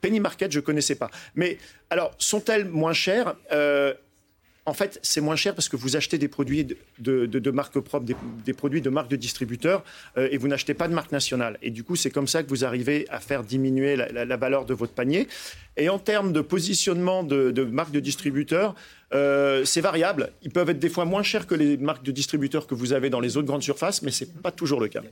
Penny 0.00 0.18
Market, 0.18 0.50
je 0.50 0.60
connaissais 0.60 0.96
pas. 0.96 1.10
Mais 1.36 1.58
alors, 1.88 2.12
sont-elles 2.18 2.68
moins 2.68 2.92
chères? 2.92 3.36
En 4.70 4.72
fait, 4.72 5.00
c'est 5.02 5.20
moins 5.20 5.34
cher 5.34 5.56
parce 5.56 5.68
que 5.68 5.74
vous 5.74 5.96
achetez 5.96 6.16
des 6.16 6.28
produits 6.28 6.64
de, 7.00 7.50
marque 7.50 7.80
propre, 7.80 8.06
des, 8.06 8.52
produits 8.52 8.80
de 8.80 8.88
marque 8.88 9.10
de 9.10 9.16
distributeur, 9.16 9.82
euh, 10.16 10.28
et 10.30 10.38
vous 10.38 10.46
n'achetez 10.46 10.74
pas 10.74 10.86
de 10.86 10.94
marque 10.94 11.10
nationale. 11.10 11.58
Et 11.60 11.72
du 11.72 11.82
coup, 11.82 11.96
c'est 11.96 12.10
comme 12.10 12.28
ça 12.28 12.44
que 12.44 12.48
vous 12.48 12.64
arrivez 12.64 13.04
à 13.10 13.18
faire 13.18 13.42
diminuer 13.42 13.96
la, 13.96 14.36
valeur 14.36 14.66
de 14.66 14.72
votre 14.72 14.92
panier. 14.92 15.26
Et 15.76 15.88
en 15.88 15.98
termes 15.98 16.32
de 16.32 16.40
positionnement 16.40 17.24
de, 17.24 17.50
de 17.50 17.64
marque 17.64 17.90
de 17.90 17.98
distributeur, 17.98 18.76
euh, 19.12 19.64
c'est 19.64 19.80
variable. 19.80 20.30
Ils 20.42 20.52
peuvent 20.52 20.70
être 20.70 20.78
des 20.78 20.88
fois 20.88 21.04
moins 21.04 21.24
chers 21.24 21.48
que 21.48 21.56
les 21.56 21.76
marques 21.76 22.04
de 22.04 22.12
distributeurs 22.12 22.68
que 22.68 22.76
vous 22.76 22.92
avez 22.92 23.10
dans 23.10 23.18
les 23.18 23.36
autres 23.36 23.48
grandes 23.48 23.64
surfaces, 23.64 24.02
mais 24.02 24.12
ce 24.12 24.24
n'est 24.24 24.30
pas 24.30 24.52
toujours 24.52 24.80
le 24.80 24.86
cas. 24.86 25.02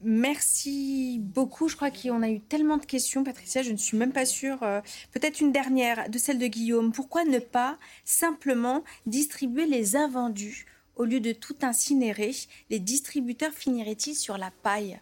Merci 0.00 1.18
beaucoup. 1.20 1.68
Je 1.68 1.74
crois 1.74 1.90
qu'on 1.90 2.22
a 2.22 2.28
eu 2.28 2.40
tellement 2.40 2.76
de 2.76 2.86
questions, 2.86 3.24
Patricia, 3.24 3.62
je 3.62 3.72
ne 3.72 3.76
suis 3.76 3.96
même 3.96 4.12
pas 4.12 4.26
sûre. 4.26 4.62
Euh, 4.62 4.80
peut-être 5.12 5.40
une 5.40 5.50
dernière 5.50 6.08
de 6.08 6.18
celle 6.18 6.38
de 6.38 6.46
Guillaume. 6.46 6.92
Pourquoi 6.92 7.24
ne 7.24 7.40
pas 7.40 7.78
simplement 8.04 8.84
distribuer 9.06 9.66
les 9.66 9.96
invendus 9.96 10.66
au 10.94 11.04
lieu 11.04 11.18
de 11.18 11.32
tout 11.32 11.56
incinérer? 11.62 12.32
Les 12.70 12.78
distributeurs 12.78 13.52
finiraient-ils 13.52 14.14
sur 14.14 14.38
la 14.38 14.52
paille? 14.62 15.00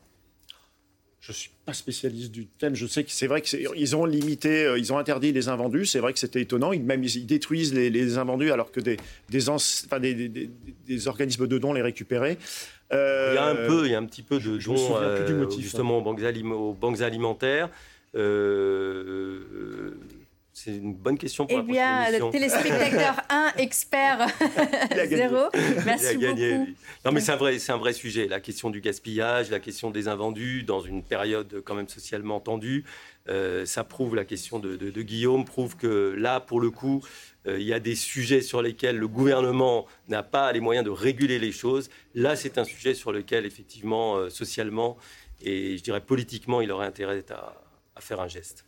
Je 1.27 1.33
suis 1.33 1.51
pas 1.65 1.73
spécialiste 1.73 2.31
du 2.31 2.47
thème. 2.47 2.77
Je 2.77 2.87
sais 2.87 3.03
que 3.03 3.11
c'est 3.11 3.27
vrai 3.27 3.43
qu'ils 3.43 3.97
ont 3.97 4.05
limité, 4.05 4.65
euh, 4.65 4.79
ils 4.79 4.93
ont 4.93 4.99
interdit 4.99 5.33
les 5.33 5.49
invendus. 5.49 5.85
C'est 5.87 5.99
vrai 5.99 6.13
que 6.13 6.21
c'était 6.21 6.41
étonnant. 6.41 6.73
Ils, 6.73 6.85
même 6.85 7.03
ils 7.03 7.27
détruisent 7.27 7.75
les, 7.75 8.19
invendus 8.19 8.53
alors 8.53 8.71
que 8.71 8.79
des, 8.81 8.97
des, 9.29 9.49
organismes 11.09 11.49
de 11.49 11.59
dons 11.59 11.73
les 11.73 11.83
récupéraient. 11.83 12.39
Euh, 12.93 13.31
il 13.33 13.35
y 13.35 13.39
a 13.39 13.47
un 13.47 13.57
peu, 13.57 13.87
il 13.87 13.91
y 13.91 13.95
a 13.97 13.99
un 13.99 14.05
petit 14.05 14.23
peu 14.23 14.39
de 14.39 14.57
dons 14.59 14.97
euh, 14.97 15.51
justement 15.59 15.99
hein. 15.99 16.03
aux, 16.53 16.73
banques 16.75 17.01
alimentaires. 17.01 17.71
C'est 20.59 20.75
une 20.75 20.95
bonne 20.95 21.19
question 21.19 21.47
pour 21.47 21.59
eh 21.59 21.63
bien, 21.63 22.11
le 22.11 22.31
téléspectateur 22.31 23.21
1, 23.29 23.53
expert 23.59 24.27
0. 24.91 25.51
Merci 25.85 26.17
beaucoup. 26.17 26.67
Non, 27.05 27.13
mais 27.13 27.21
c'est 27.21 27.33
un, 27.33 27.37
vrai, 27.37 27.59
un 27.69 27.77
vrai 27.77 27.93
sujet. 27.93 28.27
La 28.27 28.41
question 28.41 28.71
du 28.71 28.81
gaspillage, 28.81 29.51
la 29.51 29.61
question 29.61 29.91
des 29.91 30.09
invendus 30.09 30.63
dans 30.63 30.81
une 30.81 31.03
période 31.03 31.63
quand 31.63 31.75
même 31.75 31.91
socialement 31.91 32.41
tendue. 32.41 32.87
Euh, 33.29 33.67
ça 33.67 33.85
prouve, 33.85 34.17
la 34.17 34.25
question 34.25 34.59
de, 34.59 35.03
Guillaume 35.03 35.45
prouve 35.45 35.77
que 35.77 36.15
là, 36.17 36.41
pour 36.41 36.59
le 36.59 36.71
coup, 36.71 37.05
euh, 37.47 37.61
il 37.61 37.67
y 37.67 37.75
a 37.75 37.79
des 37.79 37.95
sujets 37.95 38.41
sur 38.41 38.63
lesquels 38.63 38.97
le 38.97 39.09
gouvernement 39.09 39.85
n'a 40.09 40.23
pas 40.23 40.51
les 40.53 40.61
moyens 40.61 40.87
de 40.87 40.91
réguler 40.91 41.39
les 41.39 41.53
choses. 41.53 41.91
Là, 42.15 42.35
c'est 42.35 42.57
un 42.57 42.65
sujet 42.65 42.95
sur 42.95 43.13
lequel, 43.13 43.45
effectivement, 43.45 44.17
euh, 44.17 44.31
socialement 44.31 44.97
et 45.43 45.77
je 45.77 45.83
dirais 45.83 46.01
politiquement, 46.01 46.63
il 46.63 46.73
aurait 46.73 46.87
intérêt 46.87 47.23
à 47.31 48.01
faire 48.01 48.23
un 48.23 48.29
geste. 48.29 48.65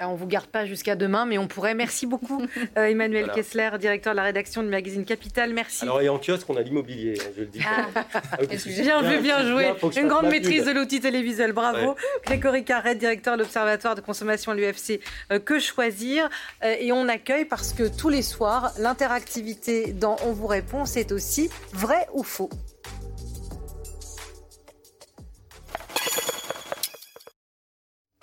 Euh, 0.00 0.06
on 0.06 0.12
ne 0.12 0.16
vous 0.16 0.26
garde 0.26 0.46
pas 0.46 0.66
jusqu'à 0.66 0.96
demain, 0.96 1.26
mais 1.26 1.38
on 1.38 1.46
pourrait. 1.46 1.74
Merci 1.74 2.06
beaucoup, 2.06 2.42
euh, 2.78 2.84
Emmanuel 2.84 3.30
Kessler, 3.34 3.70
directeur 3.78 4.12
de 4.12 4.16
la 4.16 4.22
rédaction 4.24 4.62
du 4.62 4.68
magazine 4.68 5.04
Capital. 5.04 5.52
Merci. 5.52 5.84
Alors, 5.84 6.00
et 6.00 6.08
en 6.08 6.18
kiosque, 6.18 6.48
on 6.48 6.56
a 6.56 6.62
l'immobilier, 6.62 7.14
hein, 7.20 7.30
je 7.36 7.40
le 7.40 7.46
dis. 7.46 7.60
Ah. 7.66 7.86
ah 8.32 8.36
bien 8.46 9.02
vu, 9.02 9.20
bien 9.20 9.46
joué. 9.46 9.72
Une 9.96 10.08
grande 10.08 10.26
maîtrise 10.26 10.64
de 10.64 10.72
l'outil 10.72 11.00
télévisuel, 11.00 11.52
bravo. 11.52 11.96
Grégory 12.24 12.64
Carret, 12.64 12.94
directeur 12.94 13.34
de 13.34 13.42
l'Observatoire 13.42 13.94
de 13.94 14.00
consommation 14.00 14.52
à 14.52 14.54
l'UFC 14.54 15.00
euh, 15.32 15.38
Que 15.38 15.58
choisir 15.58 16.28
Et 16.62 16.92
on 16.92 17.08
accueille 17.08 17.44
parce 17.44 17.72
que 17.72 17.84
tous 17.84 18.08
les 18.08 18.22
soirs, 18.22 18.72
l'interactivité 18.78 19.92
dans 19.92 20.16
On 20.24 20.32
vous 20.32 20.46
répond, 20.46 20.84
c'est 20.84 21.12
aussi 21.12 21.50
vrai 21.72 22.06
ou 22.12 22.22
faux. 22.22 22.50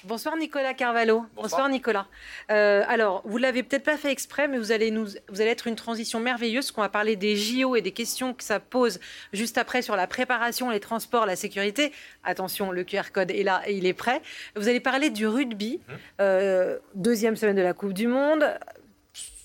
Bonsoir 0.08 0.38
Nicolas 0.38 0.74
Carvalho. 0.74 1.26
Bonsoir, 1.36 1.68
Nicolas. 1.68 2.08
Euh, 2.50 2.82
alors, 2.88 3.22
vous 3.26 3.38
l'avez 3.38 3.62
peut-être 3.62 3.84
pas 3.84 3.98
fait 3.98 4.10
exprès, 4.10 4.48
mais 4.48 4.58
vous 4.58 4.72
allez, 4.72 4.90
nous, 4.90 5.06
vous 5.28 5.42
allez 5.42 5.50
être 5.50 5.68
une 5.68 5.76
transition 5.76 6.22
merveilleuse, 6.22 6.72
qu'on 6.72 6.80
va 6.80 6.88
parler 6.88 7.18
des 7.18 7.36
JO 7.36 7.76
et 7.76 7.82
des 7.82 7.92
questions 7.92 8.34
que 8.34 8.42
ça 8.42 8.62
pose 8.62 9.02
juste 9.34 9.58
après 9.58 9.82
sur 9.82 9.98
la 9.98 10.08
préparation, 10.08 10.70
les 10.70 10.80
transports, 10.80 11.26
la 11.26 11.36
sécurité. 11.36 11.92
Attention, 12.24 12.72
le 12.72 12.86
QR 12.86 13.12
code 13.12 13.32
est 13.32 13.44
là 13.44 13.62
et 13.68 13.74
il 13.74 13.86
est 13.86 13.94
prêt. 13.94 14.22
Vous 14.56 14.70
allez 14.70 14.80
parler 14.80 15.10
du 15.10 15.28
rugby, 15.28 15.82
mmh. 15.86 15.94
euh, 16.22 16.78
deuxième 16.96 17.36
semaine 17.36 17.58
de 17.58 17.62
la 17.62 17.74
Coupe 17.74 17.92
du 17.92 18.08
Monde. 18.08 18.46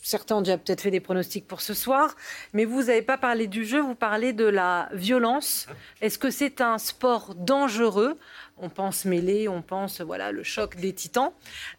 Certains 0.05 0.37
ont 0.37 0.43
déjà 0.43 0.59
peut-être 0.59 0.81
fait 0.81 0.91
des 0.91 1.01
pronostics 1.01 1.47
pour 1.47 1.61
ce 1.61 1.75
soir, 1.75 2.17
mais 2.53 2.65
vous 2.65 2.85
n'avez 2.85 3.03
pas 3.03 3.17
parlé 3.17 3.47
du 3.47 3.65
jeu, 3.65 3.81
vous 3.81 3.95
parlez 3.95 4.33
de 4.33 4.45
la 4.45 4.89
violence. 4.93 5.69
Est-ce 6.01 6.19
que 6.19 6.29
c'est 6.29 6.61
un 6.61 6.79
sport 6.79 7.37
dangereux? 7.37 8.19
On 8.59 8.69
pense 8.69 9.05
mêlée, 9.05 9.49
on 9.49 9.63
pense 9.63 10.01
voilà 10.01 10.33
le 10.33 10.43
choc 10.43 10.75
des 10.75 10.93
titans. 10.93 11.33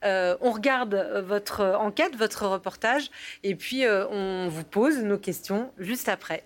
Euh, 0.06 0.38
on 0.40 0.52
regarde 0.52 1.24
votre 1.28 1.66
enquête, 1.78 2.16
votre 2.16 2.48
reportage, 2.48 3.12
et 3.44 3.56
puis 3.56 3.86
euh, 3.86 4.08
on 4.10 4.48
vous 4.48 4.64
pose 4.64 5.00
nos 5.00 5.18
questions 5.18 5.72
juste 5.78 6.08
après. 6.08 6.46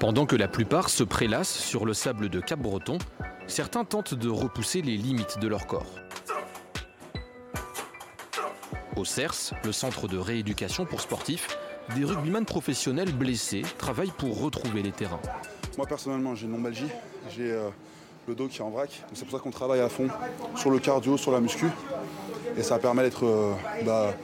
Pendant 0.00 0.26
que 0.26 0.34
la 0.34 0.48
plupart 0.48 0.90
se 0.90 1.04
prélassent 1.04 1.56
sur 1.56 1.86
le 1.86 1.94
sable 1.94 2.28
de 2.28 2.40
Cap-Breton, 2.40 2.98
certains 3.46 3.84
tentent 3.84 4.14
de 4.14 4.28
repousser 4.28 4.82
les 4.82 4.96
limites 4.96 5.38
de 5.38 5.46
leur 5.46 5.68
corps. 5.68 5.94
Au 8.98 9.04
CERS, 9.04 9.52
le 9.62 9.70
centre 9.70 10.08
de 10.08 10.18
rééducation 10.18 10.84
pour 10.84 11.00
sportifs, 11.00 11.56
des 11.94 12.04
rugbyman 12.04 12.44
professionnels 12.44 13.12
blessés 13.12 13.62
travaillent 13.78 14.12
pour 14.18 14.40
retrouver 14.40 14.82
les 14.82 14.90
terrains. 14.90 15.20
Moi 15.76 15.86
personnellement 15.86 16.34
j'ai 16.34 16.46
une 16.46 16.52
lombalgie, 16.52 16.88
j'ai 17.30 17.52
euh, 17.52 17.68
le 18.26 18.34
dos 18.34 18.48
qui 18.48 18.58
est 18.58 18.62
en 18.62 18.70
vrac. 18.70 18.90
C'est 19.14 19.24
pour 19.24 19.38
ça 19.38 19.40
qu'on 19.40 19.52
travaille 19.52 19.78
à 19.78 19.88
fond 19.88 20.08
sur 20.56 20.70
le 20.70 20.80
cardio, 20.80 21.16
sur 21.16 21.30
la 21.30 21.38
muscu. 21.38 21.66
Et 22.56 22.64
ça 22.64 22.80
permet 22.80 23.04
d'être, 23.04 23.24
euh, 23.24 23.52
bah, 23.86 24.16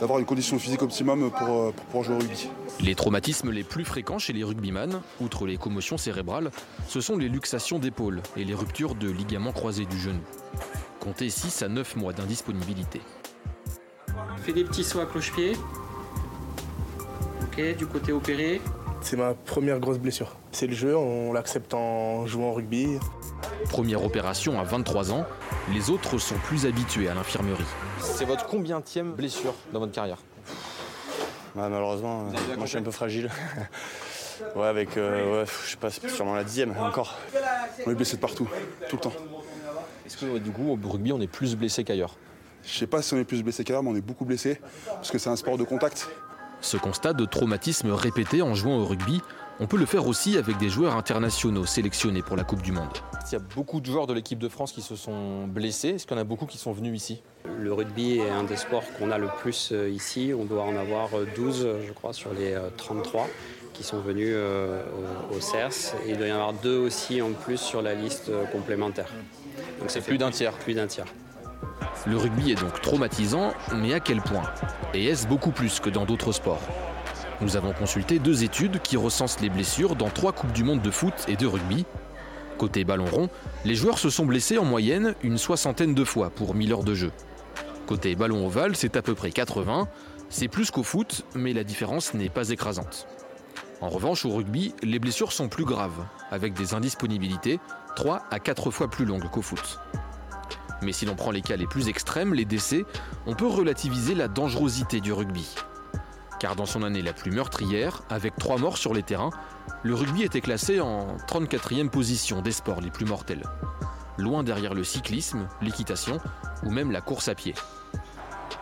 d'avoir 0.00 0.18
une 0.18 0.24
condition 0.24 0.58
physique 0.58 0.80
optimum 0.80 1.30
pour, 1.30 1.48
euh, 1.48 1.70
pour 1.72 1.84
pouvoir 1.84 2.04
jouer 2.04 2.14
au 2.14 2.18
rugby. 2.20 2.48
Les 2.80 2.94
traumatismes 2.94 3.50
les 3.50 3.64
plus 3.64 3.84
fréquents 3.84 4.18
chez 4.18 4.32
les 4.32 4.44
rugbyman, 4.44 5.02
outre 5.20 5.44
les 5.44 5.58
commotions 5.58 5.98
cérébrales, 5.98 6.50
ce 6.88 7.02
sont 7.02 7.18
les 7.18 7.28
luxations 7.28 7.78
d'épaule 7.78 8.22
et 8.38 8.44
les 8.44 8.54
ruptures 8.54 8.94
de 8.94 9.10
ligaments 9.10 9.52
croisés 9.52 9.84
du 9.84 10.00
genou. 10.00 10.22
Comptez 11.00 11.28
6 11.28 11.60
à 11.60 11.68
9 11.68 11.96
mois 11.96 12.14
d'indisponibilité. 12.14 13.02
Fais 14.38 14.52
des 14.52 14.64
petits 14.64 14.84
sauts 14.84 15.00
à 15.00 15.06
cloche-pied. 15.06 15.56
Ok, 17.42 17.76
du 17.76 17.86
côté 17.86 18.12
opéré. 18.12 18.60
C'est 19.00 19.16
ma 19.16 19.34
première 19.34 19.80
grosse 19.80 19.98
blessure. 19.98 20.36
C'est 20.52 20.66
le 20.66 20.74
jeu, 20.74 20.96
on 20.96 21.32
l'accepte 21.32 21.74
en 21.74 22.26
jouant 22.26 22.50
au 22.50 22.52
rugby. 22.52 22.98
Première 23.68 24.04
opération 24.04 24.60
à 24.60 24.64
23 24.64 25.12
ans, 25.12 25.26
les 25.72 25.90
autres 25.90 26.18
sont 26.18 26.36
plus 26.36 26.66
habitués 26.66 27.08
à 27.08 27.14
l'infirmerie. 27.14 27.64
C'est 28.00 28.24
votre 28.24 28.46
combienième 28.46 29.12
blessure 29.12 29.54
dans 29.72 29.80
votre 29.80 29.92
carrière? 29.92 30.18
Malheureusement, 31.54 32.24
moi 32.24 32.32
je 32.62 32.66
suis 32.66 32.78
un 32.78 32.82
peu 32.82 32.90
fragile. 32.90 33.30
ouais, 34.56 34.66
avec, 34.66 34.96
euh, 34.96 35.40
ouais, 35.40 35.46
je 35.64 35.70
sais 35.70 35.76
pas, 35.76 35.90
sûrement 35.90 36.34
la 36.34 36.44
dixième 36.44 36.74
encore. 36.78 37.18
On 37.86 37.90
est 37.90 37.94
blessé 37.94 38.16
de 38.16 38.20
partout, 38.20 38.48
tout 38.88 38.96
le 38.96 39.02
temps. 39.02 39.12
Est-ce 40.06 40.16
que 40.16 40.38
du 40.38 40.50
coup, 40.50 40.70
au 40.70 40.88
rugby, 40.88 41.12
on 41.12 41.20
est 41.20 41.26
plus 41.26 41.56
blessé 41.56 41.84
qu'ailleurs? 41.84 42.16
Je 42.64 42.78
sais 42.78 42.86
pas 42.86 43.02
si 43.02 43.14
on 43.14 43.18
est 43.18 43.24
plus 43.24 43.42
blessé 43.42 43.64
qu'ailleurs, 43.64 43.82
mais 43.82 43.90
on 43.90 43.96
est 43.96 44.00
beaucoup 44.00 44.24
blessé, 44.24 44.60
parce 44.86 45.10
que 45.10 45.18
c'est 45.18 45.30
un 45.30 45.36
sport 45.36 45.58
de 45.58 45.64
contact. 45.64 46.08
Ce 46.60 46.76
constat 46.76 47.12
de 47.12 47.24
traumatisme 47.24 47.90
répété 47.90 48.40
en 48.40 48.54
jouant 48.54 48.76
au 48.76 48.86
rugby, 48.86 49.20
on 49.60 49.66
peut 49.66 49.76
le 49.76 49.86
faire 49.86 50.06
aussi 50.06 50.38
avec 50.38 50.58
des 50.58 50.68
joueurs 50.68 50.96
internationaux 50.96 51.66
sélectionnés 51.66 52.22
pour 52.22 52.36
la 52.36 52.44
Coupe 52.44 52.62
du 52.62 52.72
Monde. 52.72 52.98
Il 53.28 53.32
y 53.32 53.36
a 53.36 53.40
beaucoup 53.54 53.80
de 53.80 53.86
joueurs 53.86 54.06
de 54.06 54.14
l'équipe 54.14 54.38
de 54.38 54.48
France 54.48 54.72
qui 54.72 54.82
se 54.82 54.96
sont 54.96 55.46
blessés. 55.46 55.90
Est-ce 55.90 56.06
qu'il 56.06 56.16
y 56.16 56.18
en 56.18 56.22
a 56.22 56.24
beaucoup 56.24 56.46
qui 56.46 56.58
sont 56.58 56.72
venus 56.72 56.94
ici? 56.96 57.22
Le 57.58 57.72
rugby 57.72 58.18
est 58.18 58.30
un 58.30 58.44
des 58.44 58.56
sports 58.56 58.84
qu'on 58.98 59.10
a 59.10 59.18
le 59.18 59.28
plus 59.40 59.70
euh, 59.72 59.88
ici. 59.88 60.32
On 60.36 60.44
doit 60.44 60.62
en 60.62 60.76
avoir 60.76 61.10
12, 61.36 61.64
euh, 61.64 61.82
je 61.86 61.92
crois, 61.92 62.12
sur 62.12 62.32
les 62.32 62.56
33 62.76 63.22
euh, 63.22 63.24
qui 63.72 63.84
sont 63.84 64.00
venus 64.00 64.34
au 65.30 65.40
CERS. 65.40 65.94
Et 66.06 66.10
il 66.10 66.18
doit 66.18 66.26
y 66.26 66.32
en 66.32 66.36
avoir 66.36 66.52
deux 66.54 66.78
aussi 66.78 67.22
en 67.22 67.32
plus 67.32 67.58
sur 67.58 67.82
la 67.82 67.94
liste 67.94 68.30
complémentaire. 68.52 69.08
Donc 69.78 69.90
c'est 69.90 70.00
plus 70.00 70.18
d'un 70.18 70.30
tiers. 70.30 70.52
Plus 70.54 70.74
d'un 70.74 70.86
tiers. 70.86 71.06
Le 72.04 72.16
rugby 72.16 72.50
est 72.50 72.60
donc 72.60 72.80
traumatisant, 72.80 73.52
mais 73.76 73.94
à 73.94 74.00
quel 74.00 74.20
point? 74.20 74.42
Et 74.92 75.04
est-ce 75.04 75.28
beaucoup 75.28 75.52
plus 75.52 75.78
que 75.78 75.88
dans 75.88 76.04
d'autres 76.04 76.32
sports? 76.32 76.60
Nous 77.40 77.56
avons 77.56 77.72
consulté 77.72 78.18
deux 78.18 78.42
études 78.42 78.80
qui 78.82 78.96
recensent 78.96 79.40
les 79.40 79.48
blessures 79.48 79.94
dans 79.94 80.10
trois 80.10 80.32
Coupes 80.32 80.52
du 80.52 80.64
Monde 80.64 80.82
de 80.82 80.90
foot 80.90 81.14
et 81.28 81.36
de 81.36 81.46
rugby. 81.46 81.86
Côté 82.58 82.84
ballon 82.84 83.06
rond, 83.06 83.28
les 83.64 83.76
joueurs 83.76 83.98
se 83.98 84.10
sont 84.10 84.26
blessés 84.26 84.58
en 84.58 84.64
moyenne 84.64 85.14
une 85.22 85.38
soixantaine 85.38 85.94
de 85.94 86.04
fois 86.04 86.30
pour 86.30 86.56
1000 86.56 86.72
heures 86.72 86.84
de 86.84 86.94
jeu. 86.94 87.12
Côté 87.86 88.16
ballon 88.16 88.46
ovale, 88.46 88.74
c'est 88.74 88.96
à 88.96 89.02
peu 89.02 89.14
près 89.14 89.30
80. 89.30 89.86
C'est 90.28 90.48
plus 90.48 90.72
qu'au 90.72 90.82
foot, 90.82 91.24
mais 91.36 91.52
la 91.52 91.62
différence 91.62 92.14
n'est 92.14 92.30
pas 92.30 92.48
écrasante. 92.50 93.06
En 93.80 93.88
revanche, 93.88 94.24
au 94.24 94.30
rugby, 94.30 94.74
les 94.82 94.98
blessures 94.98 95.32
sont 95.32 95.48
plus 95.48 95.64
graves, 95.64 96.04
avec 96.32 96.52
des 96.54 96.74
indisponibilités 96.74 97.60
3 97.94 98.24
à 98.30 98.40
4 98.40 98.72
fois 98.72 98.88
plus 98.88 99.04
longues 99.04 99.28
qu'au 99.30 99.42
foot. 99.42 99.78
Mais 100.82 100.92
si 100.92 101.06
l'on 101.06 101.14
prend 101.14 101.30
les 101.30 101.42
cas 101.42 101.56
les 101.56 101.66
plus 101.66 101.88
extrêmes, 101.88 102.34
les 102.34 102.44
décès, 102.44 102.84
on 103.26 103.34
peut 103.34 103.46
relativiser 103.46 104.14
la 104.14 104.28
dangerosité 104.28 105.00
du 105.00 105.12
rugby. 105.12 105.54
Car 106.40 106.56
dans 106.56 106.66
son 106.66 106.82
année 106.82 107.02
la 107.02 107.12
plus 107.12 107.30
meurtrière, 107.30 108.02
avec 108.10 108.36
trois 108.36 108.58
morts 108.58 108.76
sur 108.76 108.92
les 108.92 109.04
terrains, 109.04 109.30
le 109.84 109.94
rugby 109.94 110.24
était 110.24 110.40
classé 110.40 110.80
en 110.80 111.16
34e 111.28 111.88
position 111.88 112.42
des 112.42 112.50
sports 112.50 112.80
les 112.80 112.90
plus 112.90 113.06
mortels. 113.06 113.44
Loin 114.18 114.42
derrière 114.42 114.74
le 114.74 114.82
cyclisme, 114.82 115.46
l'équitation 115.60 116.18
ou 116.64 116.70
même 116.70 116.90
la 116.90 117.00
course 117.00 117.28
à 117.28 117.36
pied. 117.36 117.54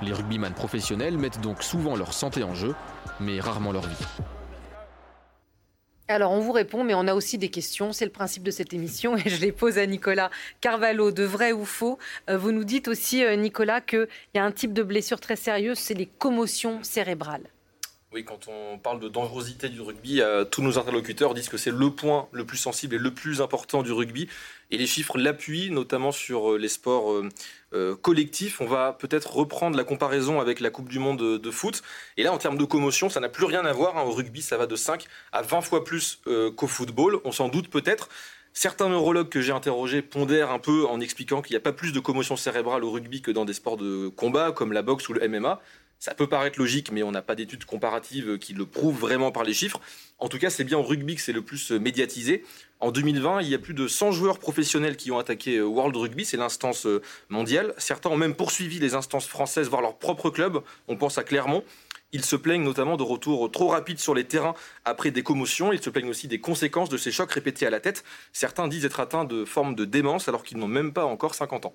Les 0.02 0.12
rugbyman 0.12 0.52
professionnels 0.52 1.16
mettent 1.16 1.40
donc 1.40 1.62
souvent 1.62 1.96
leur 1.96 2.12
santé 2.12 2.44
en 2.44 2.54
jeu, 2.54 2.74
mais 3.18 3.40
rarement 3.40 3.72
leur 3.72 3.86
vie. 3.86 4.06
Alors, 6.10 6.32
on 6.32 6.40
vous 6.40 6.50
répond, 6.50 6.82
mais 6.82 6.94
on 6.94 7.06
a 7.06 7.14
aussi 7.14 7.38
des 7.38 7.50
questions. 7.50 7.92
C'est 7.92 8.04
le 8.04 8.10
principe 8.10 8.42
de 8.42 8.50
cette 8.50 8.72
émission 8.72 9.16
et 9.16 9.22
je 9.28 9.40
les 9.40 9.52
pose 9.52 9.78
à 9.78 9.86
Nicolas 9.86 10.30
Carvalho, 10.60 11.12
de 11.12 11.22
vrai 11.22 11.52
ou 11.52 11.64
faux. 11.64 11.98
Euh, 12.28 12.36
vous 12.36 12.50
nous 12.50 12.64
dites 12.64 12.88
aussi, 12.88 13.24
euh, 13.24 13.36
Nicolas, 13.36 13.80
qu'il 13.80 14.08
y 14.34 14.38
a 14.38 14.44
un 14.44 14.50
type 14.50 14.72
de 14.72 14.82
blessure 14.82 15.20
très 15.20 15.36
sérieuse, 15.36 15.78
c'est 15.78 15.94
les 15.94 16.06
commotions 16.06 16.82
cérébrales. 16.82 17.48
Oui, 18.12 18.24
quand 18.24 18.48
on 18.48 18.76
parle 18.76 18.98
de 18.98 19.08
dangerosité 19.08 19.68
du 19.68 19.80
rugby, 19.80 20.20
euh, 20.20 20.44
tous 20.44 20.62
nos 20.62 20.80
interlocuteurs 20.80 21.32
disent 21.32 21.48
que 21.48 21.56
c'est 21.56 21.70
le 21.70 21.90
point 21.90 22.28
le 22.32 22.44
plus 22.44 22.58
sensible 22.58 22.96
et 22.96 22.98
le 22.98 23.14
plus 23.14 23.40
important 23.40 23.84
du 23.84 23.92
rugby. 23.92 24.28
Et 24.70 24.76
les 24.76 24.86
chiffres 24.86 25.18
l'appuient, 25.18 25.70
notamment 25.70 26.12
sur 26.12 26.52
euh, 26.52 26.58
les 26.58 26.68
sports 26.68 27.12
euh, 27.72 27.96
collectifs. 27.96 28.60
On 28.60 28.66
va 28.66 28.92
peut-être 28.92 29.34
reprendre 29.34 29.76
la 29.76 29.84
comparaison 29.84 30.40
avec 30.40 30.60
la 30.60 30.70
Coupe 30.70 30.88
du 30.88 30.98
Monde 30.98 31.18
de, 31.38 31.50
foot. 31.50 31.82
Et 32.16 32.22
là, 32.22 32.32
en 32.32 32.38
termes 32.38 32.58
de 32.58 32.64
commotion, 32.64 33.08
ça 33.08 33.20
n'a 33.20 33.28
plus 33.28 33.44
rien 33.44 33.64
à 33.64 33.72
voir. 33.72 33.98
Hein. 33.98 34.02
Au 34.02 34.12
rugby, 34.12 34.42
ça 34.42 34.56
va 34.56 34.66
de 34.66 34.76
5 34.76 35.06
à 35.32 35.42
20 35.42 35.60
fois 35.60 35.84
plus 35.84 36.20
qu'au 36.56 36.66
football. 36.66 37.20
On 37.24 37.32
s'en 37.32 37.48
doute 37.48 37.68
peut-être. 37.68 38.08
Certains 38.52 38.88
neurologues 38.88 39.28
que 39.28 39.40
j'ai 39.40 39.52
interrogés 39.52 40.02
pondèrent 40.02 40.50
un 40.50 40.58
peu 40.58 40.84
en 40.86 41.00
expliquant 41.00 41.40
qu'il 41.40 41.54
n'y 41.54 41.58
a 41.58 41.60
pas 41.60 41.72
plus 41.72 41.92
de 41.92 42.00
commotion 42.00 42.36
cérébrale 42.36 42.82
au 42.82 42.90
rugby 42.90 43.22
que 43.22 43.30
dans 43.30 43.44
des 43.44 43.52
sports 43.52 43.76
de 43.76 44.08
combat 44.08 44.50
comme 44.50 44.72
la 44.72 44.82
boxe 44.82 45.08
ou 45.08 45.12
le 45.12 45.26
MMA. 45.28 45.60
Ça 46.02 46.14
peut 46.14 46.26
paraître 46.26 46.58
logique, 46.58 46.90
mais 46.92 47.02
on 47.02 47.10
n'a 47.10 47.20
pas 47.20 47.34
d'études 47.34 47.66
comparatives 47.66 48.38
qui 48.38 48.54
le 48.54 48.64
prouvent 48.64 48.98
vraiment 48.98 49.32
par 49.32 49.44
les 49.44 49.52
chiffres. 49.52 49.78
En 50.18 50.30
tout 50.30 50.38
cas, 50.38 50.48
c'est 50.48 50.64
bien 50.64 50.78
au 50.78 50.82
rugby 50.82 51.14
que 51.14 51.20
c'est 51.20 51.34
le 51.34 51.42
plus 51.42 51.72
médiatisé. 51.72 52.42
En 52.80 52.90
2020, 52.90 53.42
il 53.42 53.48
y 53.48 53.54
a 53.54 53.58
plus 53.58 53.74
de 53.74 53.86
100 53.86 54.12
joueurs 54.12 54.38
professionnels 54.38 54.96
qui 54.96 55.10
ont 55.10 55.18
attaqué 55.18 55.58
euh, 55.58 55.66
World 55.66 55.94
Rugby, 55.94 56.24
c'est 56.24 56.38
l'instance 56.38 56.86
euh, 56.86 57.02
mondiale. 57.28 57.74
Certains 57.76 58.08
ont 58.08 58.16
même 58.16 58.34
poursuivi 58.34 58.78
les 58.78 58.94
instances 58.94 59.26
françaises, 59.26 59.68
voire 59.68 59.82
leur 59.82 59.98
propre 59.98 60.30
club. 60.30 60.62
On 60.88 60.96
pense 60.96 61.18
à 61.18 61.22
Clermont. 61.22 61.64
Ils 62.12 62.24
se 62.24 62.34
plaignent 62.34 62.64
notamment 62.64 62.96
de 62.96 63.02
retours 63.02 63.50
trop 63.52 63.68
rapides 63.68 63.98
sur 63.98 64.14
les 64.14 64.24
terrains 64.24 64.54
après 64.86 65.10
des 65.10 65.22
commotions. 65.22 65.70
Ils 65.70 65.82
se 65.82 65.90
plaignent 65.90 66.08
aussi 66.08 66.28
des 66.28 66.40
conséquences 66.40 66.88
de 66.88 66.96
ces 66.96 67.12
chocs 67.12 67.30
répétés 67.30 67.66
à 67.66 67.70
la 67.70 67.78
tête. 67.78 68.04
Certains 68.32 68.68
disent 68.68 68.86
être 68.86 69.00
atteints 69.00 69.26
de 69.26 69.44
formes 69.44 69.74
de 69.74 69.84
démence 69.84 70.28
alors 70.28 70.44
qu'ils 70.44 70.56
n'ont 70.56 70.66
même 70.66 70.94
pas 70.94 71.04
encore 71.04 71.34
50 71.34 71.66
ans. 71.66 71.74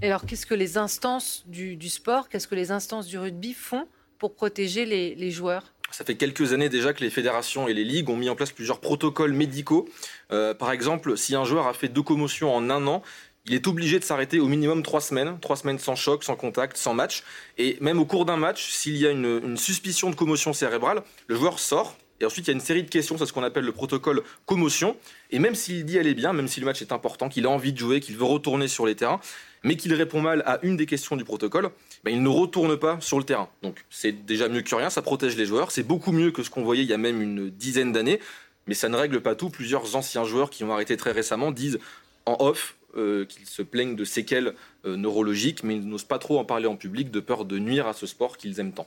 Et 0.00 0.06
alors, 0.06 0.26
qu'est-ce 0.26 0.46
que 0.46 0.54
les 0.54 0.78
instances 0.78 1.44
du, 1.46 1.88
sport, 1.88 2.28
qu'est-ce 2.28 2.48
que 2.48 2.54
les 2.54 2.70
instances 2.70 3.06
du 3.06 3.18
rugby 3.18 3.52
font 3.52 3.86
pour 4.18 4.34
protéger 4.34 4.84
les, 4.84 5.30
joueurs? 5.30 5.72
Ça 5.90 6.04
fait 6.04 6.14
quelques 6.14 6.52
années 6.52 6.68
déjà 6.68 6.92
que 6.92 7.02
les 7.02 7.10
fédérations 7.10 7.68
et 7.68 7.74
les 7.74 7.84
ligues 7.84 8.08
ont 8.08 8.16
mis 8.16 8.28
en 8.28 8.34
place 8.34 8.52
plusieurs 8.52 8.80
protocoles 8.80 9.32
médicaux. 9.32 9.88
Euh, 10.32 10.54
par 10.54 10.72
exemple, 10.72 11.16
si 11.18 11.34
un 11.34 11.44
joueur 11.44 11.66
a 11.66 11.74
fait 11.74 11.88
deux 11.88 12.02
commotions 12.02 12.54
en 12.54 12.70
un 12.70 12.86
an, 12.86 13.02
il 13.44 13.54
est 13.54 13.66
obligé 13.66 13.98
de 13.98 14.04
s'arrêter 14.04 14.38
au 14.38 14.46
minimum 14.46 14.82
trois 14.82 15.00
semaines, 15.00 15.38
trois 15.40 15.56
semaines 15.56 15.78
sans 15.78 15.96
choc, 15.96 16.22
sans 16.24 16.36
contact, 16.36 16.76
sans 16.76 16.94
match. 16.94 17.24
Et 17.58 17.76
même 17.80 17.98
au 17.98 18.06
cours 18.06 18.24
d'un 18.24 18.36
match, 18.36 18.70
s'il 18.70 18.96
y 18.96 19.06
a 19.06 19.10
une, 19.10 19.40
une, 19.44 19.56
suspicion 19.56 20.10
de 20.10 20.14
commotion 20.14 20.52
cérébrale, 20.52 21.02
le 21.26 21.34
joueur 21.34 21.58
sort, 21.58 21.96
et 22.22 22.24
ensuite, 22.24 22.46
il 22.46 22.50
y 22.50 22.52
a 22.52 22.54
une 22.54 22.60
série 22.60 22.84
de 22.84 22.88
questions, 22.88 23.18
c'est 23.18 23.26
ce 23.26 23.32
qu'on 23.32 23.42
appelle 23.42 23.64
le 23.64 23.72
protocole 23.72 24.22
commotion. 24.46 24.96
Et 25.30 25.40
même 25.40 25.56
s'il 25.56 25.84
dit 25.84 25.98
aller 25.98 26.14
bien, 26.14 26.32
même 26.32 26.46
si 26.46 26.60
le 26.60 26.66
match 26.66 26.80
est 26.80 26.92
important, 26.92 27.28
qu'il 27.28 27.46
a 27.46 27.50
envie 27.50 27.72
de 27.72 27.78
jouer, 27.78 27.98
qu'il 27.98 28.16
veut 28.16 28.24
retourner 28.24 28.68
sur 28.68 28.86
les 28.86 28.94
terrains, 28.94 29.20
mais 29.64 29.76
qu'il 29.76 29.92
répond 29.94 30.20
mal 30.20 30.42
à 30.46 30.58
une 30.62 30.76
des 30.76 30.86
questions 30.86 31.16
du 31.16 31.24
protocole, 31.24 31.70
ben, 32.04 32.12
il 32.12 32.22
ne 32.22 32.28
retourne 32.28 32.76
pas 32.76 32.98
sur 33.00 33.18
le 33.18 33.24
terrain. 33.24 33.48
Donc 33.62 33.84
c'est 33.90 34.24
déjà 34.24 34.48
mieux 34.48 34.62
que 34.62 34.74
rien, 34.74 34.90
ça 34.90 35.02
protège 35.02 35.36
les 35.36 35.46
joueurs. 35.46 35.70
C'est 35.70 35.82
beaucoup 35.82 36.12
mieux 36.12 36.30
que 36.30 36.42
ce 36.42 36.50
qu'on 36.50 36.62
voyait 36.62 36.82
il 36.82 36.88
y 36.88 36.94
a 36.94 36.98
même 36.98 37.22
une 37.22 37.50
dizaine 37.50 37.92
d'années, 37.92 38.20
mais 38.66 38.74
ça 38.74 38.88
ne 38.88 38.96
règle 38.96 39.20
pas 39.20 39.34
tout. 39.34 39.50
Plusieurs 39.50 39.96
anciens 39.96 40.24
joueurs 40.24 40.50
qui 40.50 40.64
ont 40.64 40.72
arrêté 40.72 40.96
très 40.96 41.12
récemment 41.12 41.50
disent 41.50 41.78
en 42.26 42.36
off 42.40 42.76
qu'ils 42.94 43.46
se 43.46 43.62
plaignent 43.62 43.96
de 43.96 44.04
séquelles 44.04 44.54
neurologiques, 44.84 45.64
mais 45.64 45.76
ils 45.76 45.88
n'osent 45.88 46.04
pas 46.04 46.18
trop 46.18 46.38
en 46.38 46.44
parler 46.44 46.66
en 46.66 46.76
public 46.76 47.10
de 47.10 47.20
peur 47.20 47.46
de 47.46 47.58
nuire 47.58 47.86
à 47.86 47.94
ce 47.94 48.06
sport 48.06 48.36
qu'ils 48.36 48.60
aiment 48.60 48.74
tant. 48.74 48.86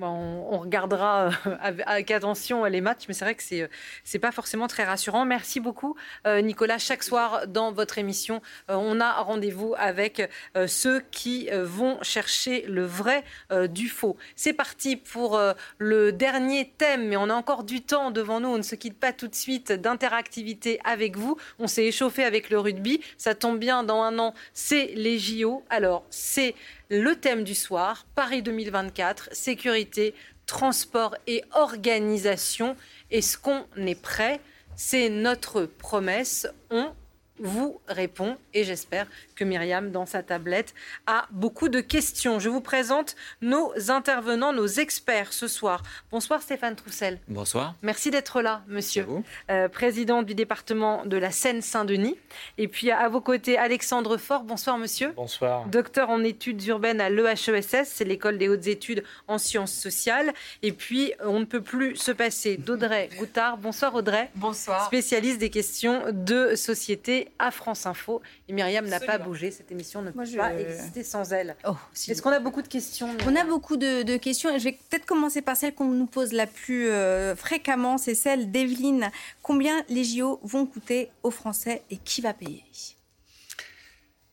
On, 0.00 0.58
regardera 0.58 1.30
euh, 1.46 1.52
avec 1.86 2.10
attention 2.10 2.64
les 2.64 2.80
matchs, 2.80 3.04
mais 3.08 3.14
c'est 3.14 3.24
vrai 3.24 3.34
que 3.34 3.42
c'est 3.42 3.62
euh, 3.62 3.68
c'est 4.04 4.18
pas 4.18 4.32
forcément 4.32 4.68
très 4.68 4.84
rassurant. 4.84 5.24
Merci 5.24 5.60
beaucoup, 5.60 5.96
euh, 6.26 6.40
Nicolas. 6.40 6.78
Chaque 6.78 7.02
soir 7.02 7.46
dans 7.46 7.72
votre 7.72 7.98
émission, 7.98 8.40
on 8.68 9.00
a 9.00 9.12
rendez-vous 9.22 9.74
avec 9.76 10.28
ceux 10.66 11.00
qui 11.10 11.48
vont 11.52 11.98
chercher 12.02 12.64
le 12.68 12.84
vrai 12.84 13.24
du 13.68 13.88
faux. 13.88 14.16
C'est 14.36 14.52
parti 14.52 14.96
pour 14.96 15.40
le 15.78 16.12
dernier 16.12 16.72
thème, 16.78 17.08
mais 17.08 17.16
on 17.16 17.28
a 17.28 17.34
encore 17.34 17.64
du 17.64 17.82
temps 17.82 18.10
devant 18.10 18.40
nous. 18.40 18.48
On 18.48 18.58
ne 18.58 18.62
se 18.62 18.74
quitte 18.74 18.98
pas 18.98 19.12
tout 19.12 19.28
de 19.28 19.34
suite 19.34 19.72
d'interactivité 19.72 20.80
avec 20.84 21.16
vous. 21.16 21.36
On 21.58 21.66
s'est 21.66 21.86
échauffé 21.86 22.24
avec 22.24 22.50
le 22.50 22.58
rugby. 22.58 23.00
Ça 23.16 23.34
tombe 23.34 23.58
bien, 23.58 23.82
dans 23.82 24.02
un 24.02 24.18
an, 24.18 24.34
c'est 24.52 24.92
les 24.94 25.18
JO. 25.18 25.64
Alors, 25.70 26.04
c'est 26.10 26.54
le 26.90 27.16
thème 27.16 27.44
du 27.44 27.54
soir, 27.54 28.06
Paris 28.14 28.42
2024, 28.42 29.28
sécurité, 29.32 30.14
transport 30.46 31.16
et 31.26 31.42
organisation. 31.52 32.76
Est-ce 33.10 33.36
qu'on 33.36 33.64
est 33.76 34.00
prêt? 34.00 34.40
C'est 34.74 35.10
notre 35.10 35.64
promesse. 35.64 36.46
On 36.70 36.92
vous 37.40 37.80
répond 37.88 38.36
et 38.54 38.64
j'espère 38.64 39.06
que 39.34 39.44
Myriam, 39.44 39.90
dans 39.90 40.06
sa 40.06 40.22
tablette, 40.22 40.74
a 41.06 41.26
beaucoup 41.30 41.68
de 41.68 41.80
questions. 41.80 42.38
Je 42.38 42.48
vous 42.48 42.60
présente 42.60 43.16
nos 43.40 43.72
intervenants, 43.90 44.52
nos 44.52 44.66
experts 44.66 45.32
ce 45.32 45.48
soir. 45.48 45.82
Bonsoir 46.10 46.42
Stéphane 46.42 46.76
Troussel. 46.76 47.18
Bonsoir. 47.28 47.74
Merci 47.82 48.10
d'être 48.10 48.42
là, 48.42 48.62
monsieur. 48.66 49.06
Euh, 49.50 49.68
président 49.68 50.22
du 50.22 50.34
département 50.34 51.04
de 51.04 51.16
la 51.16 51.30
Seine-Saint-Denis. 51.30 52.16
Et 52.56 52.68
puis 52.68 52.90
à 52.90 53.08
vos 53.08 53.20
côtés, 53.20 53.58
Alexandre 53.58 54.16
Faure. 54.16 54.44
Bonsoir, 54.44 54.78
monsieur. 54.78 55.12
Bonsoir. 55.16 55.66
Docteur 55.66 56.10
en 56.10 56.24
études 56.24 56.64
urbaines 56.66 57.00
à 57.00 57.10
l'EHESS, 57.10 57.84
c'est 57.84 58.04
l'école 58.04 58.38
des 58.38 58.48
hautes 58.48 58.66
études 58.66 59.04
en 59.26 59.38
sciences 59.38 59.72
sociales. 59.72 60.32
Et 60.62 60.72
puis, 60.72 61.12
on 61.24 61.40
ne 61.40 61.44
peut 61.44 61.62
plus 61.62 61.96
se 61.96 62.12
passer 62.12 62.56
d'Audrey 62.56 63.08
Goutard. 63.18 63.58
Bonsoir, 63.58 63.94
Audrey. 63.94 64.30
Bonsoir. 64.34 64.86
Spécialiste 64.86 65.38
des 65.38 65.50
questions 65.50 66.02
de 66.12 66.54
société 66.54 67.27
à 67.38 67.50
France 67.50 67.86
Info. 67.86 68.22
Et 68.48 68.52
Myriam 68.52 68.86
n'a 68.86 69.00
pas 69.00 69.18
cette 69.50 69.70
émission 69.70 70.02
ne 70.02 70.10
peut 70.10 70.24
pas 70.36 70.54
exister 70.54 71.04
sans 71.04 71.32
elle. 71.32 71.56
Oh, 71.66 71.76
Est-ce 71.94 72.22
qu'on 72.22 72.30
a 72.30 72.40
beaucoup 72.40 72.62
de 72.62 72.68
questions 72.68 73.08
On 73.26 73.36
a 73.36 73.44
beaucoup 73.44 73.76
de, 73.76 74.16
questions. 74.16 74.54
Et 74.54 74.58
je 74.58 74.64
vais 74.64 74.78
peut-être 74.90 75.06
commencer 75.06 75.42
par 75.42 75.56
celle 75.56 75.74
qu'on 75.74 75.86
nous 75.86 76.06
pose 76.06 76.32
la 76.32 76.46
plus 76.46 76.88
euh, 76.88 77.36
fréquemment. 77.36 77.98
C'est 77.98 78.14
celle 78.14 78.50
d'Evelyne. 78.50 79.10
Combien 79.42 79.82
les 79.88 80.04
JO 80.04 80.40
vont 80.42 80.66
coûter 80.66 81.10
aux 81.22 81.30
Français 81.30 81.82
et 81.90 81.96
qui 81.96 82.20
va 82.20 82.34
payer? 82.34 82.64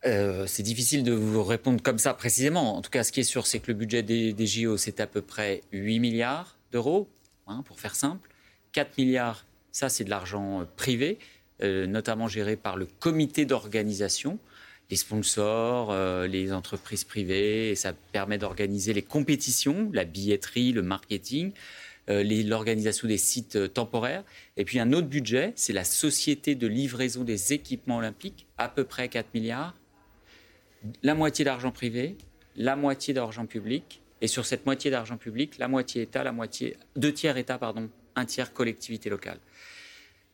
Euh, 0.05 0.45
c'est 0.45 0.63
difficile 0.63 1.03
de 1.03 1.13
vous 1.13 1.43
répondre 1.43 1.81
comme 1.81 1.97
ça 1.97 2.13
précisément. 2.13 2.77
En 2.77 2.81
tout 2.81 2.91
cas, 2.91 3.03
ce 3.03 3.11
qui 3.11 3.21
est 3.21 3.23
sûr, 3.23 3.47
c'est 3.47 3.59
que 3.59 3.71
le 3.71 3.73
budget 3.73 4.03
des, 4.03 4.47
JO, 4.47 4.77
c'est 4.77 4.99
à 4.99 5.07
peu 5.07 5.21
près 5.21 5.61
8 5.71 5.99
milliards 5.99 6.57
d'euros, 6.71 7.09
hein, 7.47 7.63
pour 7.65 7.79
faire 7.79 7.95
simple. 7.95 8.29
4 8.73 8.97
milliards, 8.97 9.45
ça, 9.71 9.89
c'est 9.89 10.03
de 10.03 10.09
l'argent 10.09 10.65
euh, 11.64 11.88
notamment 11.88 12.28
géré 12.28 12.56
par 12.56 12.78
le 12.78 12.86
comité 12.86 13.45
d'organisation 13.45 14.39
les 14.89 14.97
sponsors, 14.97 15.91
euh, 15.91 16.28
les 16.28 16.53
entreprises 16.53 17.03
privées, 17.03 17.72
et 17.72 17.76
ça 17.76 17.93
permet 18.12 18.38
d'organiser 18.38 18.93
les 18.93 19.01
compétitions, 19.01 19.89
la 19.93 20.06
billetterie, 20.06 20.74
le 20.74 20.84
marketing, 20.84 21.53
euh, 22.10 22.24
l'organisation 22.43 23.08
des 23.08 23.18
sites 23.18 23.74
temporaires. 23.74 24.24
Et 24.58 24.66
puis 24.66 24.80
un 24.80 24.93
autre 24.93 25.08
budget, 25.08 25.53
c'est 25.56 25.74
la 25.74 25.84
société 25.84 26.53
de 26.56 26.68
livraison 26.68 27.24
des 27.24 27.53
équipements 27.53 27.97
olympiques, 27.97 28.45
à 28.58 28.70
peu 28.70 28.84
près 28.84 29.10
4 29.10 29.34
milliards, 29.34 29.76
la 31.01 31.16
moitié 31.16 31.43
d'argent 31.45 31.72
privé, 31.72 32.16
la 32.56 32.76
moitié 32.76 33.14
d'argent 33.14 33.47
public, 33.47 34.01
et 34.22 34.28
sur 34.28 34.45
cette 34.45 34.66
moitié 34.66 34.91
d'argent 34.91 35.18
public, 35.18 35.58
la 35.58 35.68
moitié 35.68 36.03
État, 36.03 36.24
la 36.24 36.32
moitié, 36.32 36.78
deux 36.95 37.12
tiers 37.12 37.38
État, 37.38 37.58
pardon, 37.58 37.89
un 38.16 38.26
tiers 38.26 38.53
collectivité 38.53 39.10
locale. 39.10 39.39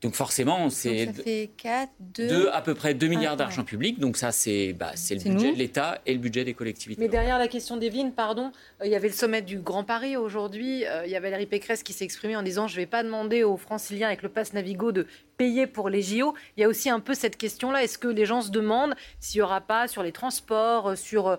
Donc 0.01 0.15
forcément, 0.15 0.71
c'est 0.71 1.05
ça 1.05 1.13
fait 1.13 1.51
4, 1.57 1.91
2... 1.99 2.49
à 2.51 2.61
peu 2.61 2.73
près 2.73 2.95
2 2.95 3.07
milliards 3.07 3.37
d'argent 3.37 3.63
public. 3.63 3.99
Donc 3.99 4.17
ça, 4.17 4.31
c'est 4.31 4.73
bah, 4.73 4.93
le 4.95 5.29
budget 5.29 5.53
de 5.53 5.57
l'État 5.57 6.01
et 6.07 6.13
le 6.13 6.19
budget 6.19 6.43
des 6.43 6.55
collectivités. 6.55 6.99
Mais 6.99 7.07
derrière 7.07 7.37
la 7.37 7.47
question 7.47 7.77
des 7.77 7.89
vignes, 7.89 8.11
pardon, 8.11 8.51
euh, 8.81 8.85
il 8.85 8.91
y 8.91 8.95
avait 8.95 9.09
le 9.09 9.13
sommet 9.13 9.43
du 9.43 9.59
Grand 9.59 9.83
Paris 9.83 10.17
aujourd'hui. 10.17 10.85
Euh, 10.87 11.05
il 11.05 11.11
y 11.11 11.15
avait 11.15 11.29
Valérie 11.29 11.45
Pécresse 11.45 11.83
qui 11.83 11.93
s'est 11.93 12.03
exprimée 12.03 12.35
en 12.35 12.41
disant 12.41 12.67
je 12.67 12.75
ne 12.75 12.81
vais 12.81 12.87
pas 12.87 13.03
demander 13.03 13.43
aux 13.43 13.57
Franciliens 13.57 14.07
avec 14.07 14.23
le 14.23 14.29
pass 14.29 14.53
Navigo 14.53 14.91
de 14.91 15.05
payer 15.37 15.67
pour 15.67 15.87
les 15.87 16.01
JO. 16.01 16.33
Il 16.57 16.61
y 16.61 16.63
a 16.63 16.67
aussi 16.67 16.89
un 16.89 16.99
peu 16.99 17.13
cette 17.13 17.37
question-là. 17.37 17.83
Est-ce 17.83 17.99
que 17.99 18.07
les 18.07 18.25
gens 18.25 18.41
se 18.41 18.49
demandent 18.49 18.95
s'il 19.19 19.37
n'y 19.37 19.43
aura 19.43 19.61
pas 19.61 19.87
sur 19.87 20.01
les 20.01 20.11
transports, 20.11 20.89
euh, 20.89 20.95
sur 20.95 21.37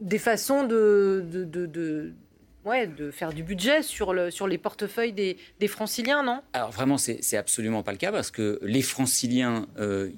des 0.00 0.18
façons 0.18 0.64
de, 0.64 1.24
de, 1.24 1.44
de 1.44 2.12
ouais, 2.68 2.86
de 2.86 3.10
faire 3.10 3.32
du 3.32 3.42
budget 3.42 3.82
sur, 3.82 4.12
le, 4.12 4.30
sur 4.30 4.46
les 4.46 4.58
portefeuilles 4.58 5.12
des, 5.12 5.36
des 5.58 5.68
franciliens, 5.68 6.22
non? 6.22 6.40
Alors 6.52 6.70
vraiment, 6.70 6.98
c'est 6.98 7.36
absolument 7.36 7.82
pas 7.82 7.92
le 7.92 7.98
cas 7.98 8.12
parce 8.12 8.30
que 8.30 8.58
les 8.62 8.82
franciliens, 8.82 9.66
euh, 9.78 10.10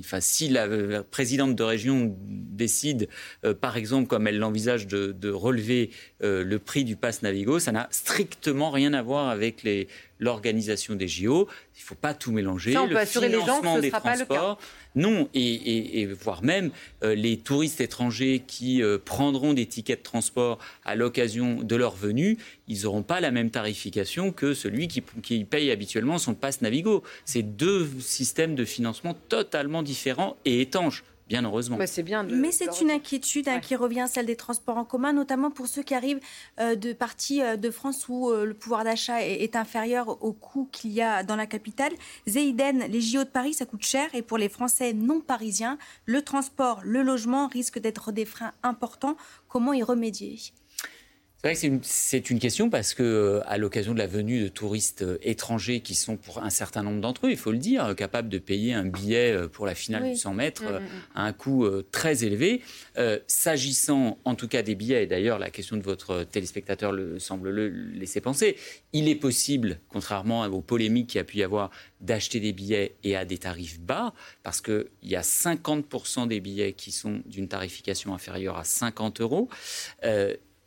enfin, 0.00 0.20
si 0.20 0.48
la, 0.48 1.02
présidente 1.02 1.54
de 1.54 1.62
région 1.62 2.16
décide, 2.18 3.08
euh, 3.44 3.54
par 3.54 3.76
exemple, 3.76 4.08
comme 4.08 4.26
elle 4.26 4.38
l'envisage, 4.38 4.86
de, 4.86 5.12
de, 5.12 5.30
relever 5.30 5.90
euh, 6.22 6.42
le 6.42 6.58
prix 6.58 6.84
du 6.84 6.96
pass 6.96 7.22
Navigo, 7.22 7.58
ça 7.58 7.72
n'a 7.72 7.88
strictement 7.90 8.70
rien 8.70 8.94
à 8.94 9.02
voir 9.02 9.28
avec 9.28 9.62
les, 9.62 9.88
l'organisation 10.18 10.94
des 10.94 11.08
JO. 11.08 11.48
Il 11.76 11.80
ne 11.80 11.84
faut 11.84 11.94
pas 11.94 12.14
tout 12.14 12.32
mélanger. 12.32 12.72
Ça, 12.72 12.82
on 12.82 12.88
peut 12.88 12.96
assurer 12.96 13.28
les 13.28 13.40
gens 13.40 13.60
que 13.60 13.68
ce 13.68 13.78
ne 13.78 13.82
sera 13.82 14.00
pas 14.00 14.16
le 14.16 14.24
cas. 14.24 14.56
Non, 14.94 15.28
et, 15.34 16.06
voire 16.06 16.42
même 16.42 16.70
euh, 17.04 17.14
les 17.14 17.36
touristes 17.36 17.82
étrangers 17.82 18.42
qui 18.46 18.82
euh, 18.82 18.98
prendront 19.02 19.52
des 19.52 19.66
tickets 19.66 19.98
de 19.98 20.04
transport 20.04 20.58
à 20.86 20.94
l'occasion 20.94 21.62
de 21.62 21.76
leur 21.76 21.94
venue, 21.94 22.38
ils 22.66 22.82
n'auront 22.82 23.02
pas 23.02 23.20
la 23.20 23.30
même 23.30 23.50
tarification 23.50 24.32
que 24.32 24.54
celui 24.54 24.88
qui, 24.88 25.02
qui 25.22 25.44
paye 25.44 25.70
habituellement 25.70 26.16
son 26.16 26.34
passe 26.34 26.62
Navigo. 26.62 27.02
C'est 27.26 27.42
deux 27.42 27.88
systèmes 28.00 28.54
de 28.54 28.64
financement 28.64 29.14
totalement 29.28 29.82
différents 29.82 30.36
et 30.46 30.62
étanches 30.62 31.04
bien 31.28 31.42
heureusement. 31.42 31.76
Mais 31.76 31.86
c'est 31.86 32.02
bien. 32.02 32.22
Mais 32.22 32.52
c'est 32.52 32.80
une 32.80 32.90
inquiétude 32.90 33.48
hein, 33.48 33.60
qui 33.60 33.76
revient, 33.76 34.06
celle 34.08 34.26
des 34.26 34.36
transports 34.36 34.76
en 34.76 34.84
commun, 34.84 35.12
notamment 35.12 35.50
pour 35.50 35.66
ceux 35.66 35.82
qui 35.82 35.94
arrivent 35.94 36.20
euh, 36.60 36.74
de 36.76 36.92
parties 36.92 37.42
euh, 37.42 37.56
de 37.56 37.70
France 37.70 38.08
où 38.08 38.30
euh, 38.30 38.44
le 38.44 38.54
pouvoir 38.54 38.84
d'achat 38.84 39.22
est, 39.22 39.56
inférieur 39.56 40.22
au 40.22 40.32
coût 40.32 40.68
qu'il 40.70 40.90
y 40.90 41.02
a 41.02 41.22
dans 41.22 41.36
la 41.36 41.46
capitale. 41.46 41.92
Zéiden, 42.26 42.84
les 42.88 43.00
JO 43.00 43.24
de 43.24 43.28
Paris, 43.28 43.54
ça 43.54 43.64
coûte 43.64 43.84
cher 43.84 44.08
et 44.14 44.22
pour 44.22 44.38
les 44.38 44.48
Français 44.48 44.92
non 44.92 45.20
parisiens, 45.20 45.78
le 46.04 46.22
transport, 46.22 46.80
le 46.84 47.02
logement 47.02 47.46
risquent 47.46 47.78
d'être 47.78 48.12
des 48.12 48.24
freins 48.24 48.52
importants. 48.62 49.16
Comment 49.48 49.72
y 49.72 49.82
remédier? 49.82 50.38
C'est 51.54 52.30
une, 52.30 52.38
question 52.38 52.70
parce 52.70 52.94
que, 52.94 53.02
euh, 53.02 53.40
à 53.46 53.58
l'occasion 53.58 53.92
de 53.92 53.98
la 53.98 54.06
venue 54.06 54.40
de 54.40 54.48
touristes 54.48 55.02
euh, 55.02 55.18
étrangers 55.22 55.80
qui 55.80 55.94
sont, 55.94 56.16
pour 56.16 56.42
un 56.42 56.50
certain 56.50 56.82
nombre 56.82 57.00
d'entre 57.00 57.26
eux, 57.26 57.30
il 57.30 57.36
faut 57.36 57.52
le 57.52 57.58
dire, 57.58 57.94
capables 57.94 58.28
de 58.28 58.38
payer 58.38 58.74
un 58.74 58.84
billet 58.84 59.32
euh, 59.32 59.48
pour 59.48 59.66
la 59.66 59.74
finale 59.74 60.10
du 60.10 60.16
100 60.16 60.34
mètres 60.34 60.64
mm, 60.64 60.76
mm, 60.76 60.84
mm. 60.84 60.88
à 61.14 61.22
un 61.22 61.32
coût 61.32 61.68
très 61.92 62.24
élevé. 62.24 62.62
S'agissant, 63.26 64.18
en 64.24 64.34
tout 64.34 64.48
cas, 64.48 64.62
des 64.62 64.74
billets, 64.74 65.04
et 65.04 65.06
d'ailleurs, 65.06 65.38
la 65.38 65.50
question 65.50 65.76
de 65.76 65.82
votre 65.82 66.24
téléspectateur 66.24 66.92
le, 66.92 67.18
semble 67.18 67.50
le 67.50 67.68
laisser 67.68 68.20
penser, 68.20 68.56
il 68.92 69.08
est 69.08 69.14
possible, 69.14 69.78
contrairement 69.88 70.44
aux 70.46 70.62
polémiques 70.62 71.08
qu'il 71.08 71.18
y 71.18 71.20
a 71.20 71.24
pu 71.24 71.38
y 71.38 71.42
avoir, 71.42 71.70
d'acheter 72.00 72.40
des 72.40 72.52
billets 72.52 72.96
et 73.04 73.16
à 73.16 73.24
des 73.24 73.38
tarifs 73.38 73.80
bas, 73.80 74.12
parce 74.42 74.60
qu'il 74.60 74.86
y 75.02 75.16
a 75.16 75.22
50% 75.22 76.28
des 76.28 76.40
billets 76.40 76.72
qui 76.72 76.92
sont 76.92 77.22
d'une 77.26 77.48
tarification 77.48 78.14
inférieure 78.14 78.56
à 78.56 78.64
50 78.64 79.20
euros. 79.20 79.48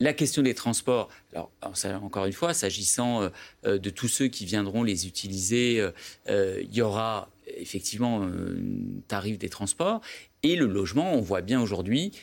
La 0.01 0.13
question 0.13 0.41
des 0.41 0.53
transports, 0.53 1.09
alors, 1.33 1.51
encore 2.01 2.25
une 2.25 2.33
fois, 2.33 2.53
s'agissant 2.53 3.21
euh, 3.21 3.29
euh, 3.65 3.77
de 3.77 3.89
tous 3.89 4.07
ceux 4.07 4.27
qui 4.27 4.45
viendront 4.45 4.81
les 4.81 5.07
utiliser, 5.07 5.85
euh, 6.29 6.61
il 6.61 6.73
y 6.73 6.81
aura 6.81 7.29
effectivement 7.57 8.23
un 8.23 9.01
tarif 9.09 9.37
des 9.37 9.49
transports. 9.49 9.99
Et 10.41 10.55
le 10.55 10.67
logement, 10.67 11.13
on 11.13 11.21
voit 11.21 11.41
bien 11.41 11.61
aujourd'hui 11.61 12.13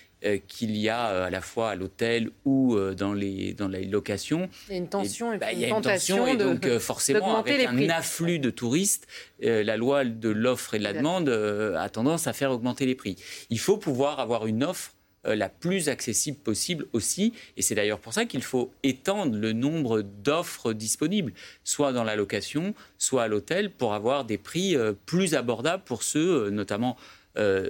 qu'il 0.49 0.77
y 0.77 0.89
a 0.89 1.27
à 1.27 1.31
la 1.31 1.41
fois 1.41 1.70
à 1.70 1.74
l'hôtel 1.77 2.31
ou 2.45 2.77
dans, 2.97 3.12
les, 3.12 3.53
dans 3.53 3.68
les 3.68 3.85
locations. 3.85 4.49
Il 4.68 4.72
y 4.72 4.74
a 4.74 4.79
une 4.79 4.89
tension 4.89 5.33
et, 5.33 5.39
bah, 5.39 5.53
il 5.53 5.61
y 5.61 5.64
a 5.66 5.68
une 5.68 5.81
tension 5.83 6.27
et 6.27 6.37
donc 6.37 6.66
forcément 6.79 7.37
avec 7.37 7.66
un 7.66 7.89
afflux 7.91 8.39
de 8.41 8.51
touristes, 8.51 9.07
la 9.41 9.77
loi 9.77 10.05
de 10.05 10.31
l'offre 10.31 10.74
et 10.74 10.79
de 10.79 10.85
la 10.85 10.95
demande 10.95 11.29
a 11.29 11.89
tendance 11.91 12.27
à 12.27 12.33
faire 12.33 12.51
augmenter 12.51 12.87
les 12.87 12.95
prix. 12.95 13.16
Il 13.51 13.61
faut 13.61 13.77
pouvoir 13.77 14.18
avoir 14.18 14.47
une 14.47 14.64
offre 14.64 14.95
la 15.35 15.49
plus 15.49 15.89
accessible 15.89 16.39
possible 16.39 16.87
aussi. 16.93 17.33
Et 17.57 17.62
c'est 17.62 17.74
d'ailleurs 17.74 17.99
pour 17.99 18.12
ça 18.12 18.24
qu'il 18.24 18.43
faut 18.43 18.70
étendre 18.83 19.37
le 19.37 19.53
nombre 19.53 20.03
d'offres 20.03 20.72
disponibles, 20.72 21.33
soit 21.64 21.93
dans 21.93 22.05
la 22.05 22.16
location, 22.16 22.74
soit 22.99 23.24
à 23.24 23.29
l'hôtel, 23.29 23.70
pour 23.70 23.95
avoir 23.95 24.24
des 24.24 24.39
prix 24.39 24.77
euh, 24.77 24.93
plus 25.07 25.35
abordables 25.35 25.83
pour 25.85 26.03
ceux, 26.03 26.47
euh, 26.47 26.51
notamment 26.51 26.97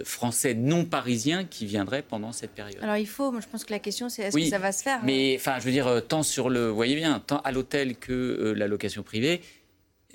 français 0.04 0.54
non 0.54 0.84
parisiens 0.84 1.42
qui 1.42 1.66
viendraient 1.66 2.02
pendant 2.02 2.30
cette 2.30 2.52
période. 2.52 2.80
Alors 2.84 2.98
il 2.98 3.08
faut, 3.08 3.32
moi 3.32 3.40
je 3.40 3.48
pense 3.48 3.64
que 3.64 3.72
la 3.72 3.80
question 3.80 4.08
c'est 4.08 4.22
est-ce 4.22 4.36
que 4.36 4.44
ça 4.44 4.60
va 4.60 4.70
se 4.70 4.84
faire 4.84 5.00
Mais 5.02 5.34
enfin, 5.36 5.58
je 5.58 5.64
veux 5.64 5.72
dire, 5.72 6.06
tant 6.06 6.22
sur 6.22 6.50
le, 6.50 6.68
vous 6.68 6.76
voyez 6.76 6.94
bien, 6.94 7.18
tant 7.18 7.38
à 7.38 7.50
l'hôtel 7.50 7.96
que 7.96 8.54
la 8.56 8.68
location 8.68 9.02
privée, 9.02 9.40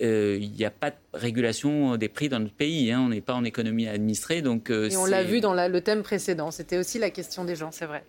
il 0.02 0.52
n'y 0.52 0.66
a 0.66 0.72
pas 0.72 0.92
de 0.92 0.96
régulation 1.14 1.96
des 1.98 2.10
prix 2.10 2.30
dans 2.30 2.40
notre 2.40 2.54
pays. 2.54 2.92
Hein. 2.92 3.02
On 3.06 3.10
n'est 3.10 3.22
pas 3.22 3.34
en 3.34 3.44
économie 3.44 3.88
administrée. 3.88 4.42
Donc, 4.42 4.70
Et 4.70 4.96
on 4.98 5.06
l'a 5.06 5.24
vu 5.24 5.42
dans 5.42 5.54
le 5.54 5.82
thème 5.82 6.04
précédent. 6.04 6.52
C'était 6.52 6.78
aussi 6.78 7.00
la 7.00 7.10
question 7.10 7.46
des 7.46 7.56
gens, 7.56 7.72
c'est 7.72 7.86
vrai. 7.86 8.04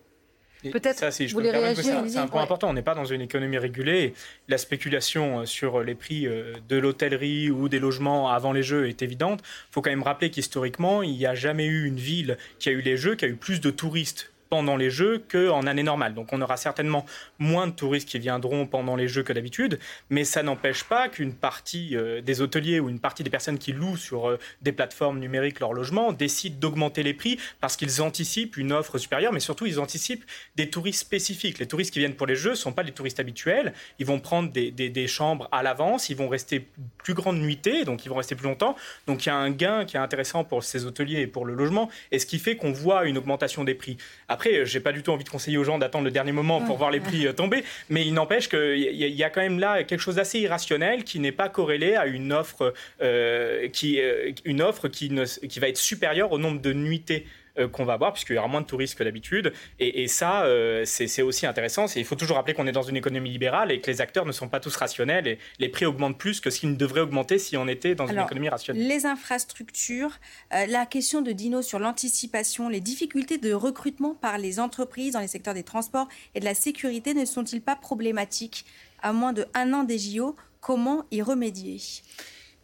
Peut-être 0.71 0.97
ça, 0.97 1.11
si 1.11 1.27
je 1.27 1.35
peux 1.35 1.41
réagir, 1.41 1.83
c'est 2.07 2.17
un, 2.17 2.27
point 2.27 2.41
important. 2.41 2.69
On 2.69 2.73
n'est 2.73 2.81
pas 2.81 2.95
dans 2.95 3.05
une 3.05 3.21
économie 3.21 3.57
régulée. 3.57 4.13
La 4.47 4.57
spéculation 4.57 5.41
euh, 5.41 5.45
sur 5.45 5.81
les 5.81 5.95
prix 5.95 6.27
euh, 6.27 6.53
de 6.69 6.77
l'hôtellerie 6.77 7.51
ou 7.51 7.69
des 7.69 7.79
logements 7.79 8.29
avant 8.29 8.53
les 8.53 8.63
Jeux 8.63 8.87
est 8.87 9.01
évidente. 9.01 9.41
Il 9.43 9.73
faut 9.73 9.81
quand 9.81 9.89
même 9.89 10.03
rappeler 10.03 10.29
qu'historiquement, 10.29 11.03
il 11.03 11.17
n'y 11.17 11.25
a 11.25 11.35
jamais 11.35 11.65
eu 11.65 11.85
une 11.85 11.97
ville 11.97 12.37
qui 12.59 12.69
a 12.69 12.71
eu 12.71 12.81
les 12.81 12.97
Jeux, 12.97 13.15
qui 13.15 13.25
a 13.25 13.27
eu 13.27 13.35
plus 13.35 13.59
de 13.59 13.71
touristes 13.71 14.32
pendant 14.53 14.77
les 14.77 14.91
Jeux 14.91 15.17
qu'en 15.31 15.65
année 15.65 15.81
normale. 15.81 16.13
Donc 16.13 16.31
on 16.31 16.39
aura 16.39 16.57
certainement 16.57 17.07
moins 17.39 17.65
de 17.65 17.71
touristes 17.71 18.07
qui 18.07 18.19
viendront 18.19 18.67
pendant 18.67 18.95
les 18.95 19.07
Jeux 19.07 19.23
que 19.23 19.33
d'habitude, 19.33 19.79
mais 20.11 20.25
ça 20.25 20.43
n'empêche 20.43 20.83
pas 20.83 21.09
qu'une 21.09 21.33
partie 21.33 21.97
euh, 21.97 22.21
des 22.21 22.39
hôteliers 22.39 22.79
ou 22.79 22.87
une 22.87 22.99
partie 22.99 23.23
des 23.23 23.31
personnes 23.31 23.57
qui 23.57 23.71
louent 23.71 23.97
sur 23.97 24.29
euh, 24.29 24.37
des 24.61 24.71
plateformes 24.71 25.17
numériques 25.17 25.59
leur 25.59 25.73
logement 25.73 26.11
décident 26.11 26.55
d'augmenter 26.59 27.01
les 27.01 27.15
prix 27.15 27.39
parce 27.61 27.75
qu'ils 27.75 28.03
anticipent 28.03 28.55
une 28.55 28.73
offre 28.73 28.99
supérieure, 28.99 29.33
mais 29.33 29.39
surtout 29.39 29.65
ils 29.65 29.79
anticipent 29.79 30.23
des 30.55 30.69
touristes 30.69 30.99
spécifiques. 30.99 31.57
Les 31.57 31.65
touristes 31.65 31.91
qui 31.91 31.97
viennent 31.97 32.13
pour 32.13 32.27
les 32.27 32.35
Jeux 32.35 32.51
ne 32.51 32.55
sont 32.55 32.73
pas 32.73 32.83
des 32.83 32.91
touristes 32.91 33.19
habituels, 33.19 33.73
ils 33.97 34.05
vont 34.05 34.19
prendre 34.19 34.51
des, 34.51 35.07
chambres 35.07 35.49
à 35.51 35.63
l'avance, 35.63 36.11
ils 36.11 36.15
vont 36.15 36.29
rester 36.29 36.67
plus 36.99 37.15
grande 37.15 37.39
nuitée, 37.39 37.85
donc 37.85 38.05
ils 38.05 38.09
vont 38.09 38.17
rester 38.17 38.35
plus 38.35 38.47
longtemps. 38.47 38.75
Donc 39.07 39.25
il 39.25 39.29
y 39.29 39.31
a 39.31 39.35
un 39.35 39.49
gain 39.49 39.85
qui 39.85 39.97
est 39.97 39.99
intéressant 39.99 40.43
pour 40.43 40.63
ces 40.63 40.85
hôteliers 40.85 41.21
et 41.21 41.27
pour 41.27 41.43
le 41.43 41.55
logement, 41.55 41.89
et 42.11 42.19
ce 42.19 42.27
qui 42.27 42.37
fait 42.37 42.55
qu'on 42.55 42.71
voit 42.71 43.05
une 43.05 43.17
augmentation 43.17 43.63
des 43.63 43.73
prix. 43.73 43.97
Après, 44.43 44.65
j'ai 44.65 44.81
pas 44.81 44.91
du 44.91 45.03
tout 45.03 45.11
envie 45.11 45.23
de 45.23 45.29
conseiller 45.29 45.57
aux 45.57 45.63
gens 45.63 45.77
d'attendre 45.77 46.03
le 46.03 46.11
dernier 46.11 46.33
moment 46.33 46.59
pour 46.59 46.75
voir 46.75 46.91
les 46.91 46.99
prix 46.99 47.27
euh, 47.27 47.31
tomber, 47.31 47.63
mais 47.89 48.05
il 48.05 48.13
n'empêche 48.13 48.49
qu'il 48.49 48.77
y, 48.77 49.23
a 49.23 49.29
quand 49.29 49.39
même 49.39 49.57
là 49.57 49.83
quelque 49.83 50.01
chose 50.01 50.15
d'assez 50.15 50.39
irrationnel 50.39 51.05
qui 51.05 51.19
n'est 51.19 51.31
pas 51.31 51.47
corrélé 51.47 51.95
à 51.95 52.07
une 52.07 52.33
offre, 52.33 52.73
euh, 53.01 53.69
qui, 53.69 54.01
euh, 54.01 54.31
une 54.43 54.61
offre 54.61 54.89
qui, 54.89 55.09
ne, 55.11 55.23
qui 55.23 55.59
va 55.61 55.69
être 55.69 55.77
supérieure 55.77 56.33
au 56.33 56.39
nombre 56.39 56.59
de 56.59 56.73
nuitées 56.73 57.25
euh, 57.59 57.67
qu'on 57.67 57.85
va 57.85 57.93
avoir, 57.93 58.13
puisqu'il 58.13 58.35
y 58.35 58.39
aura 58.39 58.47
moins 58.47 58.61
de 58.61 58.65
touristes 58.65 58.97
que 58.97 59.03
d'habitude. 59.03 59.53
Et, 59.79 60.07
ça, 60.07 60.43
euh, 60.45 60.85
c'est 60.85 61.21
aussi 61.21 61.45
intéressant. 61.45 61.85
Il 61.95 62.03
faut 62.03 62.15
toujours 62.15 62.37
rappeler 62.37 62.55
qu'on 62.55 62.65
est 62.65 62.71
dans 62.71 62.81
une 62.81 62.97
économie 62.97 63.29
libérale 63.29 63.71
et 63.71 63.79
que 63.79 63.91
les 63.91 64.01
acteurs 64.01 64.25
ne 64.25 64.31
sont 64.31 64.49
pas 64.49 64.59
tous 64.59 64.75
rationnels 64.75 65.27
et 65.27 65.37
les 65.59 65.69
prix 65.69 65.85
augmentent 65.85 66.17
plus 66.17 66.39
que 66.39 66.49
ce 66.49 66.59
qu'ils 66.59 66.71
ne 66.71 66.75
devraient 66.75 67.01
augmenter 67.01 67.37
si 67.37 67.55
on 67.55 67.67
était 67.67 67.93
dans 67.93 68.07
une 68.07 68.19
économie 68.19 68.49
rationnelle. 68.49 68.87
Les 68.87 69.05
infrastructures, 69.05 70.19
euh, 70.53 70.65
la 70.65 70.87
question 70.87 71.21
de 71.21 71.31
Dino 71.31 71.61
sur 71.61 71.77
l'anticipation, 71.77 72.69
les 72.69 72.81
difficultés 72.81 73.37
de 73.37 73.53
recrutement 73.53 74.15
par 74.15 74.39
les 74.39 74.59
entreprises 74.59 75.13
dans 75.13 75.19
les 75.19 75.27
secteurs 75.27 75.53
des 75.53 75.63
transports 75.63 76.07
et 76.33 76.39
de 76.39 76.45
la 76.45 76.55
sécurité 76.55 77.13
ne 77.13 77.25
sont-ils 77.25 77.61
pas 77.61 77.75
problématiques? 77.75 78.65
À 79.01 79.13
moins 79.13 79.33
de 79.33 79.45
un 79.53 79.73
an 79.73 79.83
des 79.83 79.99
JO 79.99 80.35
Comment 80.59 81.03
y 81.11 81.21
remédier? 81.21 81.81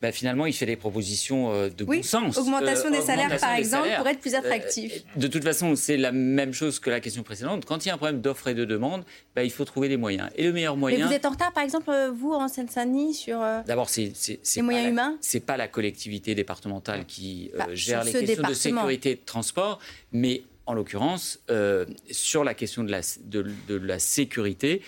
Bah, 0.01 0.11
finalement, 0.13 0.45
il 0.45 0.53
fait 0.53 0.65
des 0.65 0.77
propositions 0.77 1.51
euh, 1.51 1.69
de 1.69 1.83
bon 1.83 2.01
sens. 2.03 2.37
Augmentation 2.37 2.87
euh, 2.87 2.91
des 2.91 3.01
salaires, 3.01 3.37
par 3.37 3.53
exemple, 3.55 3.89
pour 3.97 4.07
être 4.07 4.19
plus 4.19 4.33
attractif. 4.33 4.93
Euh, 4.95 5.19
de 5.19 5.27
toute 5.27 5.43
façon, 5.43 5.75
c'est 5.75 5.97
la 5.97 6.13
même 6.13 6.53
chose 6.53 6.79
que 6.79 6.89
la 6.89 7.01
question 7.01 7.21
précédente. 7.21 7.65
Quand 7.65 7.85
il 7.85 7.89
y 7.89 7.91
a 7.91 7.95
un 7.95 7.97
problème 7.97 8.21
d'offre 8.21 8.47
et 8.47 8.53
de 8.53 8.63
demande, 8.63 9.03
bah, 9.35 9.43
il 9.43 9.51
faut 9.51 9.65
trouver 9.65 9.89
des 9.89 9.97
moyens. 9.97 10.29
Et 10.35 10.43
le 10.43 10.53
meilleur 10.53 10.77
moyen. 10.77 10.99
Mais 10.99 11.03
vous 11.05 11.13
êtes 11.13 11.25
en 11.25 11.31
retard, 11.31 11.51
par 11.51 11.63
exemple, 11.63 11.91
vous, 12.15 12.31
en 12.31 12.47
Seine-Saint-Denis, 12.47 13.13
sur. 13.13 13.39
D'abord, 13.65 13.89
c'est. 13.89 14.13
Les 14.55 14.61
moyens 14.61 14.89
humains 14.89 15.17
C'est 15.21 15.41
pas 15.41 15.57
la 15.57 15.67
collectivité 15.67 16.33
départementale 16.33 17.05
qui 17.05 17.51
bah, 17.57 17.67
gère 17.73 18.03
les 18.03 18.13
questions 18.13 18.47
de 18.47 18.53
sécurité 18.53 19.15
de 19.15 19.21
transport, 19.25 19.79
mais 20.13 20.43
en 20.65 20.73
l'occurrence, 20.73 21.39
sur 22.09 22.43
la 22.43 22.53
question 22.53 22.83
de 22.83 22.91
la, 22.91 23.01
de, 23.25 23.45
de 23.67 23.75
la 23.75 23.99
sécurité, 23.99 24.81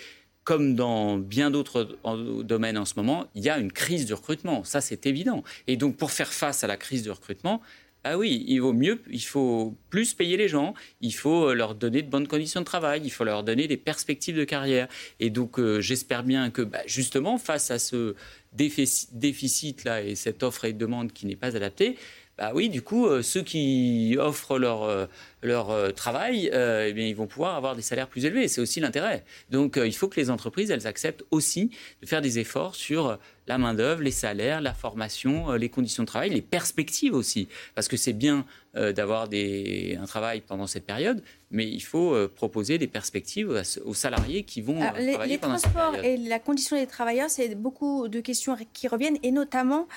comme 0.44 0.74
dans 0.74 1.18
bien 1.18 1.50
d'autres 1.50 1.96
domaines 2.42 2.78
en 2.78 2.84
ce 2.84 2.94
moment, 2.96 3.26
il 3.34 3.42
y 3.44 3.50
a 3.50 3.58
une 3.58 3.72
crise 3.72 4.06
de 4.06 4.14
recrutement. 4.14 4.64
Ça, 4.64 4.80
c'est 4.80 5.06
évident. 5.06 5.44
Et 5.66 5.76
donc, 5.76 5.96
pour 5.96 6.10
faire 6.10 6.32
face 6.32 6.64
à 6.64 6.66
la 6.66 6.76
crise 6.76 7.02
de 7.04 7.10
recrutement, 7.10 7.62
ah 8.04 8.18
oui, 8.18 8.44
il 8.48 8.58
vaut 8.58 8.72
mieux, 8.72 9.00
il 9.10 9.22
faut 9.22 9.76
plus 9.88 10.12
payer 10.12 10.36
les 10.36 10.48
gens, 10.48 10.74
il 11.00 11.14
faut 11.14 11.50
euh, 11.50 11.54
leur 11.54 11.76
donner 11.76 12.02
de 12.02 12.10
bonnes 12.10 12.26
conditions 12.26 12.58
de 12.58 12.64
travail, 12.64 13.02
il 13.04 13.10
faut 13.10 13.22
leur 13.22 13.44
donner 13.44 13.68
des 13.68 13.76
perspectives 13.76 14.36
de 14.36 14.42
carrière. 14.42 14.88
Et 15.20 15.30
donc, 15.30 15.60
euh, 15.60 15.80
j'espère 15.80 16.24
bien 16.24 16.50
que, 16.50 16.62
bah, 16.62 16.80
justement, 16.86 17.38
face 17.38 17.70
à 17.70 17.78
ce 17.78 18.16
déficit-là 18.52 20.02
et 20.02 20.16
cette 20.16 20.42
offre 20.42 20.64
et 20.64 20.72
demande 20.72 21.12
qui 21.12 21.26
n'est 21.26 21.36
pas 21.36 21.56
adaptée, 21.56 21.96
bah 22.38 22.52
oui, 22.54 22.68
du 22.68 22.82
coup, 22.82 23.06
euh, 23.06 23.22
ceux 23.22 23.42
qui 23.42 24.16
offrent 24.18 24.58
leur 24.58 25.08
leur 25.42 25.70
euh, 25.70 25.90
travail, 25.90 26.50
euh, 26.52 26.86
eh 26.88 26.92
bien, 26.92 27.06
ils 27.06 27.16
vont 27.16 27.26
pouvoir 27.26 27.56
avoir 27.56 27.74
des 27.76 27.82
salaires 27.82 28.08
plus 28.08 28.24
élevés. 28.24 28.48
C'est 28.48 28.60
aussi 28.60 28.80
l'intérêt. 28.80 29.24
Donc, 29.50 29.76
euh, 29.76 29.86
il 29.86 29.94
faut 29.94 30.08
que 30.08 30.18
les 30.20 30.30
entreprises, 30.30 30.70
elles 30.70 30.86
acceptent 30.86 31.24
aussi 31.30 31.70
de 32.00 32.06
faire 32.06 32.20
des 32.20 32.38
efforts 32.38 32.74
sur 32.74 33.18
la 33.52 33.58
main-d'œuvre, 33.58 34.02
les 34.02 34.10
salaires, 34.10 34.60
la 34.60 34.74
formation, 34.74 35.52
les 35.52 35.68
conditions 35.68 36.02
de 36.02 36.08
travail, 36.08 36.30
les 36.30 36.42
perspectives 36.42 37.14
aussi. 37.14 37.48
Parce 37.74 37.88
que 37.88 37.96
c'est 37.96 38.12
bien 38.12 38.44
d'avoir 38.74 39.28
un 39.30 40.06
travail 40.06 40.40
pendant 40.40 40.66
cette 40.66 40.86
période, 40.86 41.22
mais 41.50 41.68
il 41.68 41.82
faut 41.82 42.16
proposer 42.28 42.78
des 42.78 42.86
perspectives 42.86 43.62
aux 43.84 43.92
salariés 43.94 44.44
qui 44.44 44.62
vont 44.62 44.80
les, 44.98 45.12
travailler 45.12 45.34
les 45.34 45.38
transports 45.38 45.94
et 45.96 46.16
la 46.16 46.38
condition 46.38 46.78
des 46.78 46.86
travailleurs, 46.86 47.28
c'est 47.28 47.54
beaucoup 47.54 48.08
de 48.08 48.20
questions 48.20 48.56
qui 48.72 48.88
reviennent, 48.88 49.18
et 49.22 49.30
notamment 49.30 49.88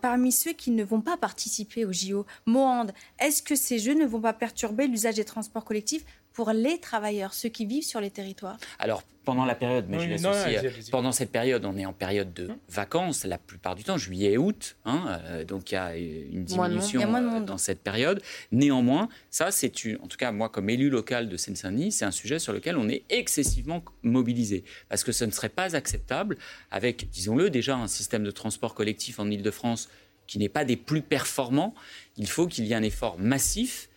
parmi 0.00 0.32
ceux 0.32 0.52
qui 0.52 0.72
ne 0.72 0.82
vont 0.82 1.00
pas 1.00 1.16
participer 1.16 1.84
au 1.84 1.92
JO. 1.92 2.26
Mohand, 2.46 2.88
est-ce 3.20 3.40
que 3.40 3.54
ces 3.54 3.78
jeux 3.78 3.94
ne 3.94 4.04
vont 4.04 4.20
pas 4.20 4.32
perturber 4.32 4.88
l'usage 4.88 5.14
des 5.14 5.24
transports 5.24 5.64
collectifs 5.64 6.04
pour 6.40 6.52
les 6.52 6.78
travailleurs, 6.78 7.34
ceux 7.34 7.50
qui 7.50 7.66
vivent 7.66 7.84
sur 7.84 8.00
les 8.00 8.08
territoires 8.08 8.56
Alors, 8.78 9.02
pendant 9.26 9.44
la 9.44 9.54
période, 9.54 9.84
mais 9.90 10.00
je 10.00 10.08
l'associe, 10.08 10.90
pendant 10.90 11.12
cette 11.12 11.30
période, 11.30 11.66
on 11.66 11.76
est 11.76 11.84
en 11.84 11.92
période 11.92 12.32
de 12.32 12.46
hum. 12.46 12.56
vacances, 12.70 13.26
la 13.26 13.36
plupart 13.36 13.74
du 13.74 13.84
temps, 13.84 13.98
juillet 13.98 14.32
et 14.32 14.38
août, 14.38 14.76
hein, 14.86 15.20
euh, 15.24 15.44
donc 15.44 15.70
il 15.70 15.74
y 15.74 15.76
a 15.76 15.94
une 15.98 16.44
diminution 16.44 17.02
euh, 17.02 17.40
dans 17.40 17.58
cette 17.58 17.80
période. 17.80 18.22
Néanmoins, 18.52 19.10
ça, 19.28 19.50
c'est 19.50 19.70
en 20.02 20.06
tout 20.06 20.16
cas, 20.16 20.32
moi, 20.32 20.48
comme 20.48 20.70
élu 20.70 20.88
local 20.88 21.28
de 21.28 21.36
Seine-Saint-Denis, 21.36 21.92
c'est 21.92 22.06
un 22.06 22.10
sujet 22.10 22.38
sur 22.38 22.54
lequel 22.54 22.78
on 22.78 22.88
est 22.88 23.02
excessivement 23.10 23.84
mobilisé, 24.02 24.64
parce 24.88 25.04
que 25.04 25.12
ce 25.12 25.26
ne 25.26 25.32
serait 25.32 25.50
pas 25.50 25.76
acceptable 25.76 26.38
avec, 26.70 27.10
disons-le, 27.10 27.50
déjà 27.50 27.76
un 27.76 27.86
système 27.86 28.24
de 28.24 28.30
transport 28.30 28.74
collectif 28.74 29.20
en 29.20 29.30
Ile-de-France 29.30 29.90
qui 30.26 30.38
n'est 30.38 30.48
pas 30.48 30.64
des 30.64 30.76
plus 30.76 31.02
performants. 31.02 31.74
Il 32.16 32.28
faut 32.28 32.46
qu'il 32.46 32.64
y 32.64 32.72
ait 32.72 32.76
un 32.76 32.82
effort 32.82 33.18
massif 33.18 33.88
euh, 33.88 33.89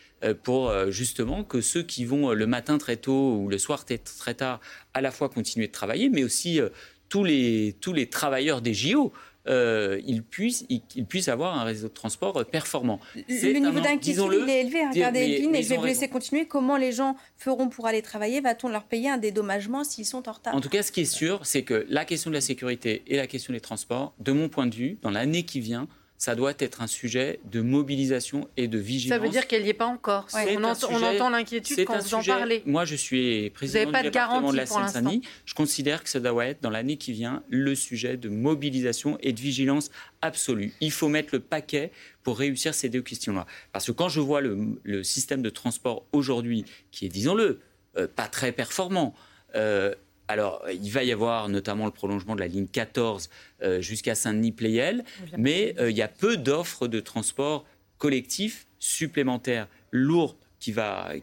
pour 0.43 0.69
euh, 0.69 0.91
justement 0.91 1.43
que 1.43 1.61
ceux 1.61 1.83
qui 1.83 2.05
vont 2.05 2.31
euh, 2.31 2.33
le 2.33 2.47
matin 2.47 2.77
très 2.77 2.97
tôt 2.97 3.35
ou 3.37 3.49
le 3.49 3.57
soir 3.57 3.85
très 3.85 4.33
tard 4.33 4.59
à 4.93 5.01
la 5.01 5.11
fois 5.11 5.29
continuer 5.29 5.67
de 5.67 5.71
travailler, 5.71 6.09
mais 6.09 6.23
aussi 6.23 6.59
tous 7.09 7.23
les, 7.23 7.75
tous 7.81 7.93
les 7.93 8.07
travailleurs 8.07 8.61
des 8.61 8.73
JO. 8.73 9.11
ils, 9.47 10.23
puissent, 10.23 10.65
ils, 10.69 11.05
puissent 11.05 11.27
avoir 11.27 11.59
un 11.59 11.63
réseau 11.63 11.87
de 11.87 11.93
transport 11.93 12.45
performant. 12.45 12.99
Le 13.15 13.59
niveau 13.59 13.79
d'inquiétude, 13.79 14.49
est 14.49 14.61
élevé. 14.61 14.87
Regardez, 14.87 15.19
et 15.19 15.63
je 15.63 15.69
vais 15.69 15.77
vous 15.77 15.85
laisser 15.85 16.07
continuer. 16.07 16.45
Comment 16.45 16.77
les 16.77 16.91
gens 16.91 17.17
feront 17.37 17.69
pour 17.69 17.87
aller 17.87 18.01
travailler? 18.01 18.39
Va-t-on 18.39 18.69
leur 18.69 18.85
payer 18.85 19.09
un 19.09 19.17
dédommagement 19.17 19.83
s'ils 19.83 20.05
sont 20.05 20.29
en 20.29 20.31
retard? 20.31 20.55
En 20.55 20.61
tout 20.61 20.69
cas, 20.69 20.83
ce 20.83 20.91
qui 20.91 21.01
est 21.01 21.05
sûr, 21.05 21.45
c'est 21.45 21.63
que 21.63 21.85
la 21.89 22.05
question 22.05 22.29
de 22.29 22.35
la 22.35 22.41
sécurité 22.41 23.03
et 23.07 23.17
la 23.17 23.27
question 23.27 23.53
des 23.53 23.61
transports, 23.61 24.13
de 24.19 24.31
mon 24.31 24.47
point 24.47 24.67
de 24.67 24.75
vue, 24.75 24.97
dans 25.01 25.11
l'année 25.11 25.43
qui 25.43 25.59
vient, 25.59 25.87
ça 26.23 26.35
doit 26.35 26.53
être 26.59 26.81
un 26.81 26.87
sujet 26.87 27.41
de 27.51 27.59
mobilisation 27.59 28.47
et 28.55 28.69
de 28.69 28.77
vigilance. 28.77 29.17
Ça 29.17 29.21
veut 29.21 29.27
dire 29.27 29.45
qu'elle 29.45 29.63
n'y 29.63 29.69
est 29.71 29.73
pas 29.73 29.87
encore. 29.87 30.25
On, 30.33 30.63
entend 30.63 31.29
l'inquiétude 31.29 31.83
quand 31.83 31.99
vous 31.99 32.13
en 32.13 32.23
parlez. 32.23 32.63
Moi, 32.65 32.85
je 32.85 32.95
suis 32.95 33.49
président 33.49 33.91
du 33.91 34.03
département 34.03 34.53
de 34.53 34.55
la 34.55 34.65
Seine-Saint-Denis. 34.65 35.21
Je 35.43 35.53
considère 35.53 36.01
que 36.01 36.09
ça 36.09 36.21
doit 36.21 36.45
être, 36.45 36.63
dans 36.63 36.69
l'année 36.69 36.95
qui 36.95 37.11
vient, 37.11 37.43
le 37.49 37.75
sujet 37.75 38.15
de 38.15 38.29
mobilisation 38.29 39.17
et 39.19 39.33
de 39.33 39.41
vigilance 39.41 39.91
absolue. 40.21 40.71
Il 40.79 40.93
faut 40.93 41.09
mettre 41.09 41.31
le 41.33 41.41
paquet 41.41 41.91
pour 42.23 42.37
réussir 42.37 42.73
ces 42.73 42.87
deux 42.87 43.01
questions-là. 43.01 43.45
Parce 43.73 43.87
que 43.87 43.91
quand 43.91 44.07
je 44.07 44.21
vois 44.21 44.39
le, 44.39 45.03
système 45.03 45.41
de 45.41 45.49
transport 45.49 46.05
aujourd'hui, 46.13 46.63
qui 46.91 47.05
est, 47.05 47.09
disons-le, 47.09 47.59
euh, 47.97 48.07
pas 48.07 48.29
très 48.29 48.53
performant, 48.53 49.13
euh, 49.55 49.93
alors, 50.27 50.63
il 50.71 50.91
va 50.91 51.03
y 51.03 51.11
avoir 51.11 51.49
notamment 51.49 51.85
le 51.85 51.91
prolongement 51.91 52.35
de 52.35 52.39
la 52.39 52.47
ligne 52.47 52.67
14 52.67 53.29
euh, 53.61 53.81
jusqu'à 53.81 54.15
Saint-Denis-Pléiel, 54.15 55.03
mais 55.37 55.75
euh, 55.79 55.91
il 55.91 55.97
y 55.97 56.01
a 56.01 56.07
peu 56.07 56.37
d'offres 56.37 56.87
de 56.87 56.99
transport 56.99 57.65
collectif 57.97 58.65
supplémentaires 58.79 59.67
lourdes 59.91 60.37
qui, 60.59 60.73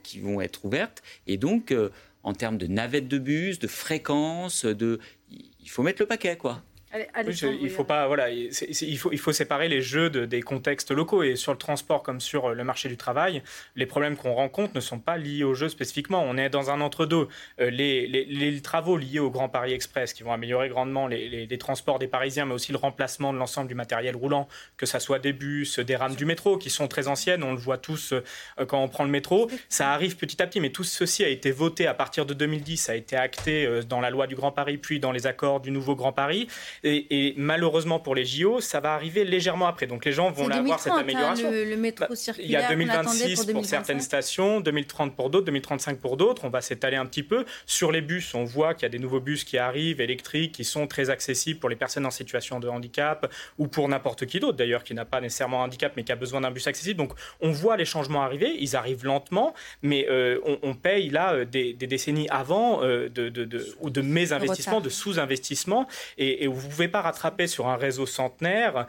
qui 0.03 0.21
vont 0.21 0.41
être 0.41 0.65
ouvertes. 0.65 1.03
Et 1.27 1.39
donc, 1.39 1.73
euh, 1.73 1.89
en 2.23 2.35
termes 2.35 2.59
de 2.59 2.67
navettes 2.67 3.09
de 3.09 3.19
bus, 3.19 3.59
de 3.59 3.67
fréquences, 3.67 4.67
de, 4.67 5.01
il 5.31 5.71
faut 5.71 5.83
mettre 5.83 6.03
le 6.03 6.07
paquet, 6.07 6.37
quoi 6.37 6.63
il 6.93 7.70
faut 7.70 7.84
pas, 7.84 8.09
voilà, 8.09 8.30
il, 8.30 8.99
faut, 8.99 9.12
il 9.12 9.18
faut 9.18 9.32
séparer 9.32 9.68
les 9.68 9.80
jeux 9.80 10.11
des 10.11 10.43
contextes 10.43 10.91
locaux 10.91 11.22
et 11.22 11.36
sur 11.36 11.53
le 11.53 11.59
transport 11.59 12.03
comme 12.03 12.20
sur 12.20 12.51
euh, 12.51 12.55
le 12.55 12.64
marché 12.64 12.88
du 12.88 12.97
travail, 12.97 13.43
les 13.76 13.86
problèmes 13.86 14.16
qu'on 14.16 14.32
rencontre 14.32 14.72
ne 14.74 14.80
sont 14.80 14.99
pas 14.99 15.16
liés 15.16 15.45
aux 15.45 15.55
jeux 15.55 15.68
spécifiquement. 15.68 16.22
On 16.26 16.36
est 16.36 16.49
dans 16.49 16.70
un 16.70 16.80
entre-deux. 16.80 17.28
Euh, 17.61 17.70
les, 17.70 18.07
les, 18.07 18.61
travaux 18.61 18.97
liés 18.97 19.20
au 19.20 19.30
Grand 19.30 19.49
Paris 19.49 19.72
Express 19.72 20.12
qui 20.12 20.22
vont 20.22 20.32
améliorer 20.32 20.68
grandement 20.68 21.07
les, 21.07 21.59
transports 21.59 21.99
des 21.99 22.09
Parisiens, 22.09 22.45
mais 22.45 22.55
aussi 22.55 22.72
le 22.72 22.78
remplacement 22.78 23.32
de 23.32 23.38
l'ensemble 23.38 23.68
du 23.68 23.74
matériel 23.74 24.16
roulant, 24.16 24.49
que 24.76 24.86
ça 24.86 24.99
soit 24.99 25.18
des 25.18 25.32
bus, 25.32 25.78
des 25.78 25.97
rames 25.97 26.14
du 26.14 26.24
métro 26.24 26.59
qui 26.59 26.70
sont 26.70 26.88
très 26.88 27.07
anciennes, 27.07 27.43
on 27.43 27.53
le 27.53 27.59
voit 27.59 27.78
tous 27.78 28.12
euh, 28.12 28.64
quand 28.66 28.82
on 28.82 28.88
prend 28.88 29.05
le 29.05 29.11
métro. 29.11 29.49
Ça 29.68 29.93
arrive 29.93 30.16
petit 30.16 30.43
à 30.43 30.47
petit, 30.47 30.61
mais 30.61 30.70
tout 30.70 30.84
ceci 30.84 31.24
a 31.24 31.28
été 31.28 31.51
voté 31.53 31.86
à 31.86 31.95
partir 31.95 32.26
de 32.26 32.34
2010, 32.34 32.76
ça 32.76 32.93
a 32.93 32.95
été 32.97 33.16
acté 33.16 33.68
dans 33.88 34.01
la 34.01 34.11
loi 34.11 34.26
du 34.26 34.34
Grand 34.34 34.53
Paris, 34.53 34.76
puis 34.76 34.99
dans 35.01 35.12
les 35.12 35.26
accords 35.26 35.61
du 35.61 35.70
nouveau 35.70 35.95
Grand 35.95 36.12
Paris. 36.12 36.49
Et, 36.85 37.35
malheureusement 37.37 38.01
pour 38.01 38.14
les 38.14 38.24
JO, 38.24 38.61
ça 38.61 38.81
va 38.81 38.95
arriver 38.95 39.24
légèrement 39.24 39.66
après. 39.66 39.87
Donc 39.87 40.05
les 40.05 40.12
gens 40.12 40.31
vont 40.31 40.49
avoir 40.49 40.78
cette 40.78 40.93
hein, 40.93 40.99
amélioration. 40.99 41.51
le, 41.51 41.76
métro 41.76 42.07
bah, 42.09 42.14
Il 42.39 42.51
y 42.51 42.57
a 42.57 42.68
2026 42.68 43.47
pour, 43.47 43.64
certaines 43.64 44.01
stations, 44.01 44.61
2030 44.61 45.14
pour 45.14 45.31
d'autres, 45.31 45.47
2035 45.47 45.99
pour 45.99 46.16
d'autres. 46.16 46.45
On 46.45 46.51
va 46.51 46.61
s'étaler 46.61 46.97
un 46.97 47.07
petit 47.07 47.22
peu. 47.22 47.45
Sur 47.66 47.93
les 47.93 48.01
bus, 48.01 48.35
on 48.35 48.45
voit 48.45 48.74
qu'il 48.74 48.83
y 48.85 48.87
a 48.87 48.91
des 48.91 48.99
nouveaux 48.99 49.20
bus 49.20 49.45
qui 49.45 49.59
arrivent, 49.59 50.01
électriques, 50.01 50.53
qui 50.53 50.64
sont 50.64 50.87
très 50.87 51.11
accessibles 51.11 51.61
pour 51.61 51.68
les 51.68 51.76
personnes 51.76 52.07
en 52.07 52.11
situation 52.11 52.61
de 52.61 52.68
handicap 52.68 53.33
ou 53.59 53.68
pour 53.68 53.89
n'importe 53.89 54.26
qui 54.26 54.41
d'autre 54.41 54.57
d'ailleurs 54.57 54.85
qui 54.85 54.95
n'a 54.95 55.05
pas 55.05 55.20
nécessairement 55.20 55.62
un 55.62 55.64
handicap 55.66 55.93
mais 55.97 56.05
qui 56.05 56.12
a 56.12 56.16
besoin 56.16 56.41
d'un 56.41 56.51
bus 56.51 56.66
accessible. 56.66 56.99
Donc 56.99 57.12
on 57.41 57.51
voit 57.51 57.76
les 57.76 57.85
changements 57.85 58.22
arriver. 58.22 58.57
Ils 58.59 58.76
arrivent 58.76 59.05
lentement, 59.05 59.55
mais 59.83 60.07
euh, 60.09 60.39
on, 60.62 60.74
paye 60.74 61.11
là 61.11 61.35
euh, 61.35 61.45
des, 61.45 61.74
décennies 61.74 62.28
avant 62.31 62.83
euh, 62.83 63.09
de, 63.09 63.28
de, 63.28 63.45
de, 63.45 63.66
de 63.83 64.01
mésinvestissement, 64.01 64.81
de 64.81 64.89
sous-investissement. 64.89 65.87
Et, 66.18 66.47
vous 66.47 66.68
ne 66.68 66.70
pouvez 66.71 66.89
pas 66.89 67.03
rattraper 67.03 67.47
sur 67.47 67.68
un 67.68 67.77
réseau 67.77 68.07
centenaire 68.07 68.87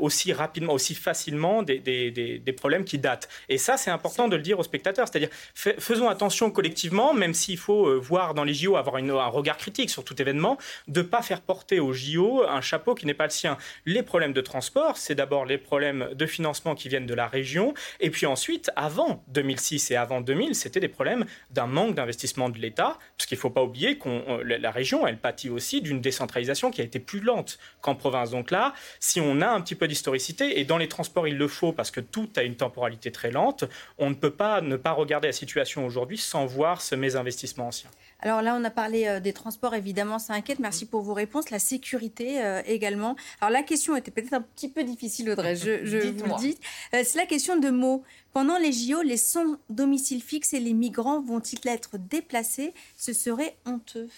aussi 0.00 0.32
rapidement, 0.32 0.72
aussi 0.72 0.94
facilement 0.94 1.62
des, 1.62 2.54
problèmes 2.56 2.84
qui 2.84 2.98
datent. 2.98 3.28
Et 3.48 3.58
ça, 3.58 3.76
c'est 3.76 3.90
important 3.90 4.28
de 4.28 4.36
le 4.36 4.42
dire 4.42 4.58
aux 4.58 4.62
spectateurs. 4.62 5.08
C'est-à-dire, 5.08 5.28
faisons 5.54 6.08
attention 6.08 6.50
collectivement, 6.50 7.14
même 7.14 7.34
s'il 7.34 7.58
faut 7.58 8.00
voir 8.00 8.34
dans 8.34 8.44
les 8.44 8.54
JO, 8.54 8.76
avoir 8.76 8.96
un 8.96 9.26
regard 9.26 9.56
critique 9.56 9.90
sur 9.90 10.04
tout 10.04 10.20
événement, 10.20 10.58
de 10.88 11.02
ne 11.02 11.06
pas 11.06 11.22
faire 11.22 11.40
porter 11.40 11.80
aux 11.80 11.92
JO 11.92 12.44
un 12.46 12.60
chapeau 12.60 12.94
qui 12.94 13.06
n'est 13.06 13.14
pas 13.14 13.24
le 13.24 13.30
sien. 13.30 13.56
Les 13.86 14.02
problèmes 14.02 14.32
de 14.32 14.40
transport, 14.40 14.96
c'est 14.96 15.14
d'abord 15.14 15.44
les 15.44 15.58
problèmes 15.58 16.10
de 16.14 16.26
financement 16.26 16.74
qui 16.74 16.88
viennent 16.88 17.06
de 17.06 17.14
la 17.14 17.26
région. 17.26 17.74
Et 18.00 18.10
puis 18.10 18.26
ensuite, 18.26 18.70
avant 18.76 19.22
2006 19.28 19.90
et 19.90 19.96
avant 19.96 20.20
2000, 20.20 20.54
c'était 20.54 20.80
des 20.80 20.88
problèmes 20.88 21.24
d'un 21.50 21.66
manque 21.66 21.94
d'investissement 21.94 22.48
de 22.48 22.58
l'État, 22.58 22.98
parce 23.16 23.26
qu'il 23.26 23.36
ne 23.36 23.40
faut 23.40 23.50
pas 23.50 23.62
oublier 23.62 23.98
que 23.98 24.08
euh, 24.08 24.58
la 24.58 24.70
région, 24.70 25.06
elle 25.06 25.18
pâtit 25.18 25.50
aussi 25.50 25.80
d'une 25.80 26.00
décentralisation 26.00 26.70
qui 26.70 26.80
a 26.80 26.84
été 26.84 26.93
plus 27.00 27.20
lente 27.20 27.58
qu'en 27.80 27.94
province. 27.94 28.30
Donc 28.30 28.50
là, 28.50 28.74
si 29.00 29.20
on 29.20 29.40
a 29.40 29.48
un 29.48 29.60
petit 29.60 29.74
peu 29.74 29.88
d'historicité, 29.88 30.58
et 30.58 30.64
dans 30.64 30.78
les 30.78 30.88
transports, 30.88 31.28
il 31.28 31.36
le 31.36 31.48
faut, 31.48 31.72
parce 31.72 31.90
que 31.90 32.00
tout 32.00 32.28
a 32.36 32.42
une 32.42 32.56
temporalité 32.56 33.12
très 33.12 33.30
lente, 33.30 33.64
on 33.98 34.10
ne 34.10 34.14
peut 34.14 34.30
pas 34.30 34.60
ne 34.60 34.76
pas 34.76 34.92
regarder 34.92 35.28
la 35.28 35.32
situation 35.32 35.86
aujourd'hui 35.86 36.18
sans 36.18 36.46
voir 36.46 36.80
ce 36.80 36.94
mésinvestissement 36.94 37.68
ancien. 37.68 37.90
Alors 38.20 38.40
là, 38.40 38.56
on 38.58 38.64
a 38.64 38.70
parlé 38.70 39.06
euh, 39.06 39.20
des 39.20 39.34
transports, 39.34 39.74
évidemment, 39.74 40.18
ça 40.18 40.32
inquiète. 40.32 40.58
Merci 40.58 40.86
pour 40.86 41.02
vos 41.02 41.12
réponses. 41.12 41.50
La 41.50 41.58
sécurité 41.58 42.42
euh, 42.42 42.62
également. 42.66 43.16
Alors 43.40 43.50
la 43.50 43.62
question 43.62 43.96
était 43.96 44.10
peut-être 44.10 44.32
un 44.32 44.40
petit 44.40 44.70
peu 44.70 44.82
difficile, 44.82 45.30
Audrey, 45.30 45.56
je, 45.56 45.84
je 45.84 45.98
vous 45.98 46.24
le 46.24 46.38
dis. 46.38 46.58
Euh, 46.94 47.02
c'est 47.04 47.18
la 47.18 47.26
question 47.26 47.58
de 47.58 47.68
mots. 47.68 48.02
Pendant 48.32 48.58
les 48.58 48.72
JO, 48.72 49.02
les 49.02 49.16
sans 49.16 49.56
domicile 49.68 50.22
fixe 50.22 50.54
et 50.54 50.60
les 50.60 50.72
migrants 50.72 51.20
vont-ils 51.20 51.60
être 51.68 51.98
déplacés? 51.98 52.72
Ce 52.96 53.12
serait 53.12 53.56
honteux. 53.66 54.08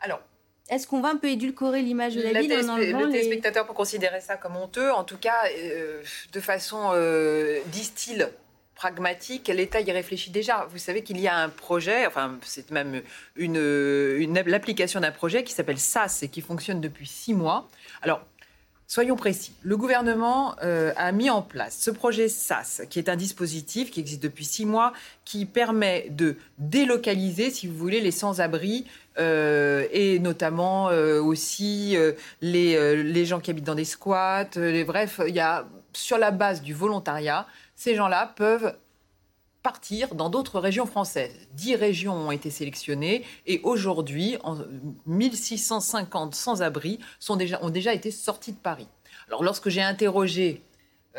Alors, 0.00 0.20
est-ce 0.68 0.86
qu'on 0.86 1.00
va 1.00 1.10
un 1.10 1.16
peu 1.16 1.28
édulcorer 1.28 1.82
l'image 1.82 2.14
de 2.14 2.22
la, 2.22 2.40
ville 2.40 2.52
en 2.70 2.76
Le 2.76 3.10
téléspectateur 3.10 3.66
peut 3.66 3.74
considérer 3.74 4.20
ça 4.20 4.36
comme 4.36 4.56
honteux. 4.56 4.90
En 4.92 5.04
tout 5.04 5.18
cas, 5.18 5.42
de 6.32 6.40
façon, 6.40 6.92
disent-ils, 7.66 8.30
pragmatique, 8.74 9.48
l'État 9.48 9.80
y 9.80 9.92
réfléchit 9.92 10.30
déjà. 10.30 10.66
Vous 10.70 10.78
savez 10.78 11.02
qu'il 11.02 11.20
y 11.20 11.28
a 11.28 11.36
un 11.36 11.48
projet, 11.48 12.06
enfin 12.06 12.38
c'est 12.42 12.70
même 12.70 13.02
une, 13.36 13.56
une 13.56 14.40
l'application 14.46 14.98
d'un 14.98 15.12
projet 15.12 15.44
qui 15.44 15.52
s'appelle 15.52 15.78
SAS 15.78 16.22
et 16.22 16.28
qui 16.28 16.40
fonctionne 16.40 16.80
depuis 16.80 17.06
six 17.06 17.34
mois. 17.34 17.68
Alors 18.02 18.22
Soyons 18.92 19.16
précis. 19.16 19.54
Le 19.62 19.78
gouvernement 19.78 20.54
euh, 20.62 20.92
a 20.98 21.12
mis 21.12 21.30
en 21.30 21.40
place 21.40 21.78
ce 21.80 21.90
projet 21.90 22.28
SAS, 22.28 22.82
qui 22.90 22.98
est 22.98 23.08
un 23.08 23.16
dispositif 23.16 23.90
qui 23.90 24.00
existe 24.00 24.22
depuis 24.22 24.44
six 24.44 24.66
mois, 24.66 24.92
qui 25.24 25.46
permet 25.46 26.08
de 26.10 26.36
délocaliser, 26.58 27.50
si 27.50 27.66
vous 27.66 27.74
voulez, 27.74 28.02
les 28.02 28.10
sans-abri 28.10 28.84
euh, 29.18 29.86
et 29.92 30.18
notamment 30.18 30.88
euh, 30.88 31.20
aussi 31.20 31.96
les, 32.40 33.02
les, 33.02 33.24
gens 33.24 33.40
qui 33.40 33.50
habitent 33.50 33.64
dans 33.64 33.74
des 33.74 33.84
squats. 33.84 34.48
Les, 34.56 34.84
bref, 34.84 35.20
il 35.26 35.34
y 35.34 35.40
a 35.40 35.66
sur 35.92 36.18
la 36.18 36.30
base 36.30 36.62
du 36.62 36.72
volontariat 36.74 37.46
ces 37.82 37.96
gens-là 37.96 38.32
peuvent 38.36 38.76
partir 39.64 40.14
dans 40.14 40.30
d'autres 40.30 40.60
régions 40.60 40.86
françaises. 40.86 41.48
Dix 41.52 41.74
régions 41.74 42.14
ont 42.14 42.30
été 42.30 42.48
sélectionnées 42.48 43.24
et 43.46 43.60
aujourd'hui, 43.64 44.36
1650 45.06 46.34
sans-abri 46.34 47.00
ont 47.28 47.70
déjà 47.70 47.92
été 47.92 48.12
sortis 48.12 48.52
de 48.52 48.58
Paris. 48.58 48.86
Alors 49.26 49.42
lorsque 49.42 49.68
j'ai 49.68 49.82
interrogé 49.82 50.62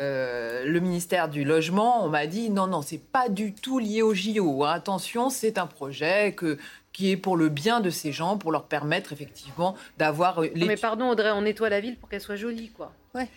euh, 0.00 0.64
le 0.64 0.80
ministère 0.80 1.28
du 1.28 1.44
Logement, 1.44 2.04
on 2.04 2.08
m'a 2.08 2.26
dit 2.26 2.48
non, 2.48 2.66
non, 2.66 2.80
c'est 2.80 2.98
pas 2.98 3.28
du 3.28 3.54
tout 3.54 3.78
lié 3.78 4.00
au 4.00 4.14
JO. 4.14 4.64
Attention, 4.64 5.28
c'est 5.28 5.58
un 5.58 5.66
projet 5.66 6.32
que, 6.32 6.58
qui 6.94 7.10
est 7.10 7.16
pour 7.18 7.36
le 7.36 7.50
bien 7.50 7.80
de 7.80 7.90
ces 7.90 8.12
gens, 8.12 8.38
pour 8.38 8.52
leur 8.52 8.64
permettre 8.64 9.12
effectivement 9.12 9.74
d'avoir. 9.98 10.40
Les... 10.40 10.64
Mais 10.64 10.76
pardon, 10.76 11.10
Audrey, 11.10 11.30
on 11.32 11.42
nettoie 11.42 11.68
la 11.68 11.80
ville 11.80 11.98
pour 11.98 12.08
qu'elle 12.08 12.22
soit 12.22 12.36
jolie, 12.36 12.70
quoi. 12.70 12.92
Ouais. 13.14 13.28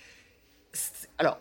Alors, 1.18 1.40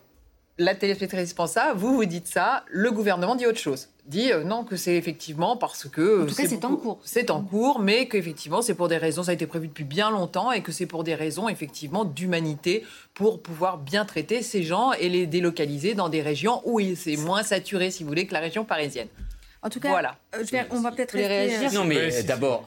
la 0.59 0.75
téléspectatrice 0.75 1.35
pense 1.35 1.53
ça, 1.53 1.75
vous 1.75 1.95
vous 1.95 2.07
dites 2.07 2.27
ça, 2.27 2.65
le 2.69 2.91
gouvernement 2.91 3.37
dit 3.37 3.47
autre 3.47 3.59
chose. 3.59 3.91
Dit 4.07 4.33
euh, 4.33 4.45
non, 4.45 4.65
que 4.65 4.77
c'est 4.77 4.97
effectivement 4.97 5.59
parce 5.59 5.89
que. 5.89 6.23
En 6.23 6.27
tout 6.27 6.35
cas, 6.35 6.47
c'est 6.49 6.65
en 6.65 6.77
cours. 6.77 6.99
C'est 7.05 7.31
en 7.31 7.43
cours, 7.43 7.81
mais 7.81 8.09
qu'effectivement, 8.09 8.63
c'est 8.63 8.75
pour 8.75 8.89
des 8.89 8.97
raisons, 8.97 9.23
ça 9.23 9.33
a 9.33 9.35
été 9.35 9.47
prévu 9.47 9.69
depuis 9.69 9.85
bien 9.85 10.11
longtemps, 10.11 10.53
et 10.53 10.63
que 10.63 10.73
c'est 10.73 10.87
pour 10.87 11.05
des 11.05 11.15
raisons, 11.15 11.51
effectivement, 11.51 12.07
d'humanité, 12.07 12.83
pour 13.13 13.43
pouvoir 13.43 13.77
bien 13.77 14.07
traiter 14.07 14.43
ces 14.43 14.63
gens 14.63 14.93
et 14.93 15.11
les 15.11 15.27
délocaliser 15.27 15.93
dans 15.93 16.09
des 16.09 16.23
régions 16.23 16.63
où 16.65 16.81
c'est 16.95 17.19
moins 17.19 17.43
saturé, 17.43 17.91
si 17.91 18.05
vous 18.05 18.09
voulez, 18.09 18.27
que 18.27 18.33
la 18.33 18.41
région 18.41 18.65
parisienne. 18.65 19.09
En 19.63 19.71
tout 19.71 19.81
cas, 19.81 19.89
voilà. 19.89 20.17
Euh, 20.35 20.63
on 20.71 20.81
va 20.81 20.93
peut-être 20.93 21.13
réagir. 21.13 21.73
Non, 21.73 21.85
mais 21.85 22.23
d'abord, 22.23 22.65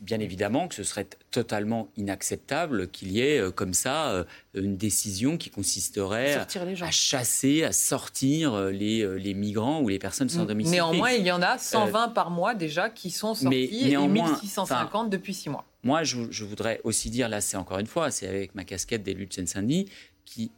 bien 0.00 0.20
évidemment 0.20 0.68
que 0.68 0.74
ce 0.74 0.84
serait 0.84 1.06
totalement 1.30 1.88
inacceptable 1.96 2.88
qu'il 2.88 3.10
y 3.10 3.20
ait 3.20 3.38
euh, 3.38 3.50
comme 3.50 3.74
ça 3.74 4.10
euh, 4.10 4.24
une 4.54 4.76
décision 4.76 5.36
qui 5.36 5.50
consisterait 5.50 6.34
à 6.34 6.90
chasser, 6.90 7.64
à 7.64 7.72
sortir 7.72 8.56
les, 8.66 9.18
les, 9.18 9.34
migrants 9.34 9.80
ou 9.80 9.88
les 9.88 9.98
personnes 9.98 10.28
sans 10.28 10.44
mm. 10.44 10.46
domicile. 10.46 10.72
Néanmoins, 10.72 11.10
il 11.12 11.26
y 11.26 11.32
en 11.32 11.42
a 11.42 11.58
120 11.58 12.08
par 12.10 12.30
mois 12.30 12.54
déjà 12.54 12.90
qui 12.90 13.10
sont 13.10 13.34
sortis 13.34 13.92
et 13.92 13.96
1650 13.96 15.10
depuis 15.10 15.34
6 15.34 15.50
mois. 15.50 15.64
Moi, 15.82 16.02
je, 16.02 16.18
je, 16.30 16.44
voudrais 16.44 16.80
aussi 16.82 17.10
dire, 17.10 17.28
là, 17.28 17.40
c'est 17.40 17.56
encore 17.56 17.78
une 17.78 17.86
fois, 17.86 18.10
c'est 18.10 18.26
avec 18.26 18.54
ma 18.56 18.64
casquette 18.64 19.04
d'élu 19.04 19.26
de 19.26 19.32
Seine-Saint-Denis, 19.32 19.88
qui 20.24 20.50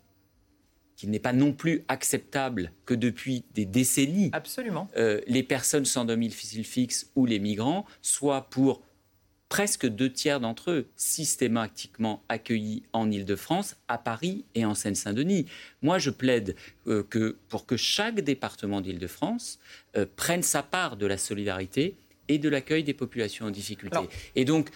qu'il 0.98 1.10
n'est 1.10 1.20
pas 1.20 1.32
non 1.32 1.52
plus 1.52 1.84
acceptable 1.86 2.72
que 2.84 2.92
depuis 2.92 3.44
des 3.54 3.64
décennies, 3.64 4.30
Absolument. 4.32 4.88
Euh, 4.96 5.20
les 5.28 5.44
personnes 5.44 5.84
sans 5.84 6.04
domicile 6.04 6.64
fixe 6.64 7.10
ou 7.14 7.24
les 7.24 7.38
migrants 7.38 7.86
soient 8.02 8.50
pour 8.50 8.82
presque 9.48 9.86
deux 9.86 10.12
tiers 10.12 10.40
d'entre 10.40 10.72
eux 10.72 10.88
systématiquement 10.96 12.22
accueillis 12.28 12.82
en 12.92 13.10
Ile-de-France, 13.10 13.76
à 13.86 13.96
Paris 13.96 14.44
et 14.56 14.64
en 14.64 14.74
Seine-Saint-Denis. 14.74 15.46
Moi, 15.82 15.98
je 15.98 16.10
plaide 16.10 16.56
euh, 16.88 17.04
que 17.08 17.36
pour 17.48 17.64
que 17.64 17.76
chaque 17.76 18.20
département 18.20 18.80
d'Île-de-France 18.80 19.60
euh, 19.96 20.04
prenne 20.16 20.42
sa 20.42 20.64
part 20.64 20.96
de 20.96 21.06
la 21.06 21.16
solidarité 21.16 21.96
et 22.26 22.38
de 22.38 22.48
l'accueil 22.48 22.82
des 22.82 22.92
populations 22.92 23.46
en 23.46 23.50
difficulté. 23.50 24.00
Et 24.36 24.44
donc, 24.44 24.68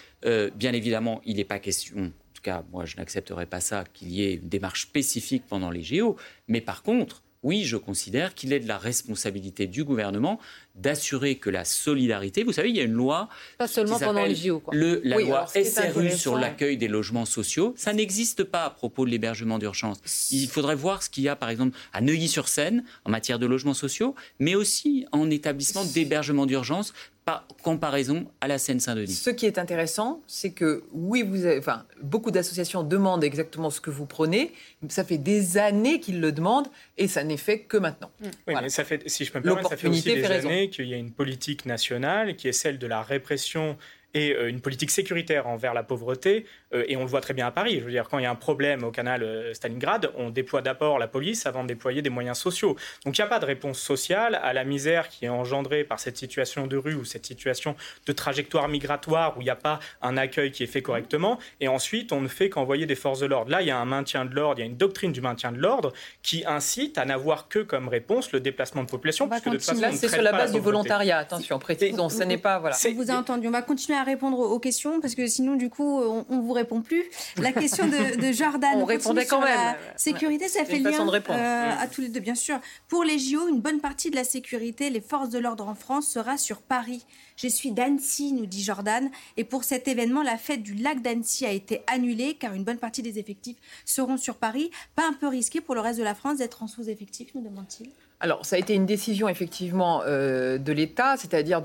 bien 0.55 0.73
évidemment, 0.73 1.21
il 1.23 1.35
n'est 1.35 1.43
pas 1.43 1.59
question 1.59 2.11
cas, 2.43 2.63
moi, 2.71 2.85
je 2.85 2.97
n'accepterai 2.97 3.45
pas 3.45 3.59
ça, 3.59 3.83
qu'il 3.93 4.11
y 4.11 4.23
ait 4.23 4.35
une 4.35 4.49
démarche 4.49 4.83
spécifique 4.83 5.43
pendant 5.47 5.71
les 5.71 5.83
JO. 5.83 6.17
Mais 6.47 6.61
par 6.61 6.83
contre, 6.83 7.23
oui, 7.43 7.63
je 7.65 7.77
considère 7.77 8.33
qu'il 8.35 8.53
est 8.53 8.59
de 8.59 8.67
la 8.67 8.77
responsabilité 8.77 9.67
du 9.67 9.83
gouvernement 9.83 10.39
d'assurer 10.75 11.35
que 11.35 11.49
la 11.49 11.65
solidarité, 11.65 12.43
vous 12.43 12.51
savez, 12.51 12.69
il 12.69 12.75
y 12.75 12.79
a 12.79 12.83
une 12.83 12.93
loi. 12.93 13.29
Pas 13.57 13.67
seulement 13.67 13.99
pendant 13.99 14.25
les 14.25 14.35
JO. 14.35 14.59
Quoi. 14.59 14.73
Le, 14.73 15.01
la 15.03 15.19
loi 15.19 15.45
SRU 15.47 16.11
sur 16.11 16.37
l'accueil 16.37 16.77
des 16.77 16.87
logements 16.87 17.25
sociaux, 17.25 17.73
ça 17.77 17.93
n'existe 17.93 18.43
pas 18.43 18.63
à 18.63 18.69
propos 18.69 19.05
de 19.05 19.11
l'hébergement 19.11 19.59
d'urgence. 19.59 19.99
Il 20.31 20.47
faudrait 20.47 20.75
voir 20.75 21.03
ce 21.03 21.09
qu'il 21.09 21.23
y 21.23 21.29
a, 21.29 21.35
par 21.35 21.49
exemple, 21.49 21.77
à 21.93 22.01
Neuilly-sur-Seine 22.01 22.83
en 23.05 23.11
matière 23.11 23.39
de 23.39 23.45
logements 23.45 23.73
sociaux, 23.73 24.15
mais 24.39 24.55
aussi 24.55 25.05
en 25.11 25.29
établissement 25.29 25.85
d'hébergement 25.85 26.45
d'urgence 26.45 26.93
par 27.25 27.47
comparaison 27.61 28.27
à 28.41 28.47
la 28.47 28.57
Seine-Saint-Denis. 28.57 29.13
Ce 29.13 29.29
qui 29.29 29.45
est 29.45 29.57
intéressant, 29.57 30.21
c'est 30.27 30.51
que 30.51 30.83
oui, 30.91 31.23
vous 31.23 31.47
enfin, 31.57 31.85
beaucoup 32.01 32.31
d'associations 32.31 32.83
demandent 32.83 33.23
exactement 33.23 33.69
ce 33.69 33.79
que 33.79 33.89
vous 33.89 34.05
prenez. 34.05 34.51
Ça 34.89 35.05
fait 35.05 35.17
des 35.17 35.57
années 35.57 36.01
qu'ils 36.01 36.19
le 36.19 36.33
demandent 36.33 36.67
et 36.97 37.07
ça 37.07 37.23
n'est 37.23 37.37
fait 37.37 37.59
que 37.59 37.77
maintenant. 37.77 38.11
Oui, 38.21 38.55
mais 38.61 38.69
ça 38.69 38.83
fait, 38.83 39.07
si 39.07 39.23
je 39.23 39.31
peux 39.31 39.39
me 39.39 39.43
permettre, 39.43 39.69
ça 39.69 39.77
fait 39.77 39.87
aussi 39.87 40.01
des 40.01 40.25
années 40.25 40.62
qu'il 40.69 40.87
y 40.87 40.93
a 40.93 40.97
une 40.97 41.11
politique 41.11 41.65
nationale 41.65 42.35
qui 42.35 42.47
est 42.47 42.53
celle 42.53 42.79
de 42.79 42.87
la 42.87 43.01
répression 43.01 43.77
et 44.13 44.33
euh, 44.33 44.49
une 44.49 44.61
politique 44.61 44.91
sécuritaire 44.91 45.47
envers 45.47 45.73
la 45.73 45.83
pauvreté. 45.83 46.45
Euh, 46.73 46.85
et 46.87 46.97
on 46.97 47.01
le 47.01 47.07
voit 47.07 47.21
très 47.21 47.33
bien 47.33 47.47
à 47.47 47.51
Paris. 47.51 47.79
Je 47.79 47.85
veux 47.85 47.91
dire, 47.91 48.07
quand 48.09 48.19
il 48.19 48.23
y 48.23 48.25
a 48.25 48.31
un 48.31 48.35
problème 48.35 48.83
au 48.83 48.91
canal 48.91 49.23
euh, 49.23 49.53
Stalingrad, 49.53 50.11
on 50.17 50.29
déploie 50.29 50.61
d'abord 50.61 50.99
la 50.99 51.07
police 51.07 51.45
avant 51.45 51.63
de 51.63 51.67
déployer 51.67 52.01
des 52.01 52.09
moyens 52.09 52.37
sociaux. 52.37 52.75
Donc 53.05 53.17
il 53.17 53.21
n'y 53.21 53.25
a 53.25 53.29
pas 53.29 53.39
de 53.39 53.45
réponse 53.45 53.79
sociale 53.79 54.39
à 54.41 54.53
la 54.53 54.63
misère 54.63 55.09
qui 55.09 55.25
est 55.25 55.29
engendrée 55.29 55.83
par 55.83 55.99
cette 55.99 56.17
situation 56.17 56.67
de 56.67 56.77
rue 56.77 56.95
ou 56.95 57.05
cette 57.05 57.25
situation 57.25 57.75
de 58.05 58.11
trajectoire 58.11 58.67
migratoire 58.67 59.37
où 59.37 59.41
il 59.41 59.45
n'y 59.45 59.49
a 59.49 59.55
pas 59.55 59.79
un 60.01 60.17
accueil 60.17 60.51
qui 60.51 60.63
est 60.63 60.67
fait 60.67 60.81
correctement. 60.81 61.39
Et 61.59 61.67
ensuite, 61.67 62.11
on 62.11 62.21
ne 62.21 62.27
fait 62.27 62.49
qu'envoyer 62.49 62.85
des 62.85 62.95
forces 62.95 63.19
de 63.19 63.25
l'ordre. 63.25 63.51
Là, 63.51 63.61
il 63.61 63.67
y 63.67 63.71
a 63.71 63.77
un 63.77 63.85
maintien 63.85 64.25
de 64.25 64.35
l'ordre, 64.35 64.59
il 64.59 64.63
y 64.63 64.67
a 64.67 64.69
une 64.69 64.77
doctrine 64.77 65.11
du 65.11 65.21
maintien 65.21 65.51
de 65.51 65.57
l'ordre 65.57 65.93
qui 66.21 66.43
incite 66.45 66.97
à 66.97 67.05
n'avoir 67.05 67.47
que 67.47 67.59
comme 67.59 67.87
réponse 67.87 68.31
le 68.31 68.39
déplacement 68.39 68.83
de 68.83 68.89
population. 68.89 69.27
Puisque 69.27 69.45
de 69.45 69.51
toute 69.51 69.63
façon, 69.63 69.81
Là, 69.81 69.91
c'est 69.91 70.07
sur 70.07 70.21
la 70.21 70.31
base 70.31 70.53
du 70.53 70.59
volontariat. 70.59 71.17
Attention, 71.17 71.59
précisons, 71.59 72.09
ce 72.09 72.23
n'est 72.23 72.37
pas. 72.37 72.59
Voilà. 72.59 72.75
On 72.85 72.93
vous 72.93 73.11
a 73.11 73.15
entendu. 73.15 73.47
On 73.47 73.51
va 73.51 73.61
continuer 73.61 73.97
à 73.97 74.02
à 74.03 74.05
répondre 74.05 74.39
aux 74.39 74.59
questions 74.59 74.99
parce 74.99 75.15
que 75.15 75.25
sinon, 75.27 75.55
du 75.55 75.69
coup, 75.69 75.99
on, 75.99 76.25
ne 76.29 76.41
vous 76.41 76.51
répond 76.51 76.81
plus. 76.81 77.03
La 77.37 77.51
question 77.51 77.87
de, 77.87 78.31
Jordan. 78.31 78.73
on 78.75 78.85
répondait 78.85 79.25
quand 79.25 79.39
même. 79.39 79.57
La 79.57 79.77
sécurité, 79.97 80.47
ça 80.47 80.65
fait 80.65 80.79
lien 80.79 81.07
euh, 81.29 81.71
à 81.79 81.87
tous 81.87 82.01
les 82.01 82.09
deux, 82.09 82.19
bien 82.19 82.35
sûr. 82.35 82.59
Pour 82.87 83.03
les 83.03 83.17
JO, 83.17 83.47
une 83.47 83.61
bonne 83.61 83.79
partie 83.79 84.11
de 84.11 84.15
la 84.15 84.23
sécurité, 84.23 84.89
les 84.89 85.01
forces 85.01 85.29
de 85.29 85.39
l'ordre 85.39 85.67
en 85.67 85.75
France 85.75 86.07
sera 86.07 86.37
sur 86.37 86.61
Paris. 86.61 87.05
Je 87.37 87.47
suis 87.47 87.71
d'Annecy, 87.71 88.33
nous 88.33 88.45
dit 88.45 88.63
Jordan. 88.63 89.09
Et 89.37 89.43
pour 89.43 89.63
cet 89.63 89.87
événement, 89.87 90.21
la 90.21 90.37
fête 90.37 90.61
du 90.61 90.73
lac 90.73 91.01
d'Annecy 91.01 91.45
a 91.45 91.51
été 91.51 91.81
annulée 91.87 92.35
car 92.35 92.53
une 92.53 92.63
bonne 92.63 92.77
partie 92.77 93.01
des 93.01 93.19
effectifs 93.19 93.57
seront 93.85 94.17
sur 94.17 94.35
Paris. 94.35 94.69
Pas 94.95 95.07
un 95.07 95.13
peu 95.13 95.27
risqué 95.27 95.61
pour 95.61 95.75
le 95.75 95.81
reste 95.81 95.99
de 95.99 96.03
la 96.03 96.15
France 96.15 96.37
d'être 96.37 96.61
en 96.61 96.67
sous-effectif, 96.67 97.33
nous 97.35 97.41
demande-t-il 97.41 97.89
alors, 98.19 98.45
ça 98.45 98.55
a 98.55 98.59
été 98.59 98.73
une 98.73 98.85
décision 98.85 99.27
effectivement 99.27 100.01
euh, 100.05 100.57
de 100.57 100.71
l'État, 100.71 101.17
c'est-à-dire 101.17 101.61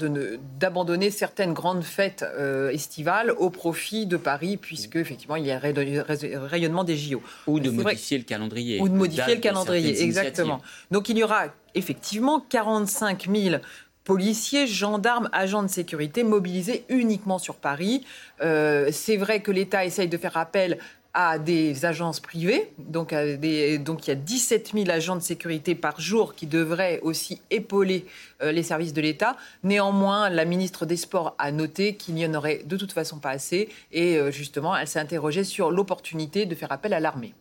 d'abandonner 0.59 1.12
certaines 1.12 1.53
grandes 1.55 1.84
fêtes 1.84 2.24
euh, 2.36 2.70
estivales 2.70 3.30
au 3.30 3.49
profit 3.49 4.07
de 4.07 4.16
Paris, 4.16 4.57
puisque 4.57 4.96
effectivement 4.96 5.36
il 5.36 5.46
y 5.46 5.53
a 5.53 5.57
un 5.57 6.46
rayonnement 6.49 6.82
des 6.82 6.96
JO. 6.96 7.22
Ou 7.46 7.61
de 7.61 7.70
modifier 7.70 8.18
le 8.18 8.24
calendrier. 8.24 8.80
Ou 8.80 8.88
de 8.88 8.94
modifier 8.94 9.36
le 9.36 9.40
calendrier, 9.40 10.03
exactement. 10.03 10.61
Donc 10.90 11.09
il 11.09 11.16
y 11.16 11.22
aura 11.22 11.44
effectivement 11.76 12.44
45 12.49 13.28
000 13.32 13.61
policiers, 14.09 14.66
gendarmes, 14.66 15.28
agents 15.32 15.62
de 15.62 15.68
sécurité 15.68 16.24
mobilisés 16.24 16.82
uniquement 16.88 17.38
sur 17.38 17.57
Paris. 17.57 18.07
Euh, 18.40 18.88
c'est 18.90 19.18
vrai 19.18 19.42
que 19.42 19.51
l'État 19.51 19.84
essaye 19.84 20.09
de 20.09 20.16
faire 20.16 20.38
appel 20.38 20.78
à 21.20 21.40
des 21.40 21.84
agences 21.84 22.20
privées. 22.20 22.70
Donc, 22.78 23.10
il 23.10 23.44
y 23.44 24.10
a 24.10 24.14
17 24.14 24.70
000 24.72 24.88
agents 24.88 25.16
de 25.16 25.20
sécurité 25.20 25.74
par 25.74 26.00
jour 26.00 26.36
qui 26.36 26.46
devraient 26.46 27.00
aussi 27.00 27.42
épauler 27.50 28.06
euh, 28.40 28.52
les 28.52 28.62
services 28.62 28.92
de 28.92 29.00
l'État. 29.00 29.36
Néanmoins, 29.64 30.30
la 30.30 30.44
ministre 30.44 30.86
des 30.86 30.96
Sports 30.96 31.34
a 31.40 31.50
noté 31.50 31.96
qu'il 31.96 32.14
n'y 32.14 32.24
en 32.24 32.34
aurait 32.34 32.62
de 32.64 32.76
toute 32.76 32.92
façon 32.92 33.18
pas 33.18 33.30
assez. 33.30 33.68
Et 33.90 34.16
euh, 34.16 34.30
justement, 34.30 34.76
elle 34.76 34.86
s'est 34.86 35.00
interrogée 35.00 35.42
sur 35.42 35.72
l'opportunité 35.72 36.46
de 36.46 36.54
faire 36.54 36.70
appel 36.70 36.94
à 36.94 37.00
l'armée. 37.00 37.34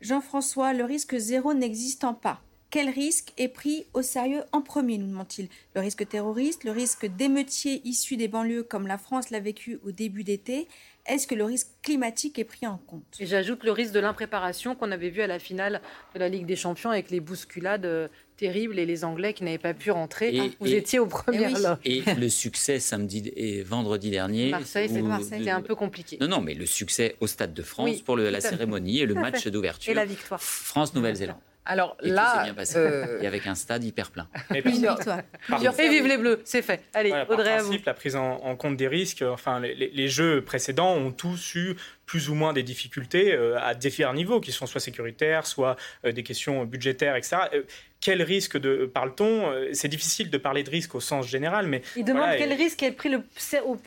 Jean-François, 0.00 0.72
le 0.72 0.84
risque 0.84 1.18
zéro 1.18 1.52
n'existant 1.52 2.14
pas, 2.14 2.40
quel 2.70 2.88
risque 2.88 3.32
est 3.36 3.48
pris 3.48 3.84
au 3.94 4.02
sérieux 4.02 4.44
en 4.52 4.62
premier, 4.62 4.96
nous 4.96 5.08
demande-t-il 5.08 5.48
Le 5.74 5.80
risque 5.80 6.08
terroriste, 6.08 6.62
le 6.62 6.70
risque 6.70 7.04
d'émeutiers 7.04 7.82
issus 7.84 8.16
des 8.16 8.28
banlieues 8.28 8.62
comme 8.62 8.86
la 8.86 8.96
France 8.96 9.30
l'a 9.30 9.40
vécu 9.40 9.80
au 9.84 9.90
début 9.90 10.22
d'été 10.22 10.68
Est-ce 11.06 11.26
que 11.26 11.34
le 11.34 11.44
risque 11.44 11.68
climatique 11.82 12.38
est 12.38 12.44
pris 12.44 12.66
en 12.66 12.78
compte? 12.78 13.04
Et 13.18 13.26
j'ajoute 13.26 13.64
le 13.64 13.72
risque 13.72 13.92
de 13.92 14.00
l'impréparation 14.00 14.74
qu'on 14.74 14.90
avait 14.92 15.10
vu 15.10 15.22
à 15.22 15.26
la 15.26 15.38
finale 15.38 15.80
de 16.14 16.20
la 16.20 16.28
Ligue 16.28 16.46
des 16.46 16.56
Champions 16.56 16.90
avec 16.90 17.10
les 17.10 17.20
bousculades 17.20 17.86
euh, 17.86 18.08
terribles 18.36 18.78
et 18.78 18.86
les 18.86 19.04
Anglais 19.04 19.34
qui 19.34 19.44
n'avaient 19.44 19.58
pas 19.58 19.74
pu 19.74 19.90
rentrer. 19.90 20.52
Vous 20.60 20.72
étiez 20.72 20.98
au 20.98 21.06
premier 21.06 21.48
Et, 21.84 21.98
et 21.98 22.14
le 22.18 22.28
succès 22.28 22.78
samedi 22.80 23.32
et 23.36 23.62
vendredi 23.62 24.10
dernier. 24.10 24.50
Marseille, 24.50 24.90
c'était 25.22 25.50
un 25.50 25.62
peu 25.62 25.74
compliqué. 25.74 26.18
Non, 26.20 26.28
non, 26.28 26.40
mais 26.40 26.54
le 26.54 26.66
succès 26.66 27.16
au 27.20 27.26
Stade 27.26 27.54
de 27.54 27.62
France 27.62 28.00
pour 28.02 28.16
la 28.16 28.40
cérémonie 28.40 29.00
et 29.00 29.06
le 29.06 29.14
match 29.14 29.46
d'ouverture. 29.48 29.90
Et 29.90 29.94
la 29.94 30.04
victoire. 30.04 30.40
France-Nouvelle-Zélande. 30.40 31.38
Alors 31.66 31.96
là, 32.00 32.46
euh, 32.74 33.20
et 33.20 33.26
avec 33.26 33.46
un 33.46 33.54
stade 33.54 33.84
hyper 33.84 34.10
plein. 34.10 34.28
Et 34.54 34.62
plusieurs, 34.62 34.98
plusieurs 35.46 35.78
et 35.78 35.88
vive 35.88 36.06
les 36.06 36.16
Bleus, 36.16 36.40
c'est 36.44 36.62
fait. 36.62 36.82
Allez, 36.94 37.12
Audrey, 37.28 37.52
à 37.52 37.62
vous. 37.62 37.74
La 37.84 37.94
prise 37.94 38.16
en, 38.16 38.56
compte 38.56 38.76
des 38.76 38.88
risques. 38.88 39.22
Enfin, 39.22 39.60
les, 39.60 39.74
les, 39.74 40.08
jeux 40.08 40.42
précédents 40.42 40.94
ont 40.94 41.12
tous 41.12 41.54
eu 41.54 41.76
plus 42.10 42.28
ou 42.28 42.34
moins 42.34 42.52
des 42.52 42.64
difficultés 42.64 43.32
euh, 43.32 43.56
à 43.60 43.72
différents 43.72 44.14
niveaux, 44.14 44.40
qui 44.40 44.50
sont 44.50 44.66
soit 44.66 44.80
sécuritaires, 44.80 45.46
soit 45.46 45.76
euh, 46.04 46.10
des 46.10 46.24
questions 46.24 46.64
budgétaires, 46.64 47.14
etc 47.14 47.36
quel 48.00 48.22
risque 48.22 48.58
de 48.58 48.90
parle-t-on 48.92 49.52
C'est 49.72 49.88
difficile 49.88 50.30
de 50.30 50.38
parler 50.38 50.62
de 50.62 50.70
risque 50.70 50.94
au 50.94 51.00
sens 51.00 51.26
général, 51.26 51.66
mais 51.66 51.82
il 51.96 52.04
demande 52.04 52.30
quel 52.38 52.52
risque 52.52 52.82
est 52.82 52.92
pris 52.92 53.10
le, 53.10 53.22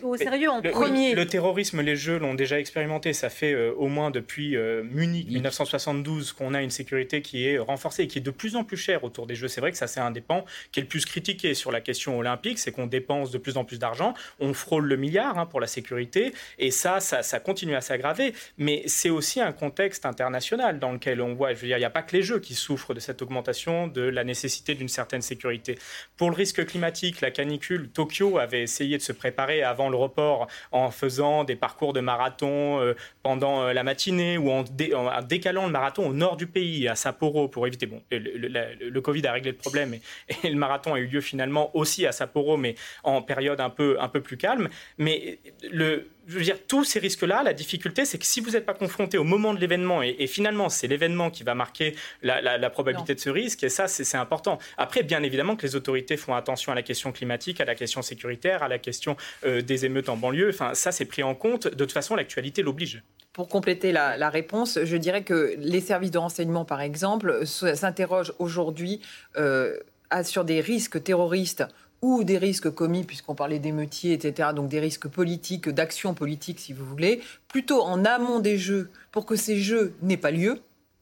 au, 0.03 0.17
sérieux 0.17 0.49
en 0.49 0.61
premier. 0.61 1.15
le 1.15 1.25
terrorisme, 1.25 1.81
les 1.81 1.95
jeux 1.95 2.19
l'ont 2.19 2.35
déjà 2.35 2.59
expérimenté. 2.59 3.13
Ça 3.13 3.29
fait 3.29 3.53
euh, 3.53 3.73
au 3.75 3.87
moins 3.87 4.11
depuis 4.11 4.55
euh, 4.55 4.83
Munich 4.83 5.27
1972 5.27 6.33
qu'on 6.33 6.53
a 6.53 6.61
une 6.61 6.69
sécurité 6.69 7.21
qui 7.21 7.47
est 7.47 7.57
renforcée, 7.57 8.03
et 8.03 8.07
qui 8.07 8.19
est 8.19 8.21
de 8.21 8.31
plus 8.31 8.55
en 8.55 8.63
plus 8.63 8.77
chère 8.77 9.03
autour 9.03 9.25
des 9.25 9.35
jeux. 9.35 9.47
C'est 9.47 9.61
vrai 9.61 9.71
que 9.71 9.77
ça 9.77 9.87
c'est 9.87 9.99
un 9.99 10.11
des 10.11 10.21
pans 10.21 10.45
qui 10.71 10.79
est 10.79 10.83
le 10.83 10.89
plus 10.89 11.05
critiqué 11.05 11.53
sur 11.55 11.71
la 11.71 11.81
question 11.81 12.17
olympique, 12.17 12.59
c'est 12.59 12.71
qu'on 12.71 12.87
dépense 12.87 13.31
de 13.31 13.37
plus 13.39 13.57
en 13.57 13.65
plus 13.65 13.79
d'argent, 13.79 14.13
on 14.39 14.53
frôle 14.53 14.85
le 14.85 14.97
milliard 14.97 15.39
hein, 15.39 15.45
pour 15.45 15.59
la 15.59 15.67
sécurité, 15.67 16.33
et 16.59 16.69
ça, 16.69 16.99
ça, 16.99 17.23
ça 17.23 17.39
continue 17.39 17.75
à 17.75 17.81
s'aggraver. 17.81 18.12
Mais 18.57 18.83
c'est 18.87 19.09
aussi 19.09 19.41
un 19.41 19.51
contexte 19.51 20.05
international 20.05 20.79
dans 20.79 20.91
lequel 20.91 21.21
on 21.21 21.33
voit, 21.33 21.53
je 21.53 21.59
veux 21.59 21.67
dire, 21.67 21.77
il 21.77 21.81
n'y 21.81 21.85
a 21.85 21.89
pas 21.89 22.01
que 22.03 22.15
les 22.15 22.23
jeux 22.23 22.39
qui 22.39 22.55
souffrent 22.55 22.93
de 22.93 22.99
cette 22.99 23.21
augmentation 23.21 23.87
de 23.87 24.01
la 24.01 24.23
nécessité 24.23 24.75
d'une 24.75 24.89
certaine 24.89 25.21
sécurité. 25.21 25.77
Pour 26.17 26.29
le 26.29 26.35
risque 26.35 26.65
climatique, 26.65 27.21
la 27.21 27.31
canicule, 27.31 27.89
Tokyo 27.89 28.37
avait 28.37 28.61
essayé 28.61 28.97
de 28.97 29.01
se 29.01 29.11
préparer 29.11 29.63
avant 29.63 29.89
le 29.89 29.97
report 29.97 30.47
en 30.71 30.91
faisant 30.91 31.43
des 31.43 31.55
parcours 31.55 31.93
de 31.93 31.99
marathon 31.99 32.79
euh, 32.79 32.93
pendant 33.21 33.63
euh, 33.63 33.73
la 33.73 33.83
matinée 33.83 34.37
ou 34.37 34.49
en, 34.49 34.63
décalant 35.21 35.65
le 35.65 35.71
marathon 35.71 36.07
au 36.07 36.13
nord 36.13 36.37
du 36.37 36.47
pays, 36.47 36.87
à 36.87 36.95
Sapporo, 36.95 37.47
pour 37.47 37.67
éviter. 37.67 37.85
Bon, 37.85 38.01
le, 38.11 38.99
Covid 38.99 39.27
a 39.27 39.33
réglé 39.33 39.51
le 39.51 39.57
problème 39.57 39.93
et, 39.93 40.01
et, 40.43 40.49
le 40.49 40.55
marathon 40.55 40.93
a 40.93 40.99
eu 40.99 41.07
lieu 41.07 41.21
finalement 41.21 41.75
aussi 41.75 42.05
à 42.05 42.11
Sapporo, 42.11 42.57
mais 42.57 42.75
en 43.03 43.21
période 43.21 43.59
un 43.59 43.69
peu, 43.69 43.97
un 43.99 44.07
peu 44.07 44.21
plus 44.21 44.37
calme. 44.37 44.69
Mais 44.97 45.39
le, 45.71 46.07
je 46.27 46.37
veux 46.37 46.43
dire, 46.43 46.57
tous 46.67 46.83
ces 46.83 46.99
risques-là, 46.99 47.43
la 47.43 47.53
difficulté, 47.53 48.05
c'est 48.05 48.17
que 48.17 48.25
si 48.25 48.39
vous 48.39 48.51
n'êtes 48.51 48.65
pas 48.65 48.73
confronté 48.73 49.17
au 49.17 49.23
moment 49.23 49.53
de 49.53 49.59
l'événement, 49.59 50.01
et, 50.01 50.27
finalement, 50.27 50.69
c'est 50.69 50.87
l'événement 50.87 51.29
qui 51.29 51.43
va 51.43 51.55
marquer 51.55 51.95
la, 52.21 52.69
probabilité 52.69 53.13
de 53.15 53.19
ce 53.19 53.29
risque, 53.29 53.63
et 53.63 53.69
ça, 53.69 53.87
c'est 53.87 54.17
important. 54.17 54.57
Après, 54.77 55.03
bien 55.03 55.21
évidemment 55.23 55.55
que 55.55 55.65
les 55.65 55.75
autorités 55.75 56.17
font 56.17 56.33
attention 56.33 56.71
à 56.71 56.75
la 56.75 56.81
question 56.81 57.11
climatique, 57.11 57.59
à 57.61 57.65
la 57.65 57.75
question 57.75 58.01
sécuritaire, 58.01 58.63
à 58.63 58.67
la 58.67 58.79
question 58.79 59.17
euh, 59.45 59.61
des 59.61 59.85
émeutes 59.85 60.09
en 60.09 60.17
banlieue. 60.17 60.49
Enfin, 60.49 60.73
ça, 60.73 60.91
c'est 60.91 61.05
pris 61.05 61.23
en 61.23 61.35
compte. 61.35 61.67
De 61.67 61.75
toute 61.75 61.91
façon, 61.91 62.15
l'actualité 62.15 62.61
l'oblige. 62.61 63.03
Pour 63.33 63.49
compléter 63.49 63.91
la, 63.91 64.29
réponse, 64.29 64.79
je 64.83 64.95
dirais 64.95 65.23
que 65.23 65.55
les 65.57 65.81
services 65.81 66.11
de 66.11 66.19
renseignement, 66.19 66.65
par 66.65 66.81
exemple, 66.81 67.45
s'interrogent 67.45 68.33
aujourd'hui 68.37 69.01
euh, 69.37 69.77
sur 70.23 70.45
des 70.45 70.61
risques 70.61 71.01
terroristes 71.03 71.63
ou 72.03 72.25
des 72.25 72.37
risques 72.37 72.69
commis, 72.69 73.05
puisqu'on 73.05 73.33
parlait 73.33 73.59
d'émeutiers, 73.59 74.11
etc., 74.11 74.49
donc 74.53 74.67
des 74.67 74.81
risques 74.81 75.07
politiques, 75.07 75.69
d'action 75.69 76.13
politique, 76.13 76.59
si 76.59 76.73
vous 76.73 76.85
voulez, 76.85 77.21
plutôt 77.47 77.81
en 77.81 78.03
amont 78.03 78.39
des 78.39 78.57
jeux, 78.57 78.91
pour 79.11 79.25
que 79.25 79.37
ces 79.37 79.57
jeux 79.57 79.95
n'aient 80.01 80.17
pas 80.17 80.31
lieu, 80.31 80.59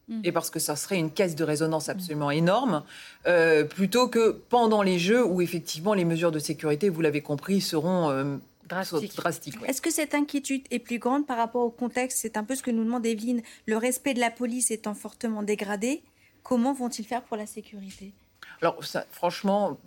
mm. 0.08 0.22
et 0.24 0.32
parce 0.32 0.52
que 0.52 0.60
ça 0.60 0.76
serait 0.76 0.99
une 0.99 1.10
caisse 1.10 1.36
de 1.36 1.43
résonance 1.43 1.89
absolument 1.89 2.30
énorme, 2.30 2.84
euh, 3.26 3.64
plutôt 3.64 4.10
que 4.10 4.30
pendant 4.49 4.84
les 4.84 4.99
jeux, 4.99 5.26
où 5.26 5.41
effectivement 5.41 5.95
les 5.95 6.06
mesures 6.06 6.32
de 6.32 6.38
sécurité, 6.38 6.88
vous 6.88 7.02
l'avez 7.02 7.22
compris, 7.22 7.62
seront... 7.62 8.12
Euh, 8.12 8.38
drastiques. 8.70 9.58
Est-ce 9.68 9.82
que 9.82 9.91
cette 9.91 10.14
inquiétude 10.14 10.64
est 10.72 10.80
plus 10.80 10.99
grande 10.99 11.26
par 11.26 11.38
rapport 11.38 11.64
au 11.64 11.72
contexte? 11.72 12.20
C'est 12.22 12.38
un 12.38 12.43
peu 12.45 12.56
ce 12.56 12.64
que 12.64 12.72
nous 12.72 12.86
demande 12.86 13.06
Evelyne. 13.06 13.41
Le 13.66 13.76
respect 13.76 14.14
de 14.14 14.22
la 14.22 14.32
police 14.32 14.72
étant 14.72 14.93
fortement 14.93 15.43
dégradé, 15.43 16.04
comment 16.41 16.74
vont-ils 16.74 17.04
faire 17.04 17.24
pour 17.24 17.36
la 17.36 17.47
sécurité? 17.47 18.14
Alors, 18.62 18.86
ça, 18.86 19.06
franchement, 19.12 19.78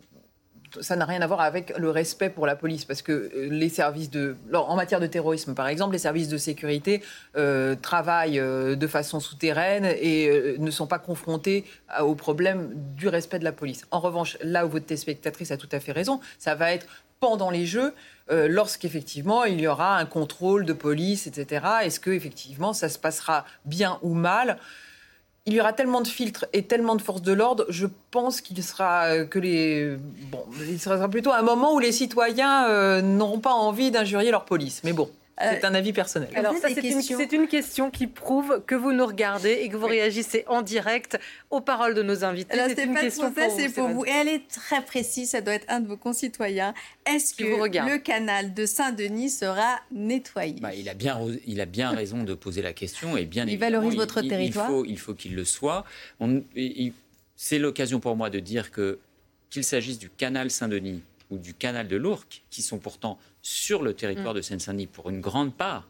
ça 0.80 0.96
n'a 0.96 1.04
rien 1.04 1.22
à 1.22 1.26
voir 1.26 1.40
avec 1.40 1.76
le 1.78 1.90
respect 1.90 2.30
pour 2.30 2.46
la 2.46 2.56
police, 2.56 2.84
parce 2.84 3.02
que 3.02 3.12
euh, 3.12 3.48
les 3.50 3.68
services 3.68 4.10
de, 4.10 4.36
en 4.52 4.76
matière 4.76 5.00
de 5.00 5.06
terrorisme, 5.06 5.54
par 5.54 5.68
exemple, 5.68 5.92
les 5.92 5.98
services 5.98 6.28
de 6.28 6.38
sécurité 6.38 7.02
euh, 7.36 7.74
travaillent 7.80 8.40
euh, 8.40 8.76
de 8.76 8.86
façon 8.86 9.20
souterraine 9.20 9.84
et 9.84 10.56
ne 10.58 10.70
sont 10.70 10.86
pas 10.86 10.98
confrontés 10.98 11.64
au 12.00 12.14
problème 12.14 12.70
du 12.96 13.08
respect 13.08 13.38
de 13.38 13.44
la 13.44 13.52
police. 13.52 13.86
En 13.90 14.00
revanche, 14.00 14.36
là 14.42 14.66
où 14.66 14.68
votre 14.68 14.86
téléspectatrice 14.86 15.50
a 15.50 15.56
tout 15.56 15.68
à 15.72 15.80
fait 15.80 15.92
raison, 15.92 16.20
ça 16.38 16.54
va 16.54 16.72
être 16.72 16.86
pendant 17.20 17.50
les 17.50 17.64
Jeux, 17.64 17.94
lorsqu'effectivement 18.30 19.44
il 19.44 19.60
y 19.60 19.66
aura 19.66 19.96
un 19.96 20.04
contrôle 20.04 20.64
de 20.64 20.72
police, 20.72 21.26
etc. 21.26 21.64
Est-ce 21.82 22.00
que 22.00 22.10
effectivement 22.10 22.72
ça 22.72 22.88
se 22.88 22.98
passera 22.98 23.44
bien 23.64 23.98
ou 24.02 24.14
mal? 24.14 24.58
Il 25.46 25.52
y 25.52 25.60
aura 25.60 25.72
tellement 25.72 26.00
de 26.00 26.08
filtres 26.08 26.46
et 26.52 26.62
tellement 26.62 26.96
de 26.96 27.02
forces 27.02 27.22
de 27.22 27.32
l'ordre, 27.32 27.66
je 27.68 27.86
pense 28.10 28.40
qu'il 28.40 28.62
sera 28.62 29.04
euh, 29.06 29.24
que 29.26 29.38
les 29.38 29.96
bon, 30.30 30.44
il 30.68 30.80
sera 30.80 31.08
plutôt 31.08 31.32
un 31.32 31.42
moment 31.42 31.74
où 31.74 31.78
les 31.78 31.92
citoyens 31.92 32.68
euh, 32.68 33.02
n'auront 33.02 33.40
pas 33.40 33.52
envie 33.52 33.90
d'injurier 33.90 34.30
leur 34.30 34.46
police. 34.46 34.80
Mais 34.84 34.92
bon. 34.92 35.10
C'est 35.38 35.64
euh, 35.64 35.68
un 35.68 35.74
avis 35.74 35.92
personnel. 35.92 36.28
Alors 36.36 36.54
ça, 36.54 36.68
c'est 36.68 37.32
une, 37.32 37.48
question 37.48 37.90
qui 37.90 38.06
prouve 38.06 38.62
que 38.66 38.76
vous 38.76 38.92
nous 38.92 39.04
regardez 39.04 39.50
et 39.62 39.68
que 39.68 39.76
vous 39.76 39.86
réagissez 39.86 40.44
en 40.46 40.62
direct 40.62 41.18
aux 41.50 41.60
paroles 41.60 41.94
de 41.94 42.02
nos 42.02 42.24
invités. 42.24 42.56
C'est 42.68 42.84
une 42.84 42.94
question 42.94 43.32
pour, 43.32 43.42
c'est 43.56 43.68
pour 43.68 43.88
vous. 43.88 44.04
Et 44.04 44.10
elle 44.10 44.28
est 44.28 44.46
très 44.48 44.84
précise, 44.84 45.30
ça 45.30 45.40
doit 45.40 45.54
être 45.54 45.66
un 45.68 45.80
de 45.80 45.88
vos 45.88 45.96
concitoyens. 45.96 46.72
Est-ce 47.04 47.34
que 47.34 47.42
le 47.42 47.98
canal 47.98 48.54
de 48.54 48.64
Saint-Denis 48.64 49.30
sera 49.30 49.80
nettoyé? 49.90 50.54
Bah, 50.60 50.74
il, 50.74 50.88
a 50.88 50.94
bien, 50.94 51.18
il 51.46 51.60
a 51.60 51.66
bien 51.66 51.90
raison 51.90 52.22
de 52.22 52.34
poser 52.34 52.62
la 52.62 52.72
question. 52.72 53.16
Et 53.16 53.24
bien 53.24 53.44
il 53.46 53.58
valorise 53.58 53.96
votre 53.96 54.20
territoire 54.20 54.70
Il 54.86 54.98
faut 54.98 55.14
qu'il 55.14 55.34
le 55.34 55.44
soit. 55.44 55.84
C'est 57.36 57.58
l'occasion 57.58 57.98
pour 57.98 58.14
moi 58.14 58.30
de 58.30 58.38
dire 58.38 58.70
que 58.70 58.98
qu'il 59.50 59.64
s'agisse 59.64 59.98
du 59.98 60.10
canal 60.10 60.50
Saint-Denis 60.50 61.02
ou 61.30 61.38
du 61.38 61.54
canal 61.54 61.86
de 61.86 61.96
l'Ourcq, 61.96 62.42
qui 62.50 62.62
sont 62.62 62.78
pourtant 62.78 63.18
sur 63.44 63.82
le 63.82 63.94
territoire 63.94 64.34
mm. 64.34 64.38
de 64.38 64.42
Seine-Saint-Denis 64.42 64.88
pour 64.88 65.10
une 65.10 65.20
grande 65.20 65.54
part, 65.54 65.88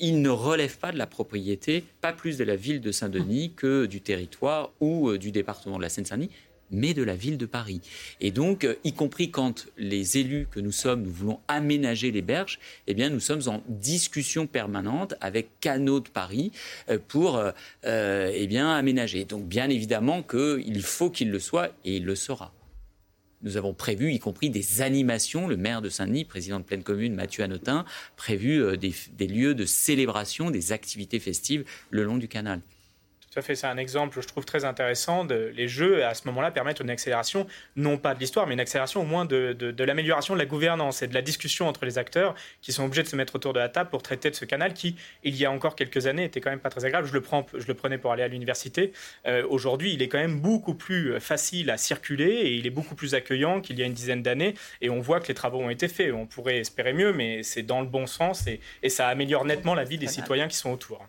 ils 0.00 0.22
ne 0.22 0.30
relèvent 0.30 0.78
pas 0.78 0.92
de 0.92 0.96
la 0.96 1.06
propriété, 1.06 1.84
pas 2.00 2.14
plus 2.14 2.38
de 2.38 2.44
la 2.44 2.56
ville 2.56 2.80
de 2.80 2.92
Saint-Denis 2.92 3.50
mm. 3.50 3.54
que 3.56 3.84
du 3.84 4.00
territoire 4.00 4.70
ou 4.80 5.10
euh, 5.10 5.18
du 5.18 5.32
département 5.32 5.76
de 5.76 5.82
la 5.82 5.90
Seine-Saint-Denis, 5.90 6.30
mais 6.70 6.94
de 6.94 7.02
la 7.02 7.14
ville 7.14 7.38
de 7.38 7.46
Paris. 7.46 7.80
Et 8.20 8.30
donc, 8.30 8.64
euh, 8.64 8.74
y 8.84 8.92
compris 8.92 9.30
quand 9.30 9.66
les 9.76 10.18
élus 10.18 10.46
que 10.50 10.60
nous 10.60 10.72
sommes, 10.72 11.02
nous 11.02 11.10
voulons 11.10 11.40
aménager 11.48 12.10
les 12.10 12.22
berges, 12.22 12.58
eh 12.86 12.94
bien, 12.94 13.10
nous 13.10 13.20
sommes 13.20 13.42
en 13.46 13.62
discussion 13.68 14.46
permanente 14.46 15.14
avec 15.20 15.60
Canaux 15.60 16.00
de 16.00 16.08
Paris 16.08 16.52
euh, 16.88 16.98
pour 17.06 17.36
euh, 17.38 17.52
eh 18.32 18.46
bien, 18.46 18.70
aménager. 18.70 19.24
Donc, 19.24 19.46
bien 19.46 19.68
évidemment 19.68 20.22
qu'il 20.22 20.82
faut 20.82 21.10
qu'il 21.10 21.30
le 21.30 21.38
soit 21.38 21.68
et 21.84 21.96
il 21.96 22.04
le 22.04 22.14
sera. 22.14 22.52
Nous 23.46 23.56
avons 23.56 23.74
prévu, 23.74 24.12
y 24.12 24.18
compris 24.18 24.50
des 24.50 24.82
animations, 24.82 25.46
le 25.46 25.56
maire 25.56 25.80
de 25.80 25.88
Saint-Denis, 25.88 26.24
président 26.24 26.58
de 26.58 26.64
pleine 26.64 26.82
commune, 26.82 27.14
Mathieu 27.14 27.44
Anotin, 27.44 27.84
prévu 28.16 28.76
des, 28.76 28.92
des 29.16 29.28
lieux 29.28 29.54
de 29.54 29.64
célébration, 29.64 30.50
des 30.50 30.72
activités 30.72 31.20
festives 31.20 31.64
le 31.90 32.02
long 32.02 32.18
du 32.18 32.26
canal 32.26 32.60
fait. 33.42 33.54
C'est 33.54 33.66
un 33.66 33.76
exemple, 33.76 34.20
je 34.20 34.26
trouve, 34.26 34.44
très 34.44 34.64
intéressant. 34.64 35.24
De, 35.24 35.52
les 35.54 35.68
jeux, 35.68 36.04
à 36.04 36.14
ce 36.14 36.26
moment-là, 36.26 36.50
permettent 36.50 36.80
une 36.80 36.90
accélération, 36.90 37.46
non 37.76 37.98
pas 37.98 38.14
de 38.14 38.20
l'histoire, 38.20 38.46
mais 38.46 38.54
une 38.54 38.60
accélération 38.60 39.02
au 39.02 39.04
moins 39.04 39.24
de, 39.24 39.74
l'amélioration 39.78 40.34
de 40.34 40.38
la 40.38 40.46
gouvernance 40.46 41.02
et 41.02 41.06
de 41.06 41.14
la 41.14 41.22
discussion 41.22 41.68
entre 41.68 41.84
les 41.84 41.98
acteurs 41.98 42.34
qui 42.60 42.72
sont 42.72 42.84
obligés 42.84 43.02
de 43.02 43.08
se 43.08 43.16
mettre 43.16 43.36
autour 43.36 43.52
de 43.52 43.58
la 43.58 43.68
table 43.68 43.90
pour 43.90 44.02
traiter 44.02 44.30
de 44.30 44.34
ce 44.34 44.44
canal 44.44 44.74
qui, 44.74 44.96
il 45.22 45.36
y 45.36 45.44
a 45.44 45.50
encore 45.50 45.76
quelques 45.76 46.06
années, 46.06 46.24
était 46.24 46.40
quand 46.40 46.50
même 46.50 46.60
pas 46.60 46.70
très 46.70 46.84
agréable. 46.84 47.06
Je 47.06 47.12
le, 47.12 47.20
prends, 47.20 47.46
je 47.54 47.66
le 47.66 47.74
prenais 47.74 47.98
pour 47.98 48.12
aller 48.12 48.22
à 48.22 48.28
l'université. 48.28 48.92
Euh, 49.26 49.46
aujourd'hui, 49.48 49.94
il 49.94 50.02
est 50.02 50.08
quand 50.08 50.18
même 50.18 50.40
beaucoup 50.40 50.74
plus 50.74 51.18
facile 51.20 51.70
à 51.70 51.76
circuler 51.76 52.30
et 52.30 52.54
il 52.54 52.66
est 52.66 52.70
beaucoup 52.70 52.94
plus 52.94 53.14
accueillant 53.14 53.60
qu'il 53.60 53.78
y 53.78 53.82
a 53.82 53.86
une 53.86 53.94
dizaine 53.94 54.22
d'années. 54.22 54.54
Et 54.80 54.90
on 54.90 55.00
voit 55.00 55.20
que 55.20 55.28
les 55.28 55.34
travaux 55.34 55.60
ont 55.60 55.70
été 55.70 55.88
faits. 55.88 56.12
On 56.12 56.26
pourrait 56.26 56.58
espérer 56.58 56.92
mieux, 56.92 57.12
mais 57.12 57.42
c'est 57.42 57.62
dans 57.62 57.80
le 57.80 57.86
bon 57.86 58.06
sens 58.06 58.46
et, 58.46 58.60
et 58.82 58.88
ça 58.88 59.08
améliore 59.08 59.44
nettement 59.44 59.74
la 59.74 59.84
vie 59.84 59.98
des 59.98 60.06
citoyens 60.06 60.48
qui 60.48 60.56
sont 60.56 60.70
autour. 60.70 61.06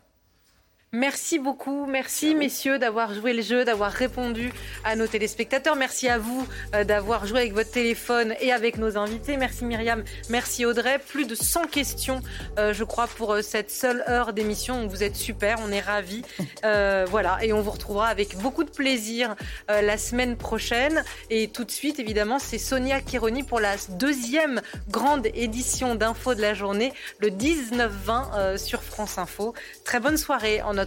Merci 0.98 1.38
beaucoup, 1.38 1.86
merci 1.86 2.34
messieurs 2.34 2.80
d'avoir 2.80 3.14
joué 3.14 3.34
le 3.34 3.44
jeu, 3.44 3.64
d'avoir 3.64 3.92
répondu 3.92 4.52
à 4.84 4.96
nos 4.96 5.06
téléspectateurs. 5.06 5.76
Merci 5.76 6.10
à 6.10 6.18
vous 6.18 6.48
euh, 6.74 6.86
d'avoir 6.86 7.28
joué 7.28 7.42
avec 7.42 7.54
votre 7.54 7.70
téléphone 7.70 8.34
et 8.42 8.52
avec 8.52 8.80
nos 8.80 8.98
invités. 8.98 9.38
Merci 9.38 9.64
Myriam, 9.64 10.04
merci 10.30 10.66
Audrey. 10.66 10.98
Plus 10.98 11.28
de 11.28 11.36
100 11.36 11.68
questions, 11.68 12.22
euh, 12.58 12.74
je 12.74 12.84
crois, 12.84 13.06
pour 13.06 13.34
euh, 13.34 13.44
cette 13.44 13.70
seule 13.70 14.04
heure 14.10 14.34
d'émission. 14.34 14.88
Vous 14.88 15.04
êtes 15.04 15.16
super, 15.16 15.60
on 15.64 15.72
est 15.72 15.82
ravis. 15.82 16.24
voilà, 16.64 17.38
et 17.44 17.54
on 17.54 17.62
vous 17.62 17.72
retrouvera 17.72 18.08
avec 18.08 18.36
beaucoup 18.38 18.64
de 18.64 18.72
plaisir 18.72 19.36
la 19.70 19.98
semaine 20.00 20.36
prochaine. 20.36 21.04
Et 21.30 21.48
tout 21.48 21.64
de 21.64 21.72
suite, 21.72 22.00
évidemment, 22.00 22.40
c'est 22.40 22.58
Sonia 22.58 23.02
Kironi 23.02 23.44
pour 23.44 23.60
la 23.60 23.76
deuxième 23.90 24.62
grande 24.90 25.28
édition 25.36 25.94
d'Info 25.94 26.34
de 26.34 26.42
la 26.42 26.56
journée, 26.56 26.92
le 27.20 27.30
19-20 27.30 28.58
sur 28.58 28.82
France 28.82 29.20
Info. 29.20 29.54
Très 29.86 30.00
bonne 30.00 30.18
soirée 30.18 30.62
en 30.64 30.74
notre 30.74 30.87